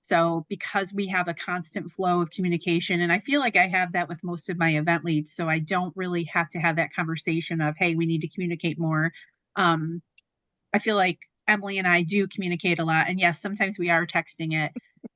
So 0.03 0.47
because 0.49 0.93
we 0.95 1.09
have 1.09 1.29
a 1.29 1.35
constant 1.35 1.93
flow 1.93 2.21
of 2.21 2.31
communication 2.31 3.01
and 3.01 3.13
I 3.13 3.19
feel 3.21 3.41
like 3.41 3.57
I 3.57 3.67
have 3.69 3.93
that 3.93 4.09
with 4.09 4.23
most 4.23 4.49
of 4.49 4.57
my 4.59 4.77
event 4.77 5.05
leads, 5.05 5.35
so 5.35 5.49
I 5.49 5.59
don't 5.59 5.93
really 5.97 6.25
have 6.33 6.49
to 6.51 6.61
have 6.61 6.77
that 6.77 6.95
conversation 6.95 7.61
of 7.61 7.77
hey, 7.79 7.95
we 7.97 8.07
need 8.07 8.21
to 8.23 8.29
communicate 8.29 8.79
more. 8.79 9.13
Um 9.57 10.03
I 10.73 10.79
feel 10.79 10.97
like 10.97 11.19
Emily 11.49 11.79
and 11.79 11.87
I 11.89 12.03
do 12.03 12.27
communicate 12.29 12.79
a 12.79 12.85
lot. 12.85 13.09
And 13.09 13.19
yes, 13.21 13.41
sometimes 13.41 13.79
we 13.79 13.91
are 13.91 14.07
texting 14.07 14.53
it 14.55 14.73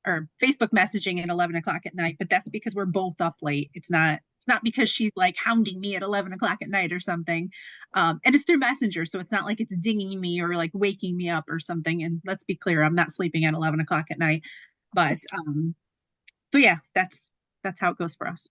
or 0.06 0.28
Facebook 0.42 0.70
messaging 0.70 1.22
at 1.22 1.28
11 1.28 1.56
o'clock 1.56 1.82
at 1.86 1.94
night, 1.94 2.16
but 2.18 2.30
that's 2.30 2.48
because 2.48 2.74
we're 2.74 2.86
both 2.86 3.20
up 3.20 3.36
late. 3.42 3.70
It's 3.74 3.90
not, 3.90 4.20
it's 4.38 4.48
not 4.48 4.64
because 4.64 4.88
she's 4.88 5.12
like 5.16 5.36
hounding 5.36 5.80
me 5.80 5.96
at 5.96 6.02
11 6.02 6.32
o'clock 6.32 6.58
at 6.62 6.68
night 6.68 6.92
or 6.92 7.00
something. 7.00 7.50
Um, 7.94 8.20
and 8.24 8.34
it's 8.34 8.44
through 8.44 8.58
Messenger. 8.58 9.06
So 9.06 9.18
it's 9.18 9.32
not 9.32 9.44
like 9.44 9.60
it's 9.60 9.76
dinging 9.76 10.20
me 10.20 10.40
or 10.40 10.54
like 10.54 10.70
waking 10.72 11.16
me 11.16 11.28
up 11.28 11.44
or 11.48 11.60
something. 11.60 12.02
And 12.02 12.20
let's 12.24 12.44
be 12.44 12.54
clear, 12.54 12.82
I'm 12.82 12.94
not 12.94 13.12
sleeping 13.12 13.44
at 13.44 13.54
11 13.54 13.80
o'clock 13.80 14.06
at 14.10 14.18
night. 14.18 14.42
But 14.92 15.18
um, 15.38 15.74
so 16.52 16.58
yeah, 16.58 16.76
that's, 16.94 17.30
that's 17.62 17.80
how 17.80 17.90
it 17.90 17.98
goes 17.98 18.14
for 18.14 18.26
us. 18.26 18.48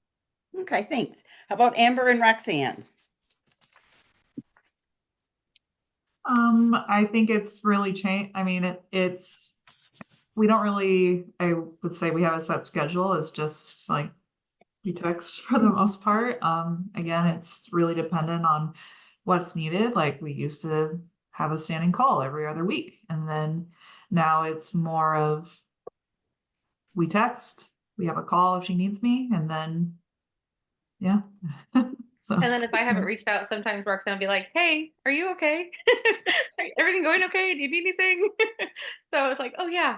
Okay, 0.62 0.88
thanks. 0.90 1.24
How 1.48 1.56
about 1.56 1.78
Amber 1.78 2.08
and 2.08 2.20
Roxanne? 2.20 2.84
Um, 6.26 6.76
I 6.88 7.06
think 7.06 7.30
it's 7.30 7.62
really 7.64 7.94
changed. 7.94 8.32
I 8.36 8.44
mean, 8.44 8.64
it, 8.64 8.84
it's, 8.92 9.56
we 10.36 10.48
don't 10.48 10.62
really, 10.62 11.26
I 11.40 11.54
would 11.84 11.96
say 11.96 12.12
we 12.12 12.24
have 12.24 12.36
a 12.36 12.42
set 12.42 12.66
schedule. 12.66 13.14
It's 13.14 13.32
just 13.32 13.90
like 13.90 14.12
we 14.86 14.94
text 14.94 15.42
for 15.50 15.60
the 15.60 15.70
most 15.70 16.02
part. 16.02 16.42
Um, 16.42 16.90
again, 16.96 17.28
it's 17.28 17.68
really 17.72 17.96
dependent 17.96 18.46
on 18.46 18.74
what's 19.24 19.56
needed. 19.56 19.94
Like 19.96 20.22
we 20.22 20.34
used 20.34 20.62
to 20.64 21.00
have 21.32 21.52
a 21.52 21.58
standing 21.58 21.92
call 21.92 22.22
every 22.22 22.48
other 22.48 22.66
week, 22.66 23.00
and 23.10 23.28
then 23.28 23.68
now 24.12 24.44
it's 24.44 24.74
more 24.74 25.16
of 25.16 25.50
we 26.96 27.08
text, 27.08 27.70
we 27.98 28.06
have 28.08 28.18
a 28.18 28.24
call 28.24 28.58
if 28.58 28.66
she 28.66 28.76
needs 28.76 29.02
me, 29.02 29.30
and 29.34 29.50
then 29.50 29.96
yeah. 31.00 31.22
so 31.74 32.36
And 32.36 32.44
then 32.44 32.64
if 32.64 32.74
I 32.74 32.80
haven't 32.80 33.06
reached 33.06 33.28
out, 33.28 33.48
sometimes 33.48 33.86
Roxanne 33.86 34.16
will 34.16 34.20
be 34.20 34.28
like, 34.28 34.48
"Hey, 34.54 34.92
are 35.06 35.12
you 35.12 35.32
okay? 35.32 35.70
Everything 36.78 37.04
going 37.04 37.24
okay? 37.24 37.54
Do 37.54 37.62
you 37.62 37.70
need 37.70 37.84
anything?" 37.88 38.30
so 39.14 39.30
it's 39.30 39.40
like, 39.40 39.54
"Oh 39.58 39.68
yeah," 39.68 39.98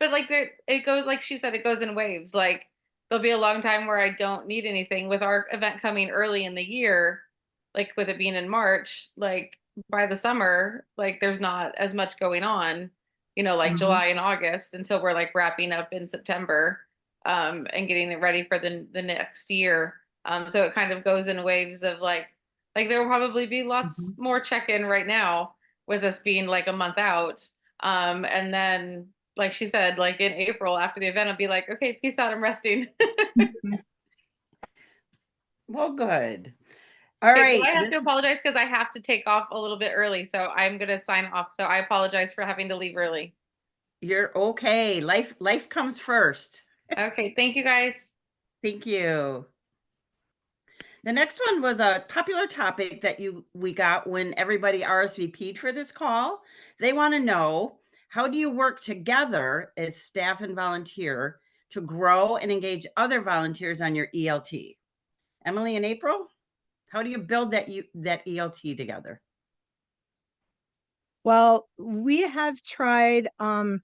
but 0.00 0.10
like 0.10 0.28
there, 0.28 0.50
it 0.68 0.84
goes 0.84 1.06
like 1.06 1.22
she 1.22 1.38
said, 1.38 1.54
it 1.54 1.64
goes 1.64 1.82
in 1.82 1.94
waves. 1.94 2.34
Like 2.34 2.66
there'll 3.10 3.22
be 3.22 3.30
a 3.30 3.38
long 3.38 3.62
time 3.62 3.86
where 3.86 3.98
I 3.98 4.10
don't 4.14 4.46
need 4.46 4.64
anything. 4.66 5.08
With 5.08 5.22
our 5.22 5.46
event 5.52 5.80
coming 5.82 6.10
early 6.10 6.44
in 6.44 6.54
the 6.54 6.62
year, 6.62 7.22
like 7.74 7.92
with 7.96 8.08
it 8.08 8.18
being 8.18 8.34
in 8.34 8.48
March, 8.48 9.10
like 9.16 9.58
by 9.90 10.06
the 10.06 10.16
summer, 10.16 10.86
like 10.96 11.20
there's 11.20 11.40
not 11.40 11.74
as 11.76 11.94
much 11.94 12.18
going 12.18 12.42
on. 12.42 12.90
You 13.36 13.42
know, 13.42 13.56
like 13.56 13.74
Mhm. 13.74 13.78
July 13.78 14.06
and 14.06 14.18
August 14.20 14.72
until 14.74 15.02
we're 15.02 15.12
like 15.12 15.34
wrapping 15.34 15.72
up 15.72 15.92
in 15.92 16.08
September 16.08 16.80
um, 17.26 17.66
and 17.72 17.86
getting 17.88 18.10
it 18.10 18.20
ready 18.20 18.44
for 18.44 18.58
the 18.58 18.86
the 18.92 19.02
next 19.02 19.50
year. 19.50 19.94
Um, 20.24 20.48
so 20.50 20.62
it 20.64 20.74
kind 20.74 20.92
of 20.92 21.04
goes 21.04 21.26
in 21.28 21.42
waves 21.44 21.82
of 21.82 22.00
like, 22.00 22.28
like 22.74 22.88
there 22.88 23.00
will 23.00 23.08
probably 23.08 23.46
be 23.46 23.62
lots 23.62 24.12
more 24.18 24.40
check 24.40 24.68
in 24.68 24.86
right 24.86 25.06
now 25.06 25.54
with 25.86 26.02
us 26.04 26.18
being 26.20 26.46
like 26.46 26.66
a 26.66 26.72
month 26.72 26.98
out. 26.98 27.46
Um, 27.80 28.24
and 28.24 28.52
then, 28.52 29.12
like 29.36 29.52
she 29.52 29.66
said, 29.66 29.98
like 29.98 30.20
in 30.20 30.32
April 30.32 30.78
after 30.78 31.00
the 31.00 31.06
event, 31.08 31.28
I'll 31.28 31.36
be 31.36 31.48
like, 31.48 31.68
okay, 31.68 31.98
peace 32.00 32.18
out, 32.18 32.32
I'm 32.32 32.42
resting. 32.42 32.88
Mm-hmm. 33.38 33.74
Well, 35.68 35.92
good. 35.92 36.54
All 37.22 37.30
Okay, 37.30 37.40
right. 37.40 37.60
so 37.60 37.66
I 37.66 37.70
have 37.72 37.90
to 37.90 37.98
apologize 37.98 38.38
because 38.42 38.56
I 38.56 38.64
have 38.64 38.92
to 38.92 39.00
take 39.00 39.26
off 39.26 39.48
a 39.50 39.60
little 39.60 39.78
bit 39.78 39.92
early. 39.94 40.26
So 40.26 40.38
I'm 40.38 40.78
going 40.78 40.88
to 40.88 41.02
sign 41.04 41.26
off. 41.26 41.52
So 41.56 41.64
I 41.64 41.78
apologize 41.78 42.32
for 42.32 42.44
having 42.44 42.68
to 42.68 42.76
leave 42.76 42.96
early. 42.96 43.34
You're 44.00 44.36
okay. 44.38 45.00
Life 45.00 45.34
life 45.40 45.68
comes 45.68 45.98
first. 45.98 46.62
Okay. 46.96 47.34
Thank 47.34 47.56
you 47.56 47.64
guys. 47.64 47.94
Thank 48.62 48.86
you. 48.86 49.44
The 51.02 51.12
next 51.12 51.40
one 51.50 51.62
was 51.62 51.80
a 51.80 52.04
popular 52.08 52.46
topic 52.46 53.00
that 53.02 53.18
you 53.18 53.44
we 53.54 53.72
got 53.72 54.06
when 54.08 54.34
everybody 54.36 54.82
RSVP'd 54.82 55.58
for 55.58 55.72
this 55.72 55.90
call. 55.90 56.42
They 56.78 56.92
want 56.92 57.14
to 57.14 57.18
know 57.18 57.78
how 58.16 58.26
do 58.26 58.38
you 58.38 58.50
work 58.50 58.82
together 58.82 59.72
as 59.76 59.94
staff 59.94 60.40
and 60.40 60.56
volunteer 60.56 61.38
to 61.68 61.82
grow 61.82 62.38
and 62.38 62.50
engage 62.50 62.86
other 62.96 63.20
volunteers 63.20 63.82
on 63.82 63.94
your 63.94 64.08
ELT? 64.14 64.74
Emily 65.44 65.76
and 65.76 65.84
April, 65.84 66.26
how 66.90 67.02
do 67.02 67.10
you 67.10 67.18
build 67.18 67.50
that 67.50 67.68
you 67.68 67.84
that 67.94 68.24
ELT 68.24 68.74
together? 68.74 69.20
Well, 71.24 71.68
we 71.76 72.22
have 72.22 72.62
tried 72.62 73.28
um 73.38 73.82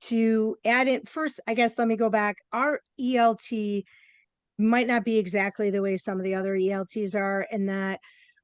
to 0.00 0.56
add 0.64 0.88
in 0.88 1.02
first, 1.04 1.38
I 1.46 1.54
guess 1.54 1.78
let 1.78 1.86
me 1.86 1.94
go 1.94 2.10
back. 2.10 2.38
Our 2.52 2.80
ELT 3.00 3.84
might 4.58 4.88
not 4.88 5.04
be 5.04 5.18
exactly 5.18 5.70
the 5.70 5.82
way 5.82 5.96
some 5.98 6.18
of 6.18 6.24
the 6.24 6.34
other 6.34 6.56
ELTs 6.56 7.14
are 7.14 7.46
in 7.52 7.66
that 7.66 8.00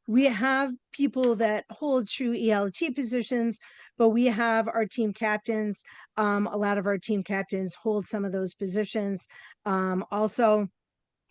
we 0.07 0.25
have 0.25 0.73
people 0.93 1.37
that 1.37 1.65
hold 1.71 2.09
true 2.09 2.35
ELT 2.35 2.95
positions, 2.95 3.59
but 3.99 4.11
we 4.11 4.27
have 4.27 4.69
our 4.69 4.87
team 4.87 5.13
captains. 5.13 5.85
Um, 6.17 6.47
a 6.47 6.57
lot 6.57 6.79
of 6.79 6.87
our 6.87 6.99
team 6.99 7.23
captains 7.23 7.75
hold 7.75 8.07
some 8.07 8.25
of 8.25 8.33
those 8.33 8.55
positions. 8.55 9.29
Um, 9.65 10.05
also, 10.11 10.69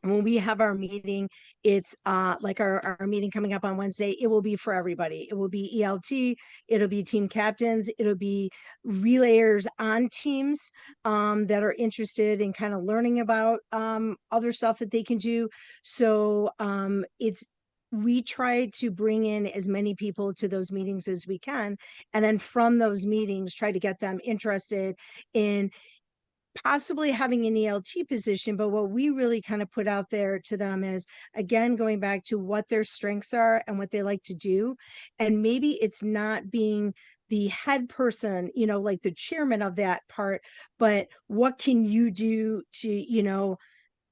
when 0.04 0.24
we 0.24 0.38
have 0.38 0.62
our 0.62 0.74
meeting, 0.74 1.30
it's 1.64 1.96
uh 2.06 2.36
like 2.42 2.60
our, 2.60 2.98
our 3.00 3.08
meeting 3.08 3.30
coming 3.30 3.54
up 3.54 3.64
on 3.64 3.78
Wednesday, 3.78 4.16
it 4.20 4.28
will 4.28 4.42
be 4.42 4.56
for 4.56 4.74
everybody. 4.74 5.28
It 5.30 5.36
will 5.36 5.50
be 5.50 5.80
ELT, 5.82 6.36
it'll 6.68 6.88
be 6.88 7.04
team 7.04 7.30
captains, 7.30 7.90
it'll 8.00 8.16
be 8.16 8.50
relayers 8.86 9.68
on 9.80 10.10
teams 10.12 10.72
um 11.06 11.48
that 11.48 11.64
are 11.64 11.76
interested 11.78 12.42
in 12.42 12.54
kind 12.54 12.74
of 12.74 12.84
learning 12.84 13.20
about 13.20 13.60
um 13.72 14.16
other 14.32 14.52
stuff 14.52 14.80
that 14.80 14.92
they 14.92 15.04
can 15.04 15.18
do. 15.20 15.50
So 15.84 16.50
um 16.60 17.06
it's 17.20 17.46
we 17.92 18.22
try 18.22 18.68
to 18.68 18.90
bring 18.90 19.26
in 19.26 19.48
as 19.48 19.68
many 19.68 19.96
people 19.96 20.34
to 20.34 20.48
those 20.48 20.72
meetings 20.72 21.08
as 21.08 21.28
we 21.28 21.38
can 21.38 21.78
and 22.14 22.24
then 22.24 22.38
from 22.38 22.78
those 22.78 23.06
meetings 23.06 23.54
try 23.54 23.72
to 23.72 23.80
get 23.80 24.00
them 24.00 24.20
interested 24.24 24.96
in 25.34 25.70
possibly 26.64 27.12
having 27.12 27.46
an 27.46 27.56
ELT 27.56 28.08
position, 28.08 28.58
but 28.58 28.70
what 28.70 28.90
we 28.90 29.10
really 29.10 29.42
kind 29.42 29.62
of 29.62 29.72
put 29.72 29.88
out 29.88 30.10
there 30.10 30.40
to 30.40 30.58
them 30.58 30.84
is 30.84 31.08
again 31.36 31.76
going 31.76 32.00
back 32.00 32.24
to 32.26 32.38
what 32.38 32.68
their 32.68 32.84
strengths 32.84 33.34
are 33.34 33.64
and 33.68 33.78
what 33.78 33.92
they 33.92 34.02
like 34.02 34.22
to 34.24 34.36
do. 34.36 34.76
And 35.20 35.42
maybe 35.42 35.72
it's 35.82 36.04
not 36.04 36.52
being 36.52 36.94
the 37.30 37.48
head 37.48 37.88
person, 37.88 38.50
you 38.54 38.68
know, 38.68 38.82
like 38.82 39.02
the 39.02 39.14
chairman 39.14 39.62
of 39.62 39.78
that 39.78 40.02
part, 40.10 40.42
but 40.78 41.08
what 41.28 41.58
can 41.58 41.86
you 41.86 42.12
do 42.12 42.64
to, 42.74 42.90
you 42.90 43.24
know, 43.24 43.58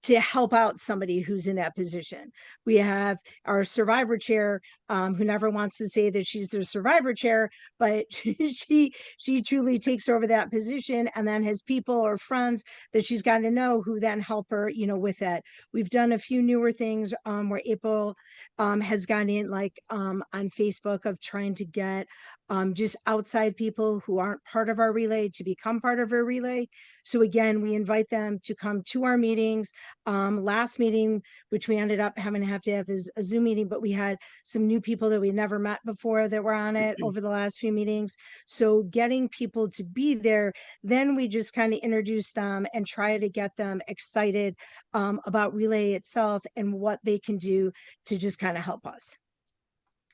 to 0.04 0.20
help 0.20 0.54
out 0.54 0.80
somebody 0.80 1.20
who's 1.20 1.48
in 1.48 1.58
that 1.58 1.76
position. 1.76 2.32
We 2.66 2.78
have 2.78 3.18
our 3.46 3.66
survivor 3.66 4.18
chair, 4.18 4.62
um, 4.88 5.16
who 5.16 5.24
never 5.24 5.50
wants 5.50 5.78
to 5.78 5.90
say 5.90 6.10
that 6.10 6.26
she's 6.26 6.50
the 6.50 6.64
survivor 6.64 7.14
chair, 7.14 7.50
but 7.78 8.06
she 8.12 8.94
she 9.18 9.42
truly 9.42 9.78
takes 9.78 10.08
over 10.08 10.26
that 10.28 10.52
position 10.52 11.10
and 11.16 11.28
then 11.28 11.44
has 11.44 11.62
people 11.62 11.96
or 11.96 12.18
friends 12.18 12.64
that 12.94 13.06
she's 13.06 13.22
got 13.22 13.40
to 13.40 13.52
know 13.52 13.82
who 13.82 14.00
then 14.00 14.20
help 14.20 14.48
her, 14.50 14.70
you 14.70 14.88
know, 14.88 14.98
with 14.98 15.20
that. 15.20 15.44
We've 15.74 15.90
done 15.90 16.12
a 16.12 16.20
few 16.20 16.42
newer 16.42 16.72
things 16.72 17.14
um, 17.26 17.50
where 17.50 17.62
April 17.66 18.16
um, 18.58 18.82
has 18.82 19.06
gone 19.06 19.30
in 19.30 19.50
like 19.50 19.80
um, 19.90 20.24
on 20.34 20.50
Facebook 20.50 21.06
of 21.06 21.20
trying 21.20 21.56
to 21.56 21.66
get 21.66 22.08
um, 22.50 22.74
just 22.74 22.96
outside 23.06 23.56
people 23.56 24.00
who 24.06 24.18
aren't 24.20 24.44
part 24.44 24.70
of 24.70 24.80
our 24.80 24.92
relay 24.92 25.30
to 25.30 25.44
become 25.44 25.80
part 25.80 26.00
of 26.00 26.12
our 26.12 26.24
relay. 26.24 26.68
So 27.04 27.22
again, 27.22 27.62
we 27.62 27.76
invite 27.76 28.10
them 28.10 28.40
to 28.44 28.56
come 28.56 28.82
to 28.88 29.04
our 29.04 29.18
meetings. 29.18 29.72
Um, 30.06 30.44
last 30.44 30.80
meeting, 30.80 31.22
which 31.50 31.68
we 31.68 31.78
ended 31.78 32.00
up 32.00 32.18
having 32.18 32.42
to 32.42 32.48
have 32.48 32.62
to 32.64 32.72
have 32.72 32.90
is 32.90 33.12
a 33.16 33.24
Zoom 33.24 33.44
meeting, 33.44 33.68
but 33.68 33.82
we 33.82 33.92
had 33.92 34.18
some 34.44 34.68
new 34.68 34.82
people 34.82 35.10
that 35.10 35.22
we 35.22 35.32
never 35.32 35.60
met 35.60 35.80
before 35.86 36.28
that 36.28 36.44
were 36.44 36.54
on 36.54 36.76
it 36.76 36.98
over 37.04 37.22
the 37.22 37.30
last 37.30 37.60
few 37.60 37.72
meetings. 37.72 38.18
So 38.46 38.84
getting 38.84 39.30
people 39.30 39.70
to 39.72 39.84
be 39.84 40.16
there, 40.16 40.54
then 40.84 41.16
we 41.16 41.28
just 41.28 41.54
kind 41.54 41.74
of 41.74 41.80
introduce 41.80 42.32
them 42.32 42.66
and 42.74 42.86
try 42.86 43.18
to 43.18 43.30
get 43.30 43.56
them 43.58 43.82
excited 43.88 44.56
um, 44.94 45.20
about 45.26 45.54
relay 45.54 45.94
itself 45.94 46.44
and 46.56 46.74
what 46.74 47.00
they 47.04 47.20
can 47.20 47.38
do 47.38 47.72
to 48.08 48.18
just 48.18 48.40
kind 48.40 48.58
of 48.58 48.64
help 48.64 48.86
us. 48.86 49.18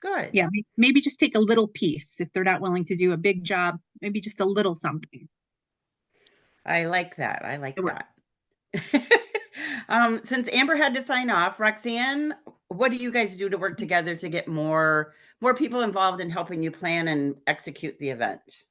Good. 0.01 0.29
Yeah, 0.33 0.47
may- 0.51 0.65
maybe 0.77 1.01
just 1.01 1.19
take 1.19 1.35
a 1.35 1.39
little 1.39 1.67
piece 1.67 2.19
if 2.19 2.31
they're 2.33 2.43
not 2.43 2.61
willing 2.61 2.85
to 2.85 2.95
do 2.95 3.13
a 3.13 3.17
big 3.17 3.43
job, 3.43 3.79
maybe 4.01 4.19
just 4.21 4.39
a 4.39 4.45
little 4.45 4.75
something. 4.75 5.27
I 6.65 6.85
like 6.85 7.15
that. 7.17 7.45
I 7.45 7.57
like 7.57 7.77
It 7.77 7.83
works. 7.83 8.07
that. 8.73 9.03
um, 9.89 10.21
since 10.23 10.51
Amber 10.51 10.75
had 10.75 10.93
to 10.95 11.03
sign 11.03 11.29
off, 11.29 11.59
Roxanne, 11.59 12.33
what 12.69 12.91
do 12.91 12.97
you 12.97 13.11
guys 13.11 13.37
do 13.37 13.49
to 13.49 13.57
work 13.57 13.77
together 13.77 14.15
to 14.15 14.29
get 14.29 14.47
more 14.47 15.13
more 15.41 15.53
people 15.53 15.81
involved 15.81 16.19
in 16.21 16.29
helping 16.29 16.63
you 16.63 16.71
plan 16.71 17.07
and 17.07 17.35
execute 17.47 17.97
the 17.99 18.09
event? 18.09 18.63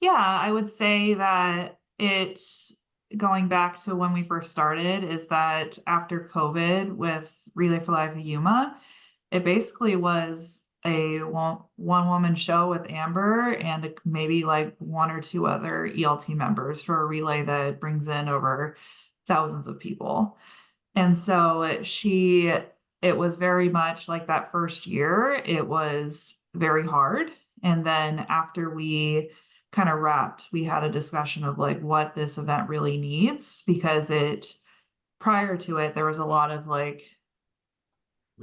Yeah, 0.00 0.12
I 0.12 0.50
would 0.50 0.70
say 0.70 1.14
that 1.14 1.78
it 1.98 2.40
going 3.16 3.48
back 3.48 3.80
to 3.82 3.94
when 3.94 4.12
we 4.12 4.22
first 4.22 4.50
started 4.50 5.04
is 5.04 5.26
that 5.28 5.78
after 5.86 6.30
COVID 6.32 6.96
with 6.96 7.30
Relay 7.54 7.80
for 7.80 7.92
Life 7.92 8.16
Yuma, 8.16 8.76
it 9.30 9.44
basically 9.44 9.96
was 9.96 10.64
a 10.84 11.18
one 11.18 11.58
one 11.76 12.08
woman 12.08 12.34
show 12.34 12.70
with 12.70 12.90
Amber 12.90 13.52
and 13.52 13.92
maybe 14.04 14.44
like 14.44 14.74
one 14.78 15.10
or 15.10 15.20
two 15.20 15.46
other 15.46 15.90
ELT 15.94 16.28
members 16.30 16.80
for 16.80 17.02
a 17.02 17.06
relay 17.06 17.42
that 17.44 17.80
brings 17.80 18.08
in 18.08 18.28
over 18.28 18.76
thousands 19.26 19.68
of 19.68 19.78
people. 19.78 20.36
And 20.94 21.16
so 21.16 21.80
she 21.82 22.52
it 23.02 23.16
was 23.16 23.36
very 23.36 23.68
much 23.68 24.08
like 24.08 24.26
that 24.26 24.52
first 24.52 24.86
year, 24.86 25.40
it 25.44 25.66
was 25.66 26.38
very 26.54 26.86
hard. 26.86 27.30
And 27.62 27.84
then 27.84 28.26
after 28.28 28.70
we 28.70 29.30
kind 29.72 29.88
of 29.88 30.00
wrapped, 30.00 30.46
we 30.52 30.64
had 30.64 30.82
a 30.82 30.90
discussion 30.90 31.44
of 31.44 31.58
like 31.58 31.80
what 31.80 32.14
this 32.14 32.38
event 32.38 32.68
really 32.68 32.98
needs 32.98 33.62
because 33.66 34.10
it 34.10 34.54
prior 35.20 35.56
to 35.58 35.78
it, 35.78 35.94
there 35.94 36.06
was 36.06 36.18
a 36.18 36.24
lot 36.24 36.50
of 36.50 36.66
like 36.66 37.04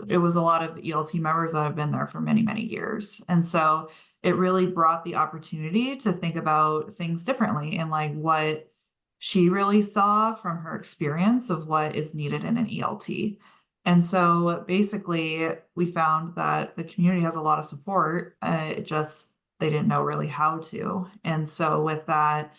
it 0.07 0.17
was 0.17 0.35
a 0.35 0.41
lot 0.41 0.63
of 0.63 0.77
ELT 0.77 1.13
members 1.15 1.51
that 1.51 1.63
have 1.63 1.75
been 1.75 1.91
there 1.91 2.07
for 2.07 2.21
many, 2.21 2.41
many 2.41 2.61
years. 2.61 3.21
And 3.27 3.45
so 3.45 3.89
it 4.23 4.35
really 4.35 4.65
brought 4.65 5.03
the 5.03 5.15
opportunity 5.15 5.95
to 5.97 6.13
think 6.13 6.35
about 6.35 6.95
things 6.95 7.23
differently 7.23 7.77
and 7.77 7.89
like 7.89 8.13
what 8.13 8.71
she 9.19 9.49
really 9.49 9.81
saw 9.81 10.35
from 10.35 10.57
her 10.57 10.75
experience 10.75 11.49
of 11.49 11.67
what 11.67 11.95
is 11.95 12.13
needed 12.13 12.43
in 12.43 12.57
an 12.57 12.67
ELT. 12.67 13.37
And 13.85 14.03
so 14.03 14.63
basically, 14.67 15.49
we 15.75 15.91
found 15.91 16.35
that 16.35 16.75
the 16.75 16.83
community 16.83 17.23
has 17.23 17.35
a 17.35 17.41
lot 17.41 17.57
of 17.57 17.65
support. 17.65 18.35
Uh, 18.41 18.73
it 18.75 18.85
just 18.85 19.33
they 19.59 19.69
didn't 19.69 19.87
know 19.87 20.01
really 20.01 20.27
how 20.27 20.59
to. 20.59 21.07
And 21.23 21.47
so 21.47 21.81
with 21.81 22.05
that, 22.07 22.53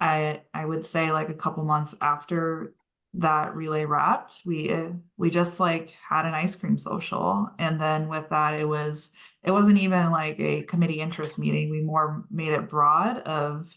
I 0.00 0.42
I 0.52 0.64
would 0.64 0.84
say 0.84 1.12
like 1.12 1.28
a 1.28 1.34
couple 1.34 1.64
months 1.64 1.94
after 2.00 2.74
that 3.18 3.54
relay 3.54 3.84
wrapped, 3.84 4.42
we 4.44 4.74
we 5.16 5.30
just 5.30 5.58
like 5.60 5.96
had 6.08 6.26
an 6.26 6.34
ice 6.34 6.54
cream 6.54 6.78
social, 6.78 7.50
and 7.58 7.80
then 7.80 8.08
with 8.08 8.28
that, 8.30 8.54
it 8.54 8.66
was 8.66 9.12
it 9.42 9.50
wasn't 9.50 9.78
even 9.78 10.10
like 10.10 10.38
a 10.40 10.62
committee 10.62 11.00
interest 11.00 11.38
meeting. 11.38 11.70
We 11.70 11.80
more 11.80 12.24
made 12.30 12.52
it 12.52 12.68
broad 12.68 13.18
of 13.18 13.74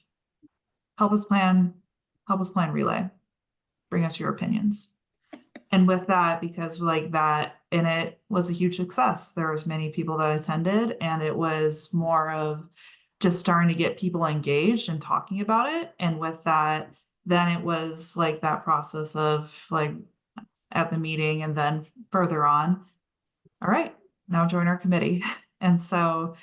help 0.98 1.12
us 1.14 1.26
plan, 1.26 1.74
help 2.28 2.42
us 2.42 2.50
plan 2.50 2.72
relay, 2.72 3.10
bring 3.90 4.04
us 4.04 4.20
your 4.20 4.30
opinions. 4.30 4.94
And 5.72 5.88
with 5.88 6.08
that, 6.08 6.42
because 6.42 6.82
like 6.82 7.12
that, 7.12 7.58
and 7.72 7.86
it 7.86 8.20
was 8.30 8.50
a 8.50 8.54
huge 8.54 8.76
success. 8.76 9.32
There 9.32 9.52
was 9.52 9.68
many 9.68 9.92
people 9.92 10.18
that 10.18 10.40
attended, 10.40 10.98
and 11.00 11.22
it 11.22 11.36
was 11.36 11.94
more 11.94 12.32
of 12.32 12.68
just 13.20 13.40
starting 13.40 13.70
to 13.70 13.76
get 13.76 14.00
people 14.00 14.26
engaged 14.26 14.90
and 14.90 15.02
talking 15.02 15.42
about 15.42 15.72
it. 15.72 15.94
And 16.00 16.20
with 16.20 16.44
that, 16.46 16.92
then 17.30 17.48
it 17.50 17.64
was 17.64 18.18
like 18.18 18.42
that 18.42 18.64
process 18.64 19.16
of 19.16 19.56
like 19.70 19.92
at 20.72 20.90
the 20.90 20.98
meeting 20.98 21.44
and 21.44 21.56
then 21.56 21.86
further 22.12 22.46
on. 22.46 22.86
All 23.62 23.70
right, 23.70 23.96
now 24.28 24.48
join 24.48 24.68
our 24.68 24.78
committee. 24.78 25.24
And 25.62 25.84
so 25.84 26.38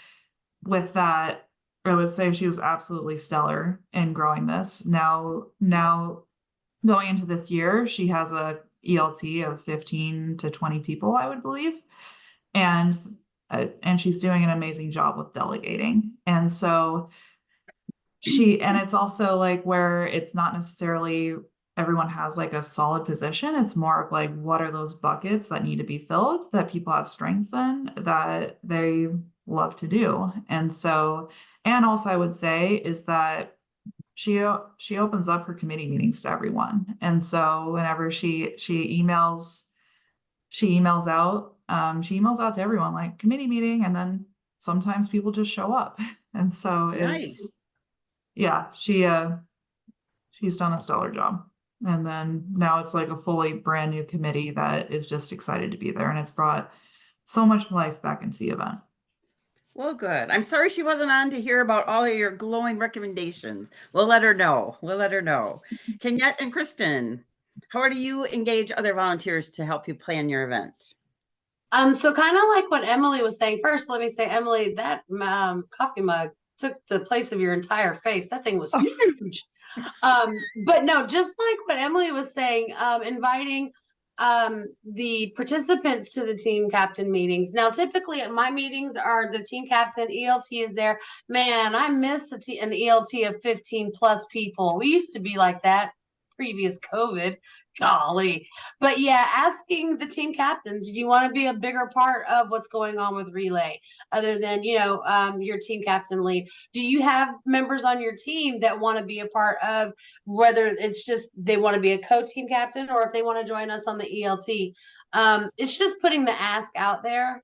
with 0.62 0.93
that, 0.93 1.49
I 1.87 1.95
would 1.95 2.12
say 2.12 2.32
she 2.32 2.47
was 2.47 2.59
absolutely 2.59 3.16
stellar 3.16 3.80
in 3.95 4.12
growing 4.12 4.47
this. 4.47 4.84
Now, 4.84 5.47
now 5.59 6.24
going 6.84 7.09
into 7.09 7.24
this 7.24 7.51
year, 7.51 7.87
she 7.87 8.09
has 8.09 8.30
a 8.32 8.59
ELT 8.87 9.43
of 9.51 9.64
15 9.64 10.37
to 10.37 10.51
20 10.51 10.80
people, 10.80 11.16
I 11.16 11.28
would 11.30 11.41
believe. 11.41 11.80
And 12.53 12.95
uh, 13.51 13.68
and 13.82 13.99
she's 13.99 14.18
doing 14.18 14.45
an 14.45 14.51
amazing 14.51 14.91
job 14.91 15.16
with 15.16 15.32
delegating. 15.32 16.12
And 16.26 16.53
so 16.53 17.09
she 18.21 18.61
and 18.61 18.77
it's 18.77 18.95
also 18.95 19.37
like 19.37 19.64
where 19.64 20.07
it's 20.07 20.35
not 20.35 20.55
necessarily 20.55 21.35
everyone 21.77 22.09
has 22.09 22.37
like 22.37 22.55
a 22.55 22.62
solid 22.62 23.05
position. 23.05 23.55
It's 23.55 23.77
more 23.77 24.03
of 24.05 24.12
like 24.12 24.35
what 24.35 24.62
are 24.62 24.71
those 24.71 24.95
buckets 24.95 25.49
that 25.49 25.64
need 25.64 25.77
to 25.77 25.85
be 25.85 25.99
filled 25.99 26.51
that 26.53 26.71
people 26.71 26.93
have 26.93 27.09
strengths 27.09 27.53
in 27.53 27.91
that 27.99 28.59
they 28.64 29.09
love 29.47 29.77
to 29.77 29.87
do. 29.87 30.33
And 30.49 30.73
so 30.73 31.31
and 31.64 31.85
also 31.85 32.09
I 32.11 32.17
would 32.17 32.37
say 32.37 32.75
is 32.77 33.05
that 33.05 33.57
she 34.14 34.43
she 34.79 34.99
opens 34.99 35.29
up 35.29 35.47
her 35.47 35.55
committee 35.55 35.87
meetings 35.87 36.23
to 36.23 36.31
everyone. 36.31 36.97
And 37.01 37.23
so 37.23 37.73
whenever 37.73 38.11
she 38.11 38.55
she 38.57 39.03
emails 39.03 39.64
she 40.49 40.79
emails 40.79 41.07
out 41.07 41.57
um 41.69 42.01
she 42.03 42.19
emails 42.21 42.41
out 42.41 42.55
to 42.55 42.61
everyone 42.61 42.95
like 42.95 43.19
committee 43.19 43.47
meeting 43.47 43.85
and 43.85 43.95
then 43.95 44.25
sometimes 44.59 45.09
people 45.09 45.33
just 45.33 45.51
show 45.51 45.73
up. 45.73 46.01
And 46.35 46.55
so 46.55 46.91
Nice. 46.91 47.25
it's 47.41 47.53
yeah, 48.37 48.66
she 48.72 49.05
uh 49.05 49.30
she's 50.30 50.57
done 50.57 50.74
a 50.74 50.80
stellar 50.80 51.11
job. 51.11 51.43
And 51.84 52.07
then 52.07 52.45
now 52.53 52.80
it's 52.80 52.95
like 52.95 53.09
a 53.09 53.16
fully 53.16 53.55
brand 53.55 53.91
new 53.91 54.05
committee 54.05 54.51
that 54.53 54.93
is 54.93 55.07
just 55.07 55.32
excited 55.32 55.72
to 55.72 55.76
be 55.76 55.91
there 55.91 56.11
and 56.11 56.18
it's 56.18 56.30
brought 56.30 56.72
so 57.24 57.45
much 57.45 57.70
life 57.70 58.01
back 58.01 58.22
into 58.22 58.39
the 58.39 58.51
event. 58.51 58.78
Well, 59.74 59.95
good. 59.95 60.30
I'm 60.30 60.43
sorry 60.43 60.70
she 60.70 60.82
wasn't 60.82 61.11
on 61.11 61.28
to 61.30 61.41
hear 61.41 61.61
about 61.61 61.87
all 61.87 62.05
of 62.05 62.14
your 62.14 62.30
glowing 62.30 62.78
recommendations. 62.78 63.72
We'll 63.93 64.07
let 64.07 64.22
her 64.22 64.32
know. 64.32 64.78
We'll 64.80 64.97
let 64.97 65.12
her 65.12 65.20
know. 65.20 65.61
Kenyette 65.99 66.37
and 66.41 66.51
Kristen, 66.51 67.22
how 67.68 67.87
do 67.89 67.97
you 67.97 68.26
engage 68.26 68.72
other 68.72 68.95
volunteers 68.95 69.51
to 69.51 69.66
help 69.66 69.87
you 69.87 69.95
plan 69.95 70.30
your 70.30 70.45
event? 70.45 70.95
Um, 71.72 71.95
so 71.95 72.14
kind 72.14 72.37
of 72.37 72.45
like 72.49 72.70
what 72.70 72.84
Emily 72.84 73.22
was 73.22 73.37
saying. 73.37 73.61
First, 73.62 73.91
let 73.91 74.01
me 74.01 74.09
say, 74.09 74.26
Emily, 74.26 74.74
that 74.74 75.03
um 75.20 75.64
coffee 75.70 76.01
mug 76.01 76.30
took 76.59 76.75
the 76.89 77.01
place 77.01 77.33
of 77.33 77.41
your 77.41 77.55
entire 77.55 77.95
face. 77.97 78.29
That 78.31 78.45
thing 78.45 78.59
was 78.59 78.73
huge. 78.73 79.43
Um, 80.03 80.35
but 80.65 80.85
no, 80.85 81.07
just 81.07 81.35
like 81.39 81.59
what 81.67 81.79
Emily 81.79 82.13
was 82.13 82.33
saying, 82.33 82.75
um, 82.79 83.03
inviting 83.03 83.73
um 84.19 84.65
the 84.95 85.31
participants 85.37 86.09
to 86.09 86.25
the 86.25 86.35
team 86.35 86.71
captain 86.71 87.13
meetings. 87.13 87.53
Now, 87.53 87.69
typically 87.69 88.23
at 88.23 88.33
my 88.33 88.51
meetings 88.51 88.97
are 88.97 89.31
the 89.31 89.45
team 89.45 89.67
captain, 89.67 90.09
ELT 90.09 90.47
is 90.51 90.75
there. 90.75 90.99
Man, 91.29 91.75
I 91.75 91.91
miss 91.91 92.33
t- 92.43 92.59
an 92.59 92.71
ELT 92.71 93.29
of 93.29 93.43
15 93.43 93.93
plus 93.95 94.25
people. 94.31 94.79
We 94.79 94.87
used 94.87 95.13
to 95.13 95.21
be 95.21 95.37
like 95.37 95.63
that 95.63 95.93
previous 96.35 96.79
COVID. 96.79 97.37
Golly. 97.79 98.49
But 98.81 99.01
yeah, 99.01 99.27
asking 99.35 99.99
the 99.99 100.07
team 100.07 100.33
captains, 100.33 100.87
do 100.87 100.93
you 100.95 101.07
want 101.07 101.27
to 101.27 101.33
be 101.33 101.47
a 101.47 101.55
bigger 101.55 101.91
part 101.93 102.27
of 102.27 102.51
what's 102.51 102.68
going 102.68 102.99
on 102.99 103.14
with 103.14 103.29
relay 103.33 103.81
other 104.12 104.39
than, 104.39 104.62
you 104.62 104.79
know, 104.79 105.03
um, 105.05 105.43
your 105.43 105.59
team 105.59 105.83
captain 105.83 106.24
lead? 106.24 106.49
Do 106.72 106.81
you 106.81 107.03
have 107.03 107.35
members 107.45 107.85
on 107.85 108.01
your 108.01 108.14
team 108.14 108.61
that 108.61 108.79
want 108.79 108.99
to 108.99 109.05
be 109.05 109.20
a 109.20 109.27
part 109.27 109.59
of 109.62 109.93
whether 110.24 110.66
it's 110.66 111.05
just 111.05 111.29
they 111.37 111.57
want 111.57 111.74
to 111.74 111.81
be 111.81 111.93
a 111.93 111.99
co-team 112.07 112.49
captain 112.49 112.89
or 112.91 113.03
if 113.03 113.12
they 113.12 113.22
want 113.22 113.41
to 113.41 113.47
join 113.47 113.70
us 113.70 113.85
on 113.87 113.99
the 113.99 114.22
ELT? 114.22 114.72
Um, 115.12 115.51
it's 115.57 115.77
just 115.77 116.01
putting 116.01 116.24
the 116.24 116.41
ask 116.41 116.72
out 116.77 117.03
there. 117.03 117.43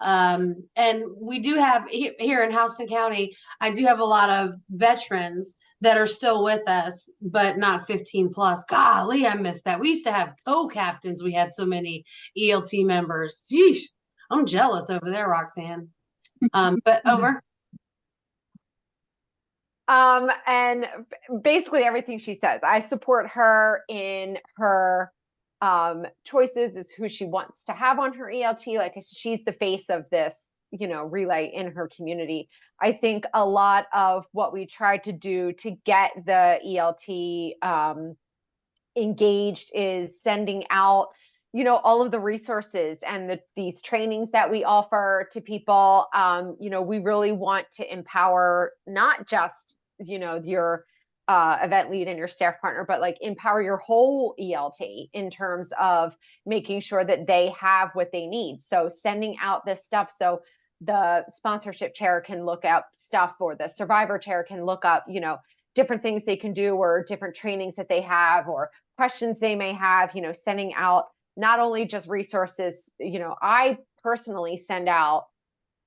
Um, 0.00 0.64
and 0.76 1.04
we 1.20 1.40
do 1.40 1.56
have 1.56 1.88
here 1.88 2.44
in 2.44 2.52
Houston 2.52 2.86
County, 2.86 3.36
I 3.60 3.72
do 3.72 3.84
have 3.86 3.98
a 3.98 4.04
lot 4.04 4.30
of 4.30 4.52
veterans 4.70 5.56
that 5.80 5.96
are 5.96 6.06
still 6.06 6.42
with 6.42 6.66
us, 6.68 7.08
but 7.20 7.56
not 7.56 7.86
15 7.86 8.32
plus. 8.32 8.64
Golly, 8.64 9.26
I 9.26 9.34
missed 9.34 9.64
that. 9.64 9.80
We 9.80 9.90
used 9.90 10.04
to 10.04 10.12
have 10.12 10.34
co-captains. 10.46 11.22
We 11.22 11.32
had 11.32 11.54
so 11.54 11.64
many 11.64 12.04
ELT 12.36 12.84
members. 12.84 13.44
Yeesh, 13.52 13.82
I'm 14.30 14.46
jealous 14.46 14.90
over 14.90 15.10
there, 15.10 15.28
Roxanne. 15.28 15.88
Um, 16.52 16.78
but 16.84 17.06
over. 17.06 17.42
Um, 19.86 20.30
and 20.46 20.86
basically 21.42 21.82
everything 21.82 22.18
she 22.18 22.38
says, 22.42 22.60
I 22.62 22.80
support 22.80 23.30
her 23.30 23.82
in 23.88 24.38
her 24.56 25.12
um 25.60 26.06
choices 26.24 26.76
is 26.76 26.92
who 26.92 27.08
she 27.08 27.24
wants 27.24 27.64
to 27.64 27.72
have 27.72 27.98
on 27.98 28.14
her 28.14 28.30
ELT. 28.30 28.76
Like 28.76 28.94
she's 29.02 29.44
the 29.44 29.52
face 29.52 29.90
of 29.90 30.04
this, 30.10 30.47
you 30.70 30.86
know, 30.86 31.04
relay 31.04 31.50
in 31.52 31.72
her 31.72 31.88
community. 31.94 32.48
I 32.80 32.92
think 32.92 33.24
a 33.34 33.44
lot 33.44 33.86
of 33.92 34.26
what 34.32 34.52
we 34.52 34.66
tried 34.66 35.04
to 35.04 35.12
do 35.12 35.52
to 35.54 35.70
get 35.84 36.12
the 36.24 36.60
ELT 36.64 37.52
um 37.62 38.16
engaged 38.96 39.70
is 39.74 40.22
sending 40.22 40.64
out 40.70 41.08
you 41.52 41.64
know 41.64 41.76
all 41.76 42.02
of 42.02 42.10
the 42.10 42.20
resources 42.20 42.98
and 43.06 43.30
the 43.30 43.40
these 43.56 43.80
trainings 43.80 44.30
that 44.32 44.50
we 44.50 44.64
offer 44.64 45.28
to 45.32 45.40
people. 45.40 46.06
Um 46.14 46.56
you 46.60 46.70
know 46.70 46.82
we 46.82 46.98
really 46.98 47.32
want 47.32 47.66
to 47.72 47.92
empower 47.92 48.72
not 48.86 49.26
just 49.26 49.76
you 49.98 50.18
know 50.18 50.40
your 50.42 50.84
uh, 51.28 51.58
event 51.62 51.90
lead 51.90 52.08
and 52.08 52.16
your 52.16 52.26
staff 52.26 52.58
partner 52.58 52.86
but 52.88 53.02
like 53.02 53.18
empower 53.20 53.60
your 53.60 53.76
whole 53.76 54.34
elt 54.40 54.78
in 54.80 55.28
terms 55.28 55.68
of 55.78 56.16
making 56.46 56.80
sure 56.80 57.04
that 57.04 57.26
they 57.26 57.50
have 57.50 57.90
what 57.92 58.10
they 58.12 58.26
need. 58.26 58.58
So 58.62 58.88
sending 58.88 59.36
out 59.42 59.66
this 59.66 59.84
stuff. 59.84 60.10
So 60.10 60.40
the 60.80 61.24
sponsorship 61.28 61.94
chair 61.94 62.20
can 62.20 62.44
look 62.44 62.64
up 62.64 62.88
stuff 62.92 63.34
or 63.40 63.54
the 63.54 63.68
survivor 63.68 64.18
chair 64.18 64.44
can 64.44 64.64
look 64.64 64.84
up 64.84 65.04
you 65.08 65.20
know 65.20 65.36
different 65.74 66.02
things 66.02 66.22
they 66.24 66.36
can 66.36 66.52
do 66.52 66.74
or 66.74 67.04
different 67.06 67.34
trainings 67.34 67.76
that 67.76 67.88
they 67.88 68.00
have 68.00 68.48
or 68.48 68.70
questions 68.96 69.40
they 69.40 69.56
may 69.56 69.72
have 69.72 70.14
you 70.14 70.22
know 70.22 70.32
sending 70.32 70.72
out 70.74 71.06
not 71.36 71.58
only 71.58 71.84
just 71.84 72.08
resources 72.08 72.88
you 73.00 73.18
know 73.18 73.34
i 73.42 73.76
personally 74.02 74.56
send 74.56 74.88
out 74.88 75.24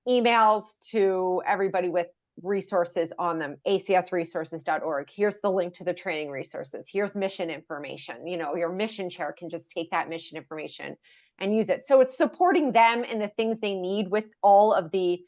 emails 0.08 0.64
to 0.90 1.42
everybody 1.48 1.90
with 1.90 2.08
resources 2.44 3.14
on 3.20 3.38
them 3.40 3.58
acsresources.org 3.68 5.10
here's 5.14 5.40
the 5.40 5.52
link 5.52 5.74
to 5.74 5.84
the 5.84 5.94
training 5.94 6.32
resources. 6.32 6.90
Here's 6.92 7.16
mission 7.16 7.50
information. 7.50 8.26
You 8.26 8.38
know 8.38 8.56
your 8.56 8.72
mission 8.72 9.10
chair 9.10 9.34
can 9.38 9.50
just 9.50 9.70
take 9.70 9.92
that 9.92 10.10
mission 10.10 10.38
information 10.38 10.98
and 11.42 11.54
use 11.56 11.70
it. 11.70 11.84
So 11.84 12.00
it's 12.00 12.16
supporting 12.16 12.72
them 12.72 13.04
and 13.08 13.20
the 13.20 13.28
things 13.28 13.60
they 13.60 13.76
need 13.76 14.10
with 14.10 14.26
all 14.42 14.74
of 14.74 14.92
the 14.92 15.22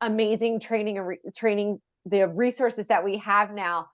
amazing 0.00 0.60
training 0.60 0.98
and 0.98 1.06
re- 1.06 1.20
training 1.36 1.80
the 2.06 2.28
resources 2.28 2.86
that 2.86 3.04
we 3.04 3.18
have 3.18 3.52
now 3.52 3.88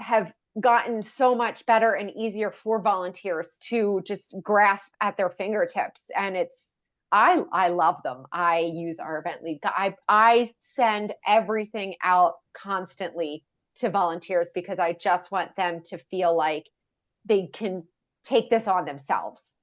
have 0.00 0.32
gotten 0.60 1.02
so 1.02 1.34
much 1.34 1.64
better 1.66 1.92
and 1.92 2.10
easier 2.16 2.50
for 2.50 2.82
volunteers 2.82 3.58
to 3.58 4.02
just 4.04 4.34
grasp 4.42 4.92
at 5.00 5.16
their 5.16 5.30
fingertips. 5.30 6.10
And 6.14 6.36
it's 6.36 6.74
i 7.12 7.42
i 7.52 7.68
love 7.68 8.02
them. 8.02 8.24
I 8.32 8.58
use 8.60 8.98
our 8.98 9.18
event 9.18 9.42
lead 9.42 9.60
i 9.64 9.94
i 10.08 10.50
send 10.60 11.14
everything 11.26 11.94
out 12.02 12.34
constantly 12.54 13.44
to 13.76 13.90
volunteers 13.90 14.48
because 14.54 14.78
i 14.78 14.92
just 14.92 15.30
want 15.30 15.54
them 15.56 15.82
to 15.86 15.98
feel 15.98 16.36
like 16.36 16.68
they 17.24 17.46
can 17.46 17.84
take 18.24 18.50
this 18.50 18.66
on 18.68 18.84
themselves 18.84 19.54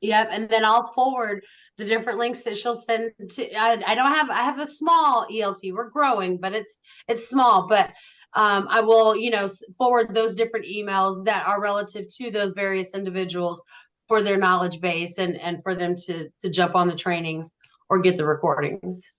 Yep, 0.00 0.28
and 0.30 0.48
then 0.48 0.64
I'll 0.64 0.92
forward 0.92 1.44
the 1.76 1.84
different 1.84 2.18
links 2.18 2.42
that 2.42 2.56
she'll 2.56 2.74
send 2.74 3.12
to. 3.30 3.54
I, 3.54 3.82
I 3.86 3.94
don't 3.94 4.12
have. 4.12 4.30
I 4.30 4.42
have 4.42 4.58
a 4.58 4.66
small 4.66 5.26
ELT. 5.30 5.72
We're 5.72 5.90
growing, 5.90 6.38
but 6.38 6.52
it's 6.52 6.78
it's 7.08 7.28
small. 7.28 7.66
But 7.68 7.90
um, 8.34 8.66
I 8.70 8.80
will, 8.80 9.16
you 9.16 9.30
know, 9.30 9.48
forward 9.76 10.14
those 10.14 10.34
different 10.34 10.66
emails 10.66 11.24
that 11.24 11.46
are 11.46 11.60
relative 11.60 12.06
to 12.16 12.30
those 12.30 12.52
various 12.52 12.94
individuals 12.94 13.62
for 14.06 14.22
their 14.22 14.36
knowledge 14.36 14.80
base 14.80 15.18
and 15.18 15.36
and 15.40 15.62
for 15.62 15.74
them 15.74 15.96
to 16.06 16.28
to 16.42 16.50
jump 16.50 16.76
on 16.76 16.88
the 16.88 16.94
trainings 16.94 17.52
or 17.88 17.98
get 17.98 18.16
the 18.16 18.26
recordings. 18.26 19.10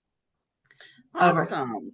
Over. 1.19 1.41
Awesome. 1.41 1.93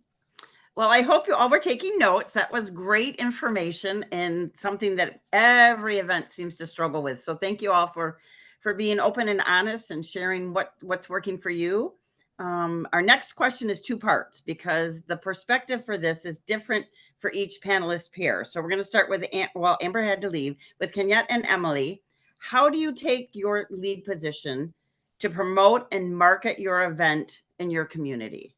Well, 0.76 0.90
I 0.90 1.02
hope 1.02 1.28
you 1.28 1.36
all 1.36 1.50
were 1.50 1.60
taking 1.60 1.98
notes. 1.98 2.34
That 2.34 2.52
was 2.52 2.70
great 2.70 3.16
information 3.16 4.04
and 4.12 4.52
something 4.58 4.98
that 4.98 5.22
every 5.32 6.00
event 6.00 6.30
seems 6.30 6.58
to 6.58 6.68
struggle 6.68 7.02
with. 7.02 7.22
So 7.22 7.36
thank 7.36 7.62
you 7.62 7.72
all 7.72 7.88
for 7.88 8.18
for 8.66 8.74
being 8.74 9.00
open 9.00 9.30
and 9.30 9.44
honest 9.46 9.92
and 9.92 10.04
sharing 10.04 10.52
what 10.52 10.74
what's 10.82 11.08
working 11.08 11.38
for 11.38 11.52
you. 11.52 11.94
Um, 12.40 12.88
our 12.94 13.02
next 13.04 13.34
question 13.34 13.70
is 13.70 13.80
two 13.80 13.96
parts 13.96 14.42
because 14.42 15.04
the 15.04 15.18
perspective 15.18 15.86
for 15.86 16.00
this 16.00 16.26
is 16.26 16.40
different 16.40 16.88
for 17.20 17.32
each 17.32 17.62
panelist 17.64 18.12
pair. 18.12 18.44
So 18.44 18.60
we're 18.60 18.70
going 18.70 18.82
to 18.82 18.84
start 18.84 19.08
with 19.08 19.24
Am- 19.32 19.50
well, 19.54 19.78
Amber 19.84 20.02
had 20.02 20.20
to 20.22 20.32
leave 20.32 20.56
with 20.80 20.94
Kenyette 20.94 21.28
and 21.30 21.46
Emily. 21.46 22.02
How 22.40 22.68
do 22.68 22.80
you 22.80 22.92
take 22.92 23.30
your 23.34 23.68
lead 23.70 24.04
position 24.04 24.74
to 25.20 25.30
promote 25.30 25.88
and 25.92 26.18
market 26.18 26.58
your 26.58 26.86
event 26.86 27.44
in 27.60 27.70
your 27.70 27.86
community? 27.86 28.56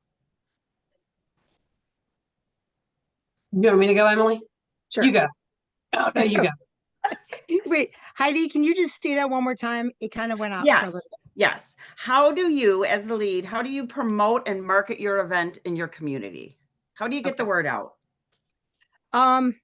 You 3.51 3.59
want 3.61 3.79
me 3.79 3.87
to 3.87 3.93
go, 3.93 4.07
Emily? 4.07 4.39
Sure. 4.87 5.03
You 5.03 5.11
go. 5.11 5.27
Oh, 5.91 6.11
no, 6.15 6.23
you 6.23 6.43
go. 6.43 6.49
Wait, 7.65 7.95
Heidi, 8.15 8.47
can 8.47 8.63
you 8.63 8.75
just 8.75 9.01
say 9.01 9.15
that 9.15 9.29
one 9.29 9.43
more 9.43 9.55
time? 9.55 9.91
It 9.99 10.11
kind 10.11 10.31
of 10.31 10.39
went 10.39 10.53
out. 10.53 10.65
Yes. 10.65 10.85
little 10.85 10.99
bit. 10.99 11.31
Yes. 11.35 11.75
How 11.95 12.31
do 12.31 12.49
you, 12.49 12.83
as 12.85 13.07
the 13.07 13.15
lead, 13.15 13.45
how 13.45 13.61
do 13.61 13.69
you 13.69 13.85
promote 13.85 14.47
and 14.47 14.63
market 14.63 14.99
your 14.99 15.19
event 15.19 15.59
in 15.65 15.75
your 15.75 15.87
community? 15.87 16.57
How 16.95 17.07
do 17.07 17.15
you 17.15 17.21
get 17.21 17.37
the 17.37 17.45
word 17.45 17.67
out? 17.67 17.93
Um, 19.13 19.55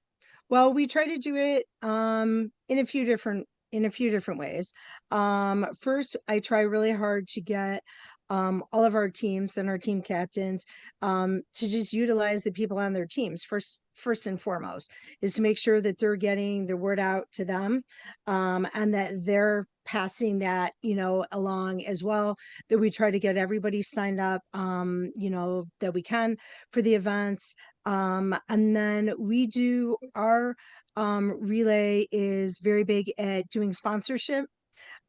well, 0.48 0.72
we 0.72 0.86
try 0.86 1.06
to 1.06 1.18
do 1.18 1.36
it 1.36 1.66
um 1.82 2.52
in 2.68 2.78
a 2.78 2.86
few 2.86 3.04
different 3.04 3.46
in 3.72 3.84
a 3.84 3.90
few 3.90 4.10
different 4.10 4.38
ways. 4.38 4.72
Um, 5.10 5.66
first, 5.80 6.16
I 6.28 6.38
try 6.38 6.60
really 6.60 6.92
hard 6.92 7.26
to 7.28 7.40
get 7.40 7.82
um 8.30 8.62
all 8.72 8.84
of 8.84 8.94
our 8.94 9.08
teams 9.08 9.56
and 9.56 9.68
our 9.68 9.78
team 9.78 10.02
captains 10.02 10.64
um 11.02 11.42
to 11.54 11.68
just 11.68 11.92
utilize 11.92 12.42
the 12.42 12.50
people 12.50 12.78
on 12.78 12.92
their 12.92 13.06
teams 13.06 13.44
first 13.44 13.84
first 13.94 14.26
and 14.26 14.40
foremost 14.40 14.90
is 15.22 15.34
to 15.34 15.42
make 15.42 15.58
sure 15.58 15.80
that 15.80 15.98
they're 15.98 16.16
getting 16.16 16.66
the 16.66 16.76
word 16.76 16.98
out 16.98 17.26
to 17.32 17.44
them 17.44 17.82
um 18.26 18.66
and 18.74 18.94
that 18.94 19.24
they're 19.24 19.66
passing 19.84 20.38
that 20.38 20.72
you 20.80 20.94
know 20.94 21.26
along 21.32 21.84
as 21.84 22.02
well 22.02 22.36
that 22.70 22.78
we 22.78 22.90
try 22.90 23.10
to 23.10 23.20
get 23.20 23.36
everybody 23.36 23.82
signed 23.82 24.18
up 24.18 24.40
um 24.54 25.10
you 25.14 25.28
know 25.28 25.66
that 25.80 25.92
we 25.92 26.02
can 26.02 26.36
for 26.72 26.80
the 26.80 26.94
events 26.94 27.54
um, 27.86 28.34
and 28.48 28.74
then 28.74 29.12
we 29.18 29.46
do 29.46 29.96
our 30.14 30.56
um, 30.96 31.36
relay 31.40 32.06
is 32.12 32.58
very 32.58 32.84
big 32.84 33.12
at 33.18 33.48
doing 33.50 33.72
sponsorship. 33.72 34.46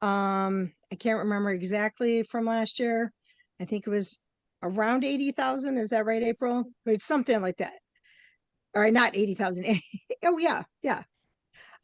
Um, 0.05 0.71
I 0.91 0.95
can't 0.95 1.19
remember 1.19 1.49
exactly 1.49 2.21
from 2.21 2.45
last 2.45 2.79
year. 2.79 3.11
I 3.59 3.65
think 3.65 3.87
it 3.87 3.89
was 3.89 4.21
around 4.61 5.03
80,000. 5.03 5.77
Is 5.77 5.89
that 5.89 6.05
right, 6.05 6.21
April? 6.21 6.65
It's 6.85 7.05
something 7.05 7.41
like 7.41 7.57
that. 7.57 7.73
All 8.75 8.83
right, 8.83 8.93
not 8.93 9.15
80,000. 9.15 9.81
oh, 10.23 10.37
yeah, 10.37 10.63
yeah. 10.83 11.03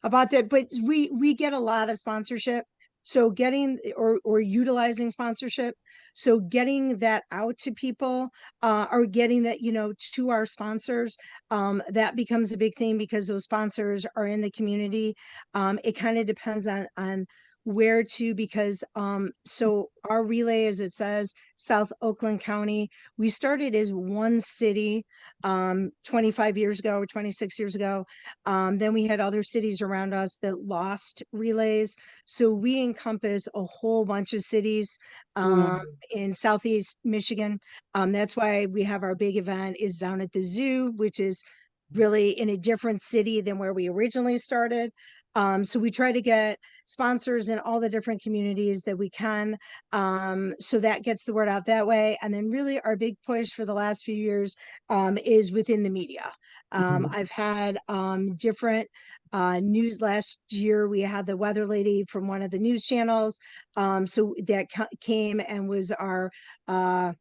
About 0.04 0.30
that. 0.30 0.48
But 0.48 0.66
we 0.84 1.10
we 1.12 1.34
get 1.34 1.52
a 1.52 1.58
lot 1.58 1.90
of 1.90 1.98
sponsorship. 1.98 2.64
So 3.04 3.30
getting 3.30 3.78
or 3.96 4.20
or 4.24 4.40
utilizing 4.40 5.10
sponsorship. 5.10 5.74
So 6.14 6.38
getting 6.40 6.98
that 6.98 7.24
out 7.32 7.58
to 7.58 7.72
people 7.72 8.28
uh, 8.62 8.86
or 8.90 9.06
getting 9.06 9.44
that, 9.44 9.60
you 9.60 9.72
know, 9.72 9.92
to 10.14 10.30
our 10.30 10.46
sponsors, 10.46 11.16
um, 11.50 11.82
that 11.88 12.14
becomes 12.14 12.52
a 12.52 12.58
big 12.58 12.76
thing 12.76 12.98
because 12.98 13.26
those 13.26 13.44
sponsors 13.44 14.06
are 14.16 14.26
in 14.26 14.40
the 14.40 14.50
community. 14.50 15.14
Um, 15.54 15.80
it 15.82 15.92
kind 15.92 16.18
of 16.18 16.26
depends 16.26 16.66
on, 16.66 16.86
on 16.96 17.26
where 17.64 18.02
to, 18.02 18.34
because, 18.34 18.82
um, 18.96 19.30
so 19.44 19.88
our 20.08 20.24
relay, 20.24 20.66
as 20.66 20.80
it 20.80 20.92
says, 20.92 21.32
South 21.56 21.92
Oakland 22.00 22.40
County, 22.40 22.90
we 23.16 23.28
started 23.28 23.74
as 23.76 23.92
one 23.92 24.40
city, 24.40 25.04
um, 25.44 25.90
twenty-five 26.04 26.58
years 26.58 26.80
ago 26.80 26.98
or 26.98 27.06
twenty-six 27.06 27.58
years 27.58 27.76
ago. 27.76 28.04
Um, 28.46 28.78
then 28.78 28.92
we 28.92 29.06
had 29.06 29.20
other 29.20 29.42
cities 29.42 29.80
around 29.80 30.12
us 30.12 30.38
that 30.38 30.64
lost 30.66 31.22
relays. 31.32 31.96
So 32.24 32.52
we 32.52 32.82
encompass 32.82 33.46
a 33.54 33.62
whole 33.62 34.04
bunch 34.04 34.32
of 34.32 34.40
cities, 34.40 34.98
um, 35.36 35.82
in 36.10 36.34
southeast 36.34 36.98
Michigan. 37.04 37.60
Um, 37.94 38.10
that's 38.10 38.36
why 38.36 38.66
we 38.66 38.82
have 38.82 39.04
our 39.04 39.14
big 39.14 39.36
event 39.36 39.76
is 39.78 39.98
down 39.98 40.20
at 40.20 40.32
the 40.32 40.42
zoo, 40.42 40.92
which 40.96 41.20
is 41.20 41.44
really 41.92 42.30
in 42.30 42.48
a 42.48 42.56
different 42.56 43.02
city 43.02 43.42
than 43.42 43.58
where 43.58 43.74
we 43.74 43.88
originally 43.88 44.38
started. 44.38 44.90
Um, 45.34 45.64
so 45.64 45.78
we 45.78 45.90
try 45.90 46.12
to 46.12 46.20
get 46.20 46.58
sponsors 46.84 47.48
in 47.48 47.58
all 47.58 47.80
the 47.80 47.88
different 47.88 48.22
communities 48.22 48.82
that 48.82 48.98
we 48.98 49.08
can. 49.08 49.56
Um, 49.92 50.54
so 50.58 50.78
that 50.80 51.02
gets 51.02 51.24
the 51.24 51.32
word 51.32 51.48
out 51.48 51.66
that 51.66 51.86
way. 51.86 52.18
And 52.22 52.34
then 52.34 52.50
really 52.50 52.80
our 52.80 52.96
big 52.96 53.16
push 53.24 53.50
for 53.50 53.64
the 53.64 53.74
last 53.74 54.04
few 54.04 54.14
years 54.14 54.56
um, 54.88 55.18
is 55.18 55.52
within 55.52 55.82
the 55.82 55.90
media. 55.90 56.32
Um, 56.72 57.08
I've 57.12 57.30
had 57.30 57.78
um, 57.88 58.34
different 58.36 58.88
uh, 59.32 59.60
news 59.60 60.00
last 60.00 60.42
year. 60.50 60.88
We 60.88 61.00
had 61.00 61.26
the 61.26 61.36
weather 61.36 61.66
lady 61.66 62.04
from 62.04 62.28
one 62.28 62.42
of 62.42 62.50
the 62.50 62.58
news 62.58 62.84
channels. 62.84 63.38
Um, 63.76 64.06
so 64.06 64.34
that 64.46 64.70
ca- 64.70 64.88
came 65.00 65.40
and 65.46 65.68
was 65.68 65.90
our 65.92 66.30
uh, 66.68 67.12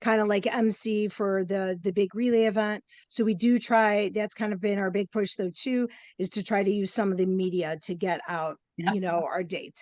kind 0.00 0.20
of 0.20 0.28
like 0.28 0.46
MC 0.46 1.08
for 1.08 1.44
the 1.44 1.78
the 1.82 1.92
big 1.92 2.14
relay 2.14 2.44
event. 2.44 2.82
So 3.08 3.24
we 3.24 3.34
do 3.34 3.58
try. 3.58 4.10
That's 4.14 4.34
kind 4.34 4.52
of 4.52 4.60
been 4.60 4.78
our 4.78 4.90
big 4.90 5.10
push 5.10 5.34
though 5.36 5.50
too, 5.54 5.88
is 6.18 6.28
to 6.30 6.42
try 6.44 6.62
to 6.62 6.70
use 6.70 6.92
some 6.92 7.10
of 7.12 7.18
the 7.18 7.26
media 7.26 7.78
to 7.84 7.94
get 7.94 8.20
out, 8.28 8.56
Yeah. 8.76 8.92
you 8.92 9.00
know, 9.00 9.24
our 9.24 9.42
date. 9.44 9.76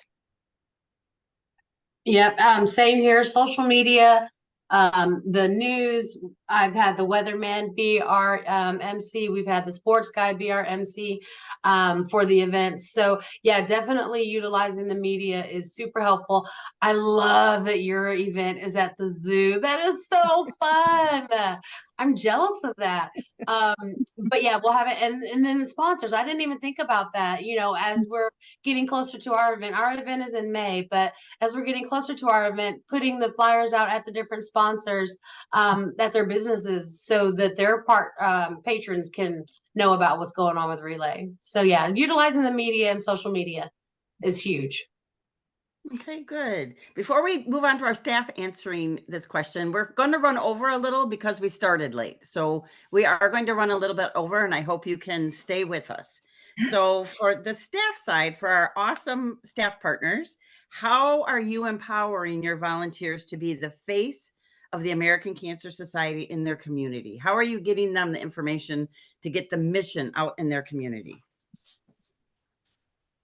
Yep, 2.05 2.39
um, 2.39 2.67
same 2.69 2.99
here, 2.99 3.25
social 3.25 3.65
media, 3.67 4.31
um, 4.71 5.23
the 5.29 5.49
news, 5.49 6.17
I've 6.49 6.73
had 6.75 6.97
the 6.97 7.05
weatherman 7.07 7.75
be 7.75 8.01
our, 8.01 8.43
um, 8.47 8.81
MC, 8.81 9.29
we've 9.29 9.47
had 9.47 9.65
the 9.67 9.73
sports 9.73 10.11
guy 10.15 10.33
be 10.33 10.53
our 10.53 10.65
MC, 10.65 11.21
um, 11.67 12.09
for 12.09 12.25
the 12.25 12.41
event, 12.41 12.83
so, 12.83 13.21
yeah, 13.43 13.67
definitely 13.67 14.23
utilizing 14.23 14.87
the 14.89 14.95
media 14.95 15.45
is 15.45 15.75
super 15.75 16.01
helpful. 16.01 16.49
I 16.81 16.93
love 16.93 17.67
that 17.67 17.83
your 17.83 18.15
event 18.15 18.59
is 18.59 18.77
at 18.77 18.97
the 18.99 19.09
zoo, 19.09 19.61
that 19.61 19.81
is 19.81 20.07
so 20.11 20.47
fun. 20.61 21.29
I'm 21.99 22.17
jealous 22.17 22.61
of 22.65 22.75
that. 22.79 23.11
Um, 23.47 23.75
but 24.19 24.43
yeah, 24.43 24.59
we'll 24.63 24.73
have 24.73 24.89
it, 24.89 24.97
and, 25.01 25.23
and 25.23 25.45
then 25.45 25.61
the 25.61 25.67
sponsors, 25.67 26.13
I 26.13 26.25
didn't 26.25 26.41
even 26.41 26.59
think 26.59 26.79
about 26.79 27.13
that, 27.15 27.45
you 27.45 27.57
know, 27.57 27.75
as 27.75 28.05
we're 28.09 28.31
getting 28.65 28.87
closer 28.87 29.19
to 29.19 29.35
our 29.35 29.55
event, 29.55 29.79
our 29.79 29.95
event 29.99 30.27
is 30.27 30.35
in 30.35 30.51
May, 30.51 30.89
but 30.91 31.13
as 31.41 31.55
we're 31.55 31.65
getting 31.65 31.89
closer 31.89 32.15
to 32.15 32.29
our 32.29 32.49
event, 32.49 32.83
putting 32.89 33.19
the 33.19 33.33
flyers 33.33 33.73
out 33.73 33.89
at 33.89 34.05
the 34.05 34.13
different 34.13 34.45
sponsors 34.45 35.17
um, 35.53 35.93
at 35.99 36.13
their 36.13 36.27
businesses 36.27 37.01
so 37.01 37.31
that 37.33 37.57
their 37.57 37.83
part 37.83 38.13
um, 38.21 38.63
patrons 38.65 39.09
can 39.09 39.45
know 39.75 39.93
about 39.93 40.19
what's 40.19 40.33
going 40.33 40.57
on 40.57 40.69
with 40.69 40.81
Relay. 40.81 41.29
So 41.41 41.63
yeah, 41.63 41.87
utilizing 41.95 42.43
the 42.43 42.51
media 42.51 42.91
and 42.91 43.03
social 43.03 43.31
media 43.31 43.71
is 44.23 44.41
huge. 44.41 44.87
Okay, 45.95 46.25
good. 46.25 46.75
Before 46.95 47.23
we 47.23 47.45
move 47.47 47.63
on 47.63 47.79
to 47.79 47.85
our 47.85 47.95
staff 47.95 48.29
answering 48.37 49.01
this 49.07 49.25
question, 49.25 49.71
we're 49.71 49.93
going 49.93 50.11
to 50.11 50.19
run 50.19 50.37
over 50.37 50.71
a 50.71 50.79
little 50.79 51.07
because 51.07 51.41
we 51.41 51.49
started 51.49 51.95
late. 51.95 52.27
So 52.27 52.65
we 52.91 53.07
are 53.07 53.31
going 53.31 53.47
to 53.47 53.55
run 53.55 53.71
a 53.71 53.77
little 53.77 53.95
bit 53.95 54.11
over 54.17 54.45
and 54.45 54.55
I 54.55 54.63
hope 54.63 54.87
you 54.87 54.99
can 54.99 55.31
stay 55.31 55.63
with 55.65 55.91
us. 55.91 56.21
So 56.71 57.05
for 57.05 57.37
the 57.37 57.55
staff 57.55 57.97
side, 58.03 58.37
for 58.37 58.49
our 58.49 58.73
awesome 58.77 59.39
staff 59.45 59.81
partners, 59.81 60.39
how 60.71 61.23
are 61.25 61.41
you 61.41 61.67
empowering 61.67 62.43
your 62.43 62.57
volunteers 62.57 63.25
to 63.27 63.37
be 63.37 63.55
the 63.55 63.71
face 63.71 64.33
of 64.73 64.83
the 64.83 64.91
American 64.91 65.35
Cancer 65.35 65.71
Society 65.71 66.23
in 66.23 66.43
their 66.43 66.57
community? 66.57 67.17
How 67.17 67.35
are 67.35 67.43
you 67.43 67.61
getting 67.61 67.93
them 67.93 68.11
the 68.11 68.21
information 68.21 68.89
to 69.23 69.31
get 69.31 69.51
the 69.51 69.57
mission 69.57 70.11
out 70.17 70.35
in 70.39 70.49
their 70.49 70.63
community? 70.63 71.23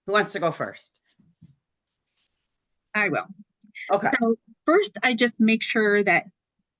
Who 0.05 0.13
wants 0.13 0.31
to 0.33 0.39
go 0.39 0.51
first? 0.51 0.91
I 2.95 3.09
will. 3.09 3.25
Okay. 3.91 4.09
So 4.19 4.35
first, 4.65 4.97
I 5.03 5.13
just 5.13 5.35
make 5.39 5.63
sure 5.63 6.03
that 6.03 6.25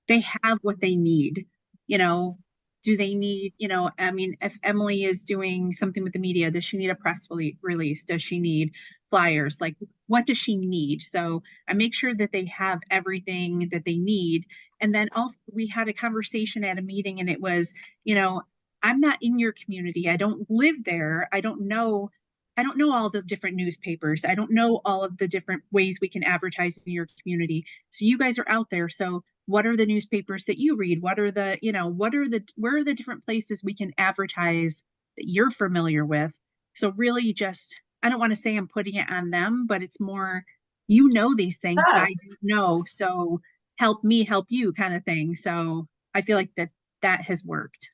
they 0.08 0.20
have 0.42 0.58
what 0.62 0.80
they 0.80 0.96
need. 0.96 1.46
You 1.86 1.98
know, 1.98 2.38
do 2.82 2.96
they 2.96 3.14
need, 3.14 3.54
you 3.58 3.68
know, 3.68 3.90
I 3.98 4.10
mean, 4.10 4.36
if 4.40 4.56
Emily 4.62 5.04
is 5.04 5.22
doing 5.22 5.72
something 5.72 6.02
with 6.02 6.12
the 6.12 6.18
media, 6.18 6.50
does 6.50 6.64
she 6.64 6.76
need 6.76 6.90
a 6.90 6.94
press 6.94 7.26
rele- 7.28 7.56
release? 7.62 8.04
Does 8.04 8.22
she 8.22 8.38
need 8.38 8.72
flyers? 9.10 9.60
Like, 9.60 9.76
what 10.06 10.26
does 10.26 10.38
she 10.38 10.56
need? 10.56 11.00
So 11.00 11.42
I 11.68 11.72
make 11.72 11.94
sure 11.94 12.14
that 12.14 12.32
they 12.32 12.44
have 12.46 12.80
everything 12.90 13.70
that 13.72 13.84
they 13.84 13.96
need. 13.96 14.46
And 14.80 14.94
then 14.94 15.08
also, 15.14 15.38
we 15.52 15.66
had 15.66 15.88
a 15.88 15.94
conversation 15.94 16.64
at 16.64 16.78
a 16.78 16.82
meeting, 16.82 17.20
and 17.20 17.30
it 17.30 17.40
was, 17.40 17.72
you 18.04 18.14
know, 18.14 18.42
I'm 18.82 19.00
not 19.00 19.18
in 19.22 19.38
your 19.38 19.52
community. 19.52 20.10
I 20.10 20.16
don't 20.16 20.46
live 20.50 20.84
there. 20.84 21.28
I 21.32 21.40
don't 21.40 21.66
know 21.68 22.10
I 22.56 22.62
don't 22.62 22.78
know 22.78 22.92
all 22.92 23.10
the 23.10 23.22
different 23.22 23.56
newspapers. 23.56 24.24
I 24.24 24.34
don't 24.34 24.52
know 24.52 24.80
all 24.84 25.02
of 25.02 25.18
the 25.18 25.28
different 25.28 25.62
ways 25.72 25.98
we 26.00 26.08
can 26.08 26.22
advertise 26.22 26.78
in 26.78 26.92
your 26.92 27.08
community. 27.20 27.64
So 27.90 28.04
you 28.04 28.18
guys 28.18 28.38
are 28.38 28.48
out 28.48 28.70
there. 28.70 28.88
So 28.88 29.24
what 29.46 29.66
are 29.66 29.76
the 29.76 29.86
newspapers 29.86 30.44
that 30.46 30.58
you 30.58 30.76
read? 30.76 31.02
What 31.02 31.18
are 31.18 31.30
the, 31.30 31.58
you 31.62 31.72
know, 31.72 31.88
what 31.88 32.14
are 32.14 32.28
the 32.28 32.42
where 32.56 32.76
are 32.76 32.84
the 32.84 32.94
different 32.94 33.24
places 33.24 33.62
we 33.62 33.74
can 33.74 33.92
advertise 33.98 34.84
that 35.16 35.28
you're 35.28 35.50
familiar 35.50 36.04
with? 36.04 36.32
So 36.74 36.90
really 36.90 37.32
just 37.32 37.80
I 38.02 38.08
don't 38.08 38.20
want 38.20 38.32
to 38.32 38.36
say 38.36 38.56
I'm 38.56 38.68
putting 38.68 38.94
it 38.94 39.10
on 39.10 39.30
them, 39.30 39.66
but 39.66 39.82
it's 39.82 40.00
more 40.00 40.44
you 40.86 41.08
know 41.08 41.34
these 41.34 41.58
things. 41.58 41.82
I 41.92 42.06
don't 42.06 42.38
know. 42.42 42.84
So 42.86 43.40
help 43.76 44.04
me 44.04 44.24
help 44.24 44.46
you 44.50 44.72
kind 44.72 44.94
of 44.94 45.04
thing. 45.04 45.34
So 45.34 45.88
I 46.14 46.22
feel 46.22 46.36
like 46.36 46.54
that 46.56 46.70
that 47.02 47.22
has 47.22 47.44
worked. 47.44 47.90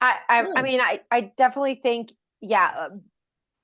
I, 0.00 0.16
I, 0.28 0.46
I 0.56 0.62
mean, 0.62 0.80
I, 0.80 1.00
I 1.10 1.32
definitely 1.36 1.76
think, 1.76 2.12
yeah, 2.40 2.88
um, 2.90 3.02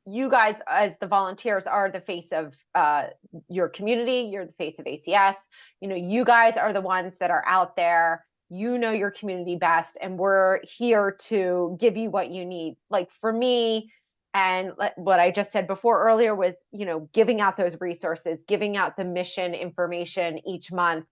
you 0.05 0.29
guys 0.29 0.57
as 0.68 0.99
the 0.99 1.07
volunteers 1.07 1.64
are 1.64 1.91
the 1.91 2.01
face 2.01 2.33
of 2.33 2.57
uh, 2.75 3.07
your 3.49 3.68
community. 3.68 4.31
You're 4.33 4.47
the 4.47 4.53
face 4.53 4.79
of 4.79 4.87
ACS. 4.87 5.37
You 5.81 5.89
know, 5.89 5.95
you 5.95 6.25
guys 6.25 6.57
are 6.57 6.73
the 6.73 6.81
ones 6.81 7.18
that 7.18 7.31
are 7.31 7.45
out 7.47 7.77
there. 7.77 8.25
You 8.49 8.79
know 8.79 8.91
your 8.91 9.11
community 9.11 9.57
best, 9.57 9.97
and 10.03 10.18
we're 10.18 10.61
here 10.62 11.16
to 11.29 11.77
give 11.81 11.97
you 11.97 12.11
what 12.11 12.31
you 12.31 12.45
need. 12.45 12.77
Like 12.91 13.11
for 13.11 13.33
me, 13.33 13.91
and 14.35 14.73
what 14.97 15.20
I 15.20 15.31
just 15.31 15.53
said 15.53 15.66
before 15.66 16.03
earlier 16.03 16.35
was, 16.35 16.55
you 16.73 16.85
know, 16.85 17.09
giving 17.12 17.41
out 17.41 17.57
those 17.57 17.81
resources, 17.81 18.43
giving 18.47 18.77
out 18.77 18.97
the 18.97 19.05
mission 19.05 19.55
information 19.55 20.47
each 20.47 20.73
month, 20.73 21.07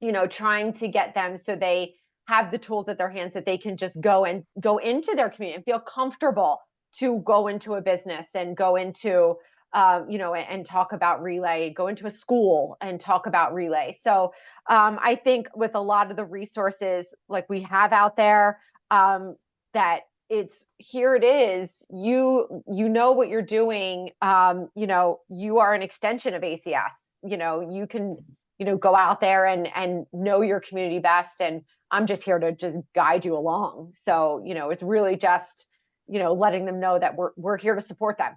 you 0.00 0.12
know, 0.12 0.26
trying 0.26 0.72
to 0.74 0.88
get 0.88 1.14
them 1.14 1.36
so 1.36 1.56
they 1.56 1.94
have 2.26 2.50
the 2.50 2.58
tools 2.58 2.88
at 2.88 2.98
their 2.98 3.08
hands 3.08 3.34
that 3.34 3.46
they 3.46 3.56
can 3.58 3.76
just 3.76 4.00
go 4.00 4.24
and 4.24 4.44
go 4.60 4.78
into 4.78 5.14
their 5.14 5.30
community 5.30 5.56
and 5.56 5.64
feel 5.64 5.80
comfortable 5.80 6.58
to 6.92 7.18
go 7.20 7.48
into 7.48 7.74
a 7.74 7.80
business 7.80 8.28
and 8.34 8.56
go 8.56 8.76
into 8.76 9.36
um, 9.74 10.08
you 10.08 10.18
know 10.18 10.34
and, 10.34 10.48
and 10.48 10.66
talk 10.66 10.92
about 10.92 11.22
relay 11.22 11.70
go 11.70 11.88
into 11.88 12.06
a 12.06 12.10
school 12.10 12.76
and 12.80 13.00
talk 13.00 13.26
about 13.26 13.52
relay. 13.52 13.94
So 14.00 14.32
um, 14.68 14.98
i 15.02 15.14
think 15.14 15.48
with 15.54 15.74
a 15.74 15.80
lot 15.80 16.10
of 16.10 16.16
the 16.16 16.24
resources 16.24 17.14
like 17.28 17.48
we 17.48 17.60
have 17.62 17.92
out 17.92 18.16
there 18.16 18.60
um, 18.90 19.36
that 19.74 20.02
it's 20.30 20.64
here 20.76 21.14
it 21.14 21.24
is 21.24 21.84
you 21.90 22.62
you 22.70 22.88
know 22.88 23.12
what 23.12 23.28
you're 23.28 23.42
doing 23.42 24.10
um, 24.22 24.68
you 24.74 24.86
know 24.86 25.20
you 25.28 25.58
are 25.58 25.74
an 25.74 25.82
extension 25.82 26.34
of 26.34 26.42
acs 26.42 27.12
you 27.22 27.36
know 27.36 27.60
you 27.60 27.86
can 27.86 28.16
you 28.58 28.66
know 28.66 28.76
go 28.76 28.94
out 28.94 29.20
there 29.20 29.46
and 29.46 29.68
and 29.74 30.06
know 30.12 30.42
your 30.42 30.60
community 30.60 30.98
best 30.98 31.40
and 31.40 31.62
i'm 31.90 32.06
just 32.06 32.22
here 32.22 32.38
to 32.38 32.52
just 32.52 32.78
guide 32.94 33.24
you 33.24 33.36
along. 33.36 33.90
So 33.94 34.42
you 34.44 34.54
know 34.54 34.70
it's 34.70 34.82
really 34.82 35.16
just 35.16 35.66
you 36.08 36.18
know 36.18 36.32
letting 36.32 36.64
them 36.64 36.80
know 36.80 36.98
that 36.98 37.16
we're 37.16 37.30
we're 37.36 37.58
here 37.58 37.74
to 37.74 37.80
support 37.80 38.18
them 38.18 38.34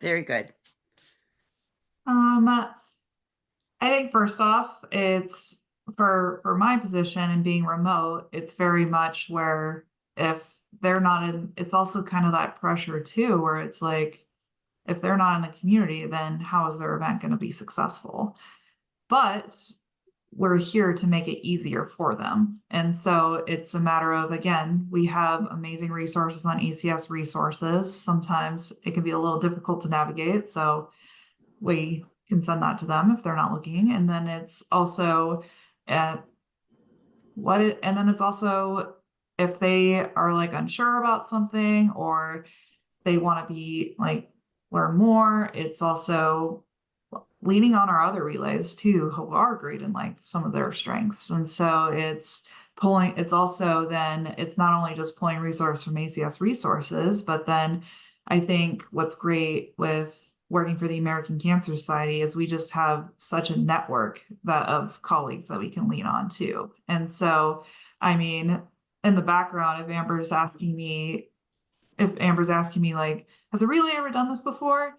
Very 0.00 0.22
good. 0.22 0.52
Um, 2.06 2.48
I 2.48 3.88
think 3.88 4.12
first 4.12 4.40
off, 4.40 4.84
it's 4.90 5.62
for 5.96 6.40
for 6.42 6.56
my 6.56 6.76
position 6.78 7.22
and 7.30 7.44
being 7.44 7.64
remote, 7.64 8.28
it's 8.32 8.54
very 8.54 8.84
much 8.84 9.28
where 9.28 9.86
if 10.16 10.42
they're 10.80 11.00
not 11.00 11.28
in, 11.28 11.52
it's 11.56 11.74
also 11.74 12.02
kind 12.02 12.26
of 12.26 12.32
that 12.32 12.60
pressure 12.60 13.00
too, 13.00 13.40
where 13.40 13.58
it's 13.60 13.82
like, 13.82 14.24
if 14.86 15.00
they're 15.00 15.16
not 15.16 15.36
in 15.36 15.42
the 15.42 15.58
community, 15.58 16.06
then 16.06 16.40
how 16.40 16.68
is 16.68 16.78
their 16.78 16.94
event 16.96 17.20
going 17.20 17.32
to 17.32 17.36
be 17.36 17.50
successful? 17.50 18.36
But 19.08 19.60
we're 20.32 20.56
here 20.56 20.92
to 20.92 21.06
make 21.06 21.26
it 21.26 21.46
easier 21.46 21.86
for 21.86 22.14
them. 22.14 22.60
And 22.70 22.96
so 22.96 23.44
it's 23.48 23.74
a 23.74 23.80
matter 23.80 24.12
of, 24.12 24.30
again, 24.30 24.86
we 24.90 25.06
have 25.06 25.46
amazing 25.50 25.90
resources 25.90 26.46
on 26.46 26.60
ACS 26.60 27.10
resources. 27.10 27.92
Sometimes 27.92 28.72
it 28.84 28.94
can 28.94 29.02
be 29.02 29.10
a 29.10 29.18
little 29.18 29.40
difficult 29.40 29.82
to 29.82 29.88
navigate. 29.88 30.48
So 30.48 30.90
we 31.60 32.04
can 32.28 32.42
send 32.42 32.62
that 32.62 32.78
to 32.78 32.86
them 32.86 33.10
if 33.10 33.24
they're 33.24 33.34
not 33.34 33.52
looking. 33.52 33.92
And 33.92 34.08
then 34.08 34.28
it's 34.28 34.64
also 34.70 35.42
at 35.88 36.24
what 37.34 37.60
it, 37.60 37.80
and 37.82 37.96
then 37.96 38.08
it's 38.08 38.22
also 38.22 38.94
if 39.38 39.58
they 39.58 40.00
are 40.14 40.32
like 40.32 40.52
unsure 40.52 41.00
about 41.00 41.26
something 41.26 41.90
or 41.96 42.44
they 43.04 43.16
want 43.16 43.48
to 43.48 43.52
be 43.52 43.96
like 43.98 44.30
learn 44.70 44.96
more, 44.96 45.50
it's 45.54 45.82
also 45.82 46.64
leaning 47.42 47.74
on 47.74 47.88
our 47.88 48.04
other 48.04 48.24
relays 48.24 48.74
too, 48.74 49.10
who 49.10 49.28
are 49.32 49.56
great 49.56 49.82
in 49.82 49.92
like 49.92 50.16
some 50.20 50.44
of 50.44 50.52
their 50.52 50.72
strengths. 50.72 51.30
And 51.30 51.48
so 51.48 51.86
it's 51.86 52.42
pulling, 52.76 53.16
it's 53.16 53.32
also 53.32 53.86
then, 53.88 54.34
it's 54.38 54.58
not 54.58 54.76
only 54.76 54.94
just 54.94 55.16
pulling 55.16 55.38
resource 55.38 55.82
from 55.82 55.94
ACS 55.94 56.40
resources, 56.40 57.22
but 57.22 57.46
then 57.46 57.82
I 58.28 58.40
think 58.40 58.84
what's 58.90 59.14
great 59.14 59.74
with 59.78 60.32
working 60.50 60.76
for 60.76 60.88
the 60.88 60.98
American 60.98 61.38
Cancer 61.38 61.76
Society 61.76 62.20
is 62.22 62.34
we 62.34 62.46
just 62.46 62.72
have 62.72 63.08
such 63.16 63.50
a 63.50 63.58
network 63.58 64.22
that 64.44 64.68
of 64.68 65.00
colleagues 65.02 65.46
that 65.48 65.60
we 65.60 65.70
can 65.70 65.88
lean 65.88 66.06
on 66.06 66.28
too. 66.28 66.70
And 66.88 67.10
so, 67.10 67.64
I 68.00 68.16
mean, 68.16 68.60
in 69.04 69.14
the 69.14 69.22
background, 69.22 69.82
if 69.82 69.88
Amber's 69.88 70.32
asking 70.32 70.76
me, 70.76 71.28
if 71.98 72.10
Amber's 72.18 72.50
asking 72.50 72.82
me 72.82 72.94
like, 72.94 73.26
has 73.52 73.62
a 73.62 73.66
relay 73.66 73.92
ever 73.92 74.10
done 74.10 74.28
this 74.28 74.42
before? 74.42 74.94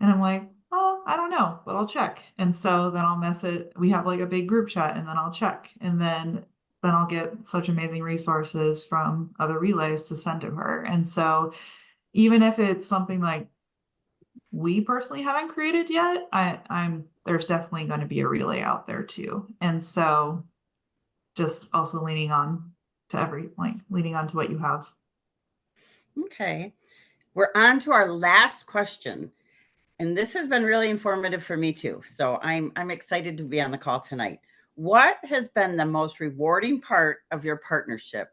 And 0.00 0.10
I'm 0.10 0.20
like, 0.20 0.44
oh, 0.72 1.02
I 1.06 1.16
don't 1.16 1.30
know, 1.30 1.60
but 1.64 1.76
I'll 1.76 1.86
check. 1.86 2.22
And 2.38 2.54
so 2.54 2.90
then 2.90 3.04
I'll 3.04 3.16
mess 3.16 3.44
it. 3.44 3.72
We 3.76 3.90
have 3.90 4.06
like 4.06 4.20
a 4.20 4.26
big 4.26 4.48
group 4.48 4.68
chat 4.68 4.96
and 4.96 5.06
then 5.06 5.16
I'll 5.16 5.32
check. 5.32 5.70
And 5.80 6.00
then 6.00 6.44
then 6.82 6.92
I'll 6.92 7.06
get 7.06 7.46
such 7.46 7.68
amazing 7.68 8.02
resources 8.02 8.82
from 8.82 9.34
other 9.38 9.58
relays 9.58 10.02
to 10.04 10.16
send 10.16 10.40
to 10.42 10.50
her. 10.50 10.84
And 10.84 11.06
so 11.06 11.52
even 12.14 12.42
if 12.42 12.58
it's 12.58 12.86
something 12.86 13.20
like 13.20 13.48
we 14.50 14.80
personally 14.80 15.22
haven't 15.22 15.50
created 15.50 15.90
yet, 15.90 16.26
I, 16.32 16.58
I'm 16.70 17.04
there's 17.26 17.46
definitely 17.46 17.84
going 17.84 18.00
to 18.00 18.06
be 18.06 18.20
a 18.20 18.28
relay 18.28 18.62
out 18.62 18.86
there 18.86 19.02
too. 19.02 19.46
And 19.60 19.82
so 19.82 20.42
just 21.34 21.68
also 21.72 22.02
leaning 22.02 22.32
on 22.32 22.72
to 23.10 23.18
every 23.20 23.50
like 23.58 23.74
leaning 23.90 24.14
on 24.14 24.26
to 24.28 24.36
what 24.36 24.50
you 24.50 24.58
have. 24.58 24.90
Okay. 26.24 26.72
We're 27.34 27.52
on 27.54 27.78
to 27.80 27.92
our 27.92 28.10
last 28.10 28.66
question. 28.66 29.30
And 30.00 30.16
this 30.16 30.32
has 30.32 30.48
been 30.48 30.62
really 30.62 30.88
informative 30.88 31.44
for 31.44 31.58
me 31.58 31.74
too. 31.74 32.00
So 32.08 32.38
I'm 32.42 32.72
I'm 32.74 32.90
excited 32.90 33.36
to 33.36 33.44
be 33.44 33.60
on 33.60 33.70
the 33.70 33.76
call 33.76 34.00
tonight. 34.00 34.40
What 34.74 35.18
has 35.24 35.50
been 35.50 35.76
the 35.76 35.84
most 35.84 36.20
rewarding 36.20 36.80
part 36.80 37.18
of 37.30 37.44
your 37.44 37.58
partnership? 37.58 38.30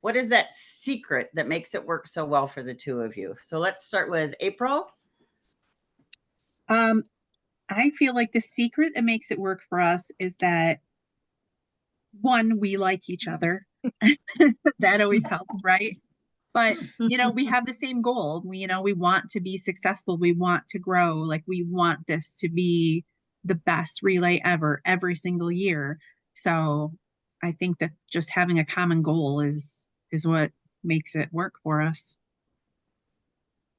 What 0.00 0.16
is 0.16 0.28
that 0.30 0.52
secret 0.54 1.30
that 1.34 1.46
makes 1.46 1.72
it 1.76 1.86
work 1.86 2.08
so 2.08 2.24
well 2.24 2.48
for 2.48 2.64
the 2.64 2.74
two 2.74 3.00
of 3.00 3.16
you? 3.16 3.36
So 3.40 3.60
let's 3.60 3.86
start 3.86 4.10
with 4.10 4.34
April. 4.40 4.88
Um, 6.68 7.04
I 7.68 7.90
feel 7.90 8.12
like 8.12 8.32
the 8.32 8.40
secret 8.40 8.94
that 8.96 9.04
makes 9.04 9.30
it 9.30 9.38
work 9.38 9.62
for 9.68 9.80
us 9.80 10.10
is 10.18 10.34
that 10.40 10.80
one, 12.20 12.58
we 12.58 12.76
like 12.76 13.08
each 13.08 13.28
other. 13.28 13.66
that 14.80 15.00
always 15.00 15.26
helps, 15.28 15.54
right? 15.62 15.96
But 16.54 16.78
you 17.00 17.18
know, 17.18 17.30
we 17.30 17.44
have 17.54 17.66
the 17.66 17.74
same 17.74 18.00
goal. 18.00 18.42
We, 18.44 18.58
you 18.58 18.66
know, 18.66 18.80
we 18.80 18.94
want 18.94 19.30
to 19.30 19.40
be 19.40 19.58
successful. 19.58 20.16
We 20.16 20.32
want 20.32 20.68
to 20.68 20.78
grow. 20.78 21.16
Like 21.16 21.42
we 21.46 21.66
want 21.68 22.06
this 22.06 22.36
to 22.36 22.48
be 22.48 23.04
the 23.44 23.56
best 23.56 24.02
relay 24.02 24.40
ever, 24.42 24.80
every 24.86 25.16
single 25.16 25.52
year. 25.52 25.98
So 26.32 26.94
I 27.42 27.52
think 27.52 27.78
that 27.80 27.90
just 28.10 28.30
having 28.30 28.58
a 28.58 28.64
common 28.64 29.02
goal 29.02 29.40
is 29.40 29.86
is 30.10 30.26
what 30.26 30.52
makes 30.82 31.14
it 31.14 31.28
work 31.32 31.54
for 31.62 31.82
us. 31.82 32.16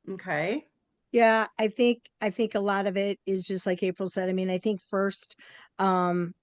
Okay. 0.10 0.66
Yeah, 1.12 1.48
I 1.58 1.70
think 1.70 2.04
I 2.22 2.30
think 2.30 2.56
a 2.56 2.60
lot 2.60 2.88
of 2.88 2.98
it 2.98 3.20
is 3.26 3.46
just 3.46 3.66
like 3.66 3.82
April 3.82 4.10
said. 4.10 4.30
I 4.30 4.34
mean, 4.34 4.50
I 4.50 4.58
think 4.58 4.82
first, 4.82 5.40
um, 5.80 6.34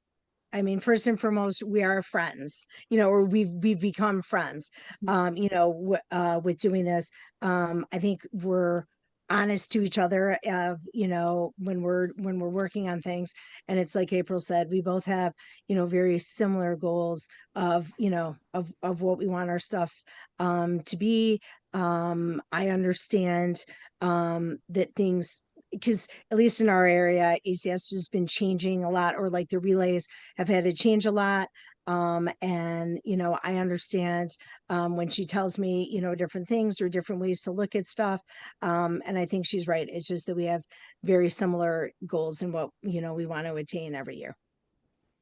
I 0.53 0.63
mean, 0.63 0.81
first 0.81 1.07
and 1.07 1.19
foremost, 1.21 1.63
we 1.63 1.83
are 1.83 2.03
friends, 2.03 2.67
you 2.91 2.99
know, 2.99 3.09
or 3.09 3.25
we've 3.25 3.51
we've 3.51 3.81
become 3.81 4.23
friends. 4.23 4.71
Um, 5.09 5.37
you 5.37 5.49
know, 5.51 5.73
w- 5.73 5.97
uh, 6.11 6.41
with 6.43 6.59
doing 6.61 6.85
this, 6.85 7.11
um, 7.41 7.87
I 7.93 7.99
think 7.99 8.27
we're 8.33 8.85
honest 9.31 9.73
to 9.73 9.83
each 9.83 9.97
other 9.97 10.37
of 10.45 10.81
you 10.93 11.09
know 11.09 11.55
when 11.57 11.81
we're 11.81 12.09
when 12.17 12.39
we're 12.39 12.49
working 12.51 12.89
on 12.89 13.01
things. 13.01 13.33
And 13.69 13.79
it's 13.79 13.95
like 13.95 14.13
april 14.13 14.41
said 14.41 14.69
we 14.71 14.83
both 14.83 15.07
have 15.07 15.33
you 15.69 15.75
know 15.75 15.87
very 15.87 16.19
similar 16.19 16.77
goals 16.77 17.29
of 17.55 17.91
you 17.99 18.11
know 18.11 18.37
of 18.53 18.71
of 18.83 19.01
what 19.01 19.19
we 19.19 19.27
want 19.27 19.49
our 19.49 19.59
stuff 19.59 20.03
um 20.39 20.81
to 20.81 20.97
be. 20.97 21.41
Um 21.73 22.43
i 22.53 22.69
understand 22.69 23.65
um 24.03 24.59
that 24.69 24.95
things 24.95 25.43
because 25.73 26.07
at 26.31 26.39
least 26.39 26.61
in 26.61 26.69
our 26.69 26.87
area 26.87 27.37
acs 27.47 27.91
has 27.91 28.09
been 28.09 28.27
changing 28.27 28.85
a 28.85 28.91
lot 28.91 29.17
or 29.17 29.29
like 29.31 29.49
the 29.49 29.59
relays 29.59 30.07
have 30.37 30.49
had 30.49 30.65
to 30.65 30.73
change 30.73 31.07
a 31.07 31.11
lot 31.11 31.49
um 31.89 32.29
and 32.41 33.01
you 33.05 33.17
know 33.17 33.37
i 33.43 33.57
understand 33.57 34.31
um 34.69 34.97
when 34.97 35.09
she 35.09 35.25
tells 35.25 35.59
me 35.59 35.89
you 35.91 36.01
know 36.01 36.15
different 36.15 36.47
things 36.47 36.81
or 36.81 36.89
different 36.89 37.21
ways 37.21 37.43
to 37.43 37.51
look 37.51 37.75
at 37.75 37.87
stuff 37.87 38.23
um 38.61 39.03
and 39.05 39.19
i 39.19 39.27
think 39.27 39.45
she's 39.45 39.67
right 39.67 39.89
it's 39.91 40.07
just 40.07 40.27
that 40.27 40.37
we 40.37 40.45
have 40.45 40.63
very 41.03 41.29
similar 41.29 41.91
goals 42.07 42.43
in 42.43 42.53
what 42.53 42.71
you 42.83 43.01
know 43.01 43.15
we 43.15 43.27
want 43.27 43.47
to 43.47 43.55
attain 43.57 43.95
every 43.95 44.17
year 44.17 44.37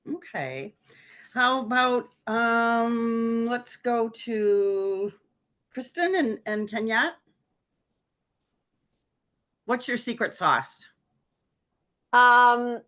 Okay. 0.09 0.75
How 1.35 1.61
about 1.61 2.09
um 2.27 3.47
let's 3.47 3.77
go 3.77 4.09
to 4.09 5.13
Kristen 5.73 6.15
and, 6.17 6.39
and 6.47 6.69
Kenyette? 6.69 7.15
What's 9.71 9.87
your 9.87 9.99
secret 9.99 10.35
sauce? 10.35 10.85
um 12.13 12.81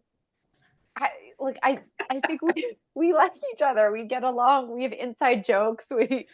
i 0.96 1.10
like 1.38 1.56
i 1.62 1.78
i 2.10 2.18
think 2.26 2.42
we 2.42 2.76
we 2.96 3.12
like 3.14 3.30
each 3.54 3.62
other. 3.62 3.92
We 3.92 4.02
get 4.02 4.24
along. 4.24 4.74
We 4.74 4.82
have 4.82 4.92
inside 4.92 5.44
jokes. 5.44 5.86
We 5.92 6.26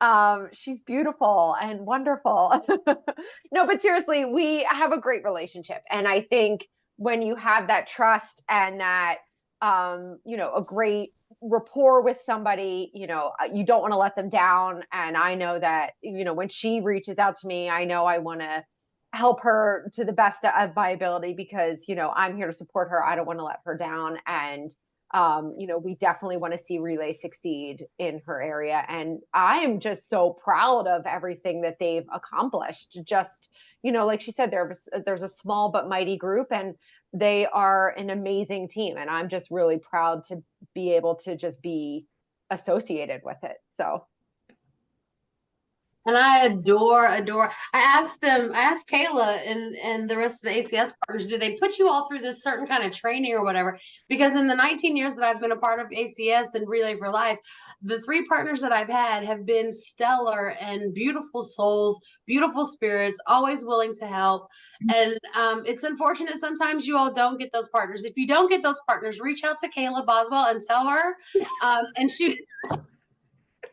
um 0.00 0.50
she's 0.52 0.80
beautiful 0.80 1.56
and 1.60 1.80
wonderful. 1.80 2.64
No 3.50 3.66
but 3.66 3.82
seriously 3.82 4.24
we 4.24 4.62
have 4.62 4.92
a 4.92 5.00
great 5.00 5.24
relationship. 5.24 5.82
And 5.90 6.06
i 6.06 6.20
think 6.20 6.68
when 6.98 7.20
you 7.20 7.34
have 7.34 7.66
that 7.66 7.88
trust 7.88 8.44
and 8.48 8.78
that 8.78 9.16
um 9.60 10.20
you 10.24 10.36
know 10.36 10.54
a 10.54 10.62
great 10.62 11.14
rapport 11.40 12.02
with 12.02 12.20
somebody, 12.20 12.92
you 12.94 13.08
know, 13.08 13.32
uh, 13.42 13.48
you 13.52 13.64
don't 13.64 13.80
want 13.80 13.92
to 13.92 13.98
let 13.98 14.14
them 14.14 14.28
down. 14.28 14.84
And 14.92 15.16
I 15.16 15.34
know 15.34 15.58
that, 15.58 15.94
you 16.00 16.24
know, 16.24 16.32
when 16.32 16.48
she 16.48 16.80
reaches 16.80 17.18
out 17.18 17.38
to 17.38 17.48
me, 17.48 17.68
I 17.68 17.84
know 17.84 18.06
I 18.06 18.18
want 18.18 18.42
to 18.42 18.64
help 19.12 19.40
her 19.42 19.90
to 19.94 20.04
the 20.04 20.12
best 20.12 20.44
of 20.44 20.76
my 20.76 20.90
ability 20.90 21.34
because, 21.34 21.84
you 21.88 21.94
know, 21.94 22.12
I'm 22.14 22.36
here 22.36 22.46
to 22.46 22.52
support 22.52 22.90
her. 22.90 23.04
I 23.04 23.16
don't 23.16 23.26
want 23.26 23.38
to 23.38 23.44
let 23.44 23.60
her 23.64 23.76
down. 23.76 24.18
And, 24.26 24.74
um, 25.14 25.54
you 25.56 25.66
know, 25.66 25.78
we 25.78 25.94
definitely 25.94 26.36
want 26.36 26.52
to 26.52 26.58
see 26.58 26.78
Relay 26.78 27.12
succeed 27.12 27.84
in 27.98 28.20
her 28.26 28.42
area. 28.42 28.84
And 28.88 29.20
I 29.32 29.58
am 29.58 29.80
just 29.80 30.08
so 30.08 30.30
proud 30.30 30.86
of 30.86 31.06
everything 31.06 31.62
that 31.62 31.78
they've 31.78 32.06
accomplished. 32.12 32.98
Just, 33.04 33.50
you 33.82 33.92
know, 33.92 34.06
like 34.06 34.20
she 34.20 34.32
said, 34.32 34.50
there's 34.50 34.88
there's 35.06 35.22
a 35.22 35.28
small 35.28 35.70
but 35.70 35.88
mighty 35.88 36.18
group, 36.18 36.48
and 36.50 36.74
they 37.12 37.46
are 37.46 37.90
an 37.96 38.10
amazing 38.10 38.68
team. 38.68 38.96
And 38.98 39.08
I'm 39.08 39.28
just 39.28 39.50
really 39.50 39.78
proud 39.78 40.24
to 40.24 40.42
be 40.74 40.92
able 40.92 41.14
to 41.16 41.36
just 41.36 41.62
be 41.62 42.06
associated 42.50 43.22
with 43.24 43.38
it. 43.42 43.56
So 43.76 44.04
And 46.06 46.16
I 46.16 46.44
adore, 46.44 47.06
adore. 47.06 47.50
I 47.74 47.80
asked 47.80 48.20
them, 48.20 48.52
I 48.54 48.60
asked 48.60 48.88
Kayla 48.88 49.46
and 49.46 49.74
and 49.76 50.08
the 50.08 50.16
rest 50.16 50.44
of 50.44 50.52
the 50.52 50.60
ACS 50.60 50.92
partners, 51.06 51.26
do 51.26 51.36
they 51.36 51.56
put 51.56 51.78
you 51.78 51.88
all 51.88 52.08
through 52.08 52.20
this 52.20 52.42
certain 52.42 52.66
kind 52.66 52.84
of 52.84 52.92
training 52.92 53.34
or 53.34 53.44
whatever? 53.44 53.78
Because 54.08 54.34
in 54.34 54.46
the 54.46 54.54
19 54.54 54.96
years 54.96 55.16
that 55.16 55.24
I've 55.24 55.40
been 55.40 55.52
a 55.52 55.56
part 55.56 55.80
of 55.80 55.88
ACS 55.88 56.54
and 56.54 56.68
Relay 56.68 56.96
for 56.96 57.10
Life, 57.10 57.38
the 57.82 58.00
three 58.00 58.26
partners 58.26 58.60
that 58.60 58.72
I've 58.72 58.88
had 58.88 59.24
have 59.24 59.44
been 59.44 59.72
stellar 59.72 60.48
and 60.60 60.94
beautiful 60.94 61.42
souls, 61.42 62.00
beautiful 62.26 62.66
spirits, 62.66 63.18
always 63.26 63.64
willing 63.64 63.94
to 63.96 64.06
help. 64.06 64.48
And 64.92 65.18
um, 65.34 65.62
it's 65.66 65.84
unfortunate 65.84 66.38
sometimes 66.38 66.86
you 66.86 66.96
all 66.96 67.12
don't 67.12 67.38
get 67.38 67.52
those 67.52 67.68
partners. 67.68 68.04
If 68.04 68.16
you 68.16 68.26
don't 68.26 68.50
get 68.50 68.62
those 68.62 68.80
partners, 68.86 69.20
reach 69.20 69.44
out 69.44 69.56
to 69.60 69.68
Kayla 69.68 70.06
Boswell 70.06 70.46
and 70.46 70.62
tell 70.68 70.88
her, 70.88 71.16
um, 71.62 71.84
and 71.96 72.10
she 72.10 72.38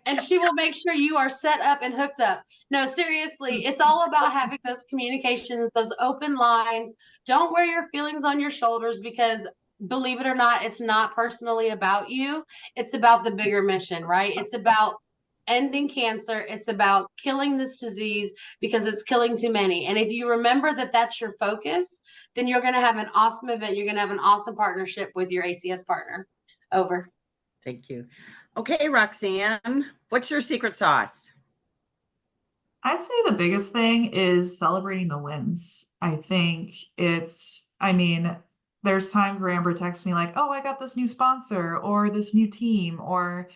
and 0.05 0.21
she 0.21 0.37
will 0.37 0.53
make 0.53 0.73
sure 0.73 0.93
you 0.93 1.17
are 1.17 1.29
set 1.29 1.61
up 1.61 1.79
and 1.81 1.93
hooked 1.93 2.19
up. 2.19 2.43
No, 2.69 2.85
seriously, 2.85 3.63
mm. 3.63 3.69
it's 3.69 3.81
all 3.81 4.05
about 4.07 4.31
having 4.31 4.59
those 4.65 4.83
communications, 4.89 5.69
those 5.75 5.93
open 5.99 6.35
lines. 6.35 6.93
Don't 7.25 7.53
wear 7.53 7.65
your 7.65 7.87
feelings 7.91 8.23
on 8.23 8.39
your 8.39 8.51
shoulders 8.51 8.99
because 8.99 9.41
believe 9.87 10.19
it 10.19 10.27
or 10.27 10.35
not, 10.35 10.63
it's 10.63 10.81
not 10.81 11.15
personally 11.15 11.69
about 11.69 12.09
you. 12.09 12.43
It's 12.75 12.93
about 12.93 13.23
the 13.23 13.31
bigger 13.31 13.63
mission, 13.63 14.05
right? 14.05 14.35
It's 14.35 14.53
about 14.53 14.95
ending 15.47 15.89
cancer. 15.89 16.45
It's 16.47 16.67
about 16.67 17.11
killing 17.21 17.57
this 17.57 17.77
disease 17.77 18.33
because 18.61 18.85
it's 18.85 19.03
killing 19.03 19.35
too 19.35 19.51
many. 19.51 19.85
And 19.85 19.97
if 19.97 20.11
you 20.11 20.29
remember 20.29 20.73
that 20.73 20.93
that's 20.93 21.19
your 21.19 21.35
focus, 21.39 22.01
then 22.35 22.47
you're 22.47 22.61
going 22.61 22.73
to 22.73 22.79
have 22.79 22.97
an 22.97 23.09
awesome 23.13 23.49
event. 23.49 23.75
You're 23.75 23.85
going 23.85 23.95
to 23.95 24.01
have 24.01 24.11
an 24.11 24.19
awesome 24.19 24.55
partnership 24.55 25.11
with 25.15 25.31
your 25.31 25.43
ACS 25.43 25.85
partner. 25.85 26.27
Over. 26.71 27.07
Thank 27.63 27.89
you. 27.89 28.05
Okay, 28.55 28.87
Roxanne, 28.87 29.85
what's 30.09 30.29
your 30.29 30.41
secret 30.41 30.75
sauce? 30.75 31.31
I'd 32.83 33.01
say 33.01 33.13
the 33.25 33.31
biggest 33.31 33.71
thing 33.71 34.13
is 34.13 34.57
celebrating 34.57 35.07
the 35.07 35.17
wins. 35.17 35.87
I 36.01 36.17
think 36.17 36.75
it's, 36.97 37.69
I 37.79 37.93
mean, 37.93 38.35
there's 38.83 39.09
times 39.09 39.39
where 39.39 39.49
Amber 39.49 39.73
texts 39.73 40.05
me 40.05 40.13
like, 40.13 40.33
oh, 40.35 40.49
I 40.51 40.61
got 40.61 40.79
this 40.79 40.95
new 40.95 41.07
sponsor 41.07 41.77
or 41.77 42.09
this 42.09 42.35
new 42.35 42.47
team 42.47 42.99
or 42.99 43.49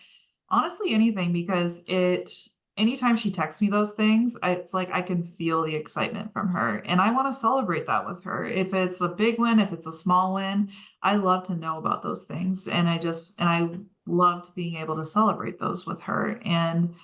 honestly 0.48 0.94
anything 0.94 1.32
because 1.32 1.82
it, 1.86 2.32
anytime 2.76 3.16
she 3.16 3.30
texts 3.30 3.60
me 3.60 3.68
those 3.68 3.92
things, 3.92 4.36
it's 4.42 4.72
like 4.74 4.90
I 4.90 5.02
can 5.02 5.22
feel 5.22 5.62
the 5.62 5.76
excitement 5.76 6.32
from 6.32 6.48
her 6.48 6.78
and 6.86 7.00
I 7.00 7.12
want 7.12 7.28
to 7.28 7.38
celebrate 7.38 7.86
that 7.86 8.06
with 8.06 8.24
her. 8.24 8.46
If 8.46 8.74
it's 8.74 9.02
a 9.02 9.08
big 9.08 9.38
win, 9.38 9.60
if 9.60 9.72
it's 9.72 9.86
a 9.86 9.92
small 9.92 10.34
win, 10.34 10.70
I 11.02 11.16
love 11.16 11.44
to 11.48 11.54
know 11.54 11.78
about 11.78 12.02
those 12.02 12.22
things. 12.22 12.66
And 12.66 12.88
I 12.88 12.98
just, 12.98 13.38
and 13.38 13.48
I 13.48 13.68
loved 14.08 14.54
being 14.54 14.76
able 14.76 14.96
to 14.96 15.04
celebrate 15.04 15.58
those 15.58 15.86
with 15.86 16.00
her. 16.02 16.40
And 16.44 16.94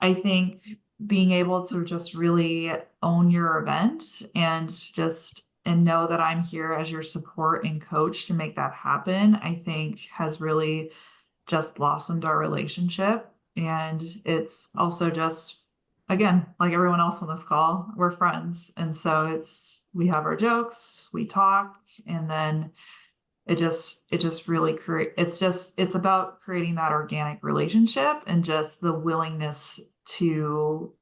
I 0.00 0.14
think 0.14 0.60
being 1.06 1.32
able 1.32 1.64
to 1.66 1.84
just 1.84 2.14
really 2.14 2.72
own 3.02 3.30
your 3.30 3.58
event 3.58 4.22
and 4.34 4.68
just 4.70 5.44
and 5.66 5.84
know 5.84 6.06
that 6.06 6.20
I'm 6.20 6.42
here 6.42 6.72
as 6.72 6.90
your 6.90 7.02
support 7.02 7.64
and 7.64 7.80
coach 7.80 8.26
to 8.26 8.34
make 8.34 8.56
that 8.56 8.72
happen, 8.72 9.34
I 9.36 9.54
think 9.54 10.00
has 10.10 10.40
really 10.40 10.90
just 11.46 11.74
blossomed 11.74 12.24
our 12.24 12.38
relationship. 12.38 13.30
And 13.56 14.02
it's 14.24 14.70
also 14.76 15.10
just, 15.10 15.58
again, 16.08 16.46
like 16.58 16.72
everyone 16.72 17.00
else 17.00 17.20
on 17.20 17.28
this 17.28 17.44
call, 17.44 17.90
we're 17.96 18.10
friends. 18.10 18.72
And 18.76 18.96
so 18.96 19.26
it's, 19.26 19.84
we 19.92 20.06
have 20.06 20.24
our 20.24 20.36
jokes, 20.36 21.08
we 21.12 21.26
talk, 21.26 21.76
and 22.06 22.30
then 22.30 22.70
it 23.50 23.58
just, 23.58 24.04
it 24.12 24.18
just 24.18 24.46
really 24.46 24.74
create, 24.74 25.12
it's 25.18 25.38
just, 25.40 25.74
it's 25.76 25.96
about 25.96 26.40
creating 26.40 26.76
that 26.76 26.92
organic 26.92 27.42
relationship 27.42 28.22
and 28.28 28.44
just 28.44 28.80
the 28.80 28.92
willingness 28.92 29.80
to 30.06 30.94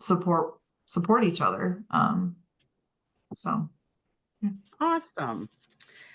support, 0.00 0.54
support 0.86 1.24
each 1.24 1.40
other. 1.40 1.84
Um, 1.90 2.36
so. 3.34 3.68
Awesome. 4.80 5.48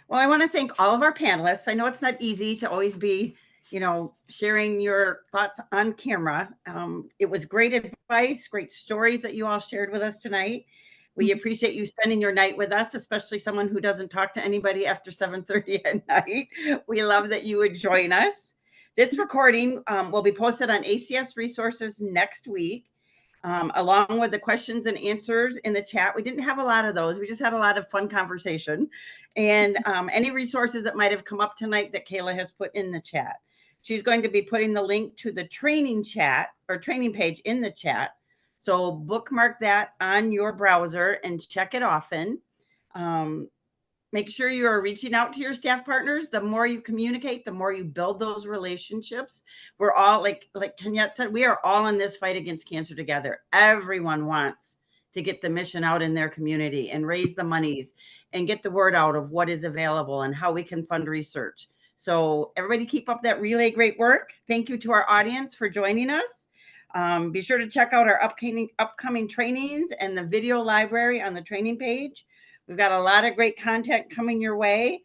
Well, 0.07 0.19
I 0.19 0.27
want 0.27 0.41
to 0.43 0.47
thank 0.47 0.79
all 0.79 0.95
of 0.95 1.01
our 1.01 1.13
panelists. 1.13 1.67
I 1.67 1.73
know 1.73 1.87
it's 1.87 2.01
not 2.01 2.15
easy 2.19 2.55
to 2.57 2.69
always 2.69 2.95
be, 2.95 3.35
you 3.69 3.81
know, 3.81 4.13
sharing 4.29 4.79
your 4.79 5.21
thoughts 5.31 5.59
on 5.73 5.93
camera. 5.93 6.49
Um, 6.67 7.09
it 7.19 7.25
was 7.25 7.43
great 7.45 7.73
advice, 7.73 8.47
great 8.47 8.71
stories 8.71 9.21
that 9.23 9.33
you 9.33 9.45
all 9.45 9.59
shared 9.59 9.91
with 9.91 10.01
us 10.01 10.19
tonight. 10.19 10.65
We 11.15 11.31
appreciate 11.31 11.73
you 11.73 11.85
spending 11.85 12.21
your 12.21 12.31
night 12.31 12.57
with 12.57 12.71
us, 12.71 12.93
especially 12.93 13.37
someone 13.37 13.67
who 13.67 13.81
doesn't 13.81 14.09
talk 14.09 14.33
to 14.33 14.43
anybody 14.43 14.85
after 14.85 15.11
7:30 15.11 15.85
at 15.85 16.07
night. 16.27 16.47
We 16.87 17.03
love 17.03 17.29
that 17.29 17.45
you 17.45 17.57
would 17.57 17.75
join 17.75 18.11
us. 18.11 18.55
This 18.95 19.17
recording 19.17 19.83
um, 19.87 20.11
will 20.11 20.21
be 20.21 20.31
posted 20.31 20.69
on 20.69 20.83
ACS 20.83 21.37
Resources 21.37 22.01
next 22.01 22.47
week 22.47 22.91
um, 23.43 23.71
along 23.75 24.19
with 24.19 24.31
the 24.31 24.39
questions 24.39 24.85
and 24.85 24.97
answers 24.97 25.57
in 25.57 25.73
the 25.73 25.81
chat. 25.81 26.15
We 26.15 26.21
didn't 26.21 26.43
have 26.43 26.59
a 26.59 26.63
lot 26.63 26.85
of 26.85 26.95
those. 26.95 27.19
We 27.19 27.25
just 27.25 27.41
had 27.41 27.53
a 27.53 27.57
lot 27.57 27.77
of 27.77 27.89
fun 27.89 28.07
conversation. 28.07 28.89
And 29.35 29.77
um, 29.85 30.09
any 30.13 30.31
resources 30.31 30.83
that 30.83 30.95
might 30.95 31.11
have 31.11 31.25
come 31.25 31.41
up 31.41 31.55
tonight 31.55 31.91
that 31.93 32.07
Kayla 32.07 32.35
has 32.35 32.51
put 32.51 32.73
in 32.75 32.91
the 32.91 33.01
chat. 33.01 33.37
She's 33.81 34.03
going 34.03 34.21
to 34.21 34.29
be 34.29 34.43
putting 34.43 34.73
the 34.73 34.81
link 34.81 35.15
to 35.17 35.31
the 35.31 35.45
training 35.45 36.03
chat 36.03 36.49
or 36.69 36.77
training 36.77 37.13
page 37.13 37.39
in 37.45 37.61
the 37.61 37.71
chat. 37.71 38.11
So 38.61 38.91
bookmark 38.91 39.59
that 39.61 39.93
on 40.01 40.31
your 40.31 40.53
browser 40.53 41.17
and 41.23 41.41
check 41.41 41.73
it 41.73 41.81
often. 41.81 42.39
Um, 42.93 43.49
make 44.11 44.29
sure 44.29 44.51
you 44.51 44.67
are 44.67 44.83
reaching 44.83 45.15
out 45.15 45.33
to 45.33 45.39
your 45.39 45.55
staff 45.55 45.83
partners. 45.83 46.27
The 46.27 46.41
more 46.41 46.67
you 46.67 46.79
communicate 46.79 47.43
the 47.43 47.51
more 47.51 47.73
you 47.73 47.85
build 47.85 48.19
those 48.19 48.45
relationships. 48.45 49.41
We're 49.79 49.93
all 49.93 50.21
like 50.21 50.47
like 50.53 50.77
kenyette 50.77 51.15
said 51.15 51.33
we 51.33 51.43
are 51.43 51.59
all 51.63 51.87
in 51.87 51.97
this 51.97 52.17
fight 52.17 52.35
against 52.35 52.69
cancer 52.69 52.93
together. 52.93 53.39
Everyone 53.51 54.27
wants 54.27 54.77
to 55.13 55.23
get 55.23 55.41
the 55.41 55.49
mission 55.49 55.83
out 55.83 56.03
in 56.03 56.13
their 56.13 56.29
community 56.29 56.91
and 56.91 57.07
raise 57.07 57.33
the 57.33 57.43
monies 57.43 57.95
and 58.31 58.45
get 58.45 58.61
the 58.61 58.69
word 58.69 58.93
out 58.93 59.15
of 59.15 59.31
what 59.31 59.49
is 59.49 59.63
available 59.63 60.21
and 60.21 60.35
how 60.35 60.51
we 60.51 60.61
can 60.61 60.85
fund 60.85 61.07
research. 61.07 61.67
So 61.97 62.51
everybody 62.55 62.85
keep 62.85 63.09
up 63.09 63.23
that 63.23 63.41
relay 63.41 63.71
great 63.71 63.97
work. 63.97 64.33
Thank 64.47 64.69
you 64.69 64.77
to 64.77 64.91
our 64.91 65.09
audience 65.09 65.55
for 65.55 65.67
joining 65.67 66.11
us 66.11 66.49
um, 66.93 67.31
be 67.31 67.41
sure 67.41 67.57
to 67.57 67.67
check 67.67 67.93
out 67.93 68.07
our 68.07 68.21
upcoming 68.21 68.69
upcoming 68.79 69.27
trainings 69.27 69.91
and 69.99 70.17
the 70.17 70.23
video 70.23 70.61
library 70.61 71.21
on 71.21 71.33
the 71.33 71.41
training 71.41 71.77
page 71.77 72.25
We've 72.71 72.77
got 72.77 72.93
a 72.93 72.99
lot 72.99 73.25
of 73.25 73.35
great 73.35 73.61
content 73.61 74.09
coming 74.09 74.39
your 74.39 74.55
way. 74.55 75.01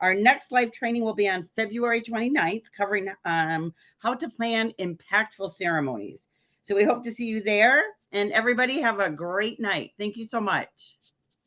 Our 0.00 0.12
next 0.12 0.50
live 0.50 0.72
training 0.72 1.04
will 1.04 1.14
be 1.14 1.28
on 1.28 1.48
February 1.54 2.00
29th, 2.00 2.64
covering 2.76 3.08
um, 3.24 3.72
how 3.98 4.14
to 4.14 4.28
plan 4.28 4.72
impactful 4.80 5.52
ceremonies. 5.52 6.26
So 6.62 6.74
we 6.74 6.82
hope 6.82 7.04
to 7.04 7.12
see 7.12 7.26
you 7.26 7.42
there. 7.42 7.84
And 8.10 8.32
everybody 8.32 8.80
have 8.80 8.98
a 8.98 9.08
great 9.08 9.60
night. 9.60 9.92
Thank 10.00 10.16
you 10.16 10.24
so 10.24 10.40
much. 10.40 10.98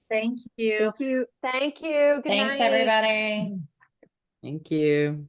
Thank 0.09 0.39
you. 0.55 0.79
Thank 0.79 0.99
you. 0.99 1.25
thank 1.41 1.81
you. 1.81 2.21
Good 2.23 2.29
Thanks, 2.29 2.59
night. 2.59 2.61
everybody. 2.61 3.57
Thank 4.41 4.71
you. 4.71 5.27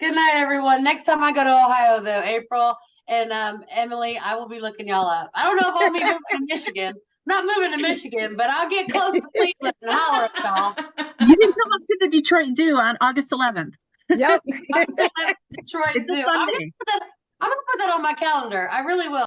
Good 0.00 0.14
night, 0.14 0.32
everyone. 0.36 0.84
Next 0.84 1.04
time 1.04 1.22
I 1.24 1.32
go 1.32 1.42
to 1.42 1.50
Ohio, 1.50 2.00
though, 2.00 2.22
April 2.22 2.76
and 3.08 3.32
um, 3.32 3.64
Emily, 3.70 4.16
I 4.18 4.36
will 4.36 4.48
be 4.48 4.60
looking 4.60 4.86
y'all 4.86 5.08
up. 5.08 5.30
I 5.34 5.44
don't 5.44 5.56
know 5.56 5.74
if 5.74 5.82
I'll 5.82 5.92
be 5.92 5.98
moving 6.04 6.18
to 6.30 6.54
Michigan. 6.54 6.94
Not 7.26 7.44
moving 7.44 7.72
to 7.72 7.78
Michigan, 7.78 8.36
but 8.36 8.48
I'll 8.48 8.70
get 8.70 8.88
close 8.90 9.12
to 9.14 9.20
Cleveland 9.36 9.74
and 9.82 9.92
holler 9.92 10.24
at 10.34 10.38
y'all. 10.44 10.74
You 11.20 11.36
can 11.36 11.52
come 11.52 11.72
up 11.74 11.80
to 11.88 11.96
the 12.00 12.08
Detroit 12.10 12.56
Zoo 12.56 12.76
on 12.76 12.96
August 13.00 13.30
11th. 13.32 13.74
Yep. 14.10 14.40
Detroit 14.46 15.96
It's 15.96 16.06
Zoo. 16.06 16.24
I'm 16.26 16.46
gonna 16.46 16.52
that- 16.86 17.00
I'm 17.40 17.50
gonna 17.50 17.60
put 17.70 17.78
that 17.78 17.90
on 17.92 18.02
my 18.02 18.14
calendar. 18.14 18.68
I 18.70 18.80
really 18.80 19.08
will. 19.08 19.26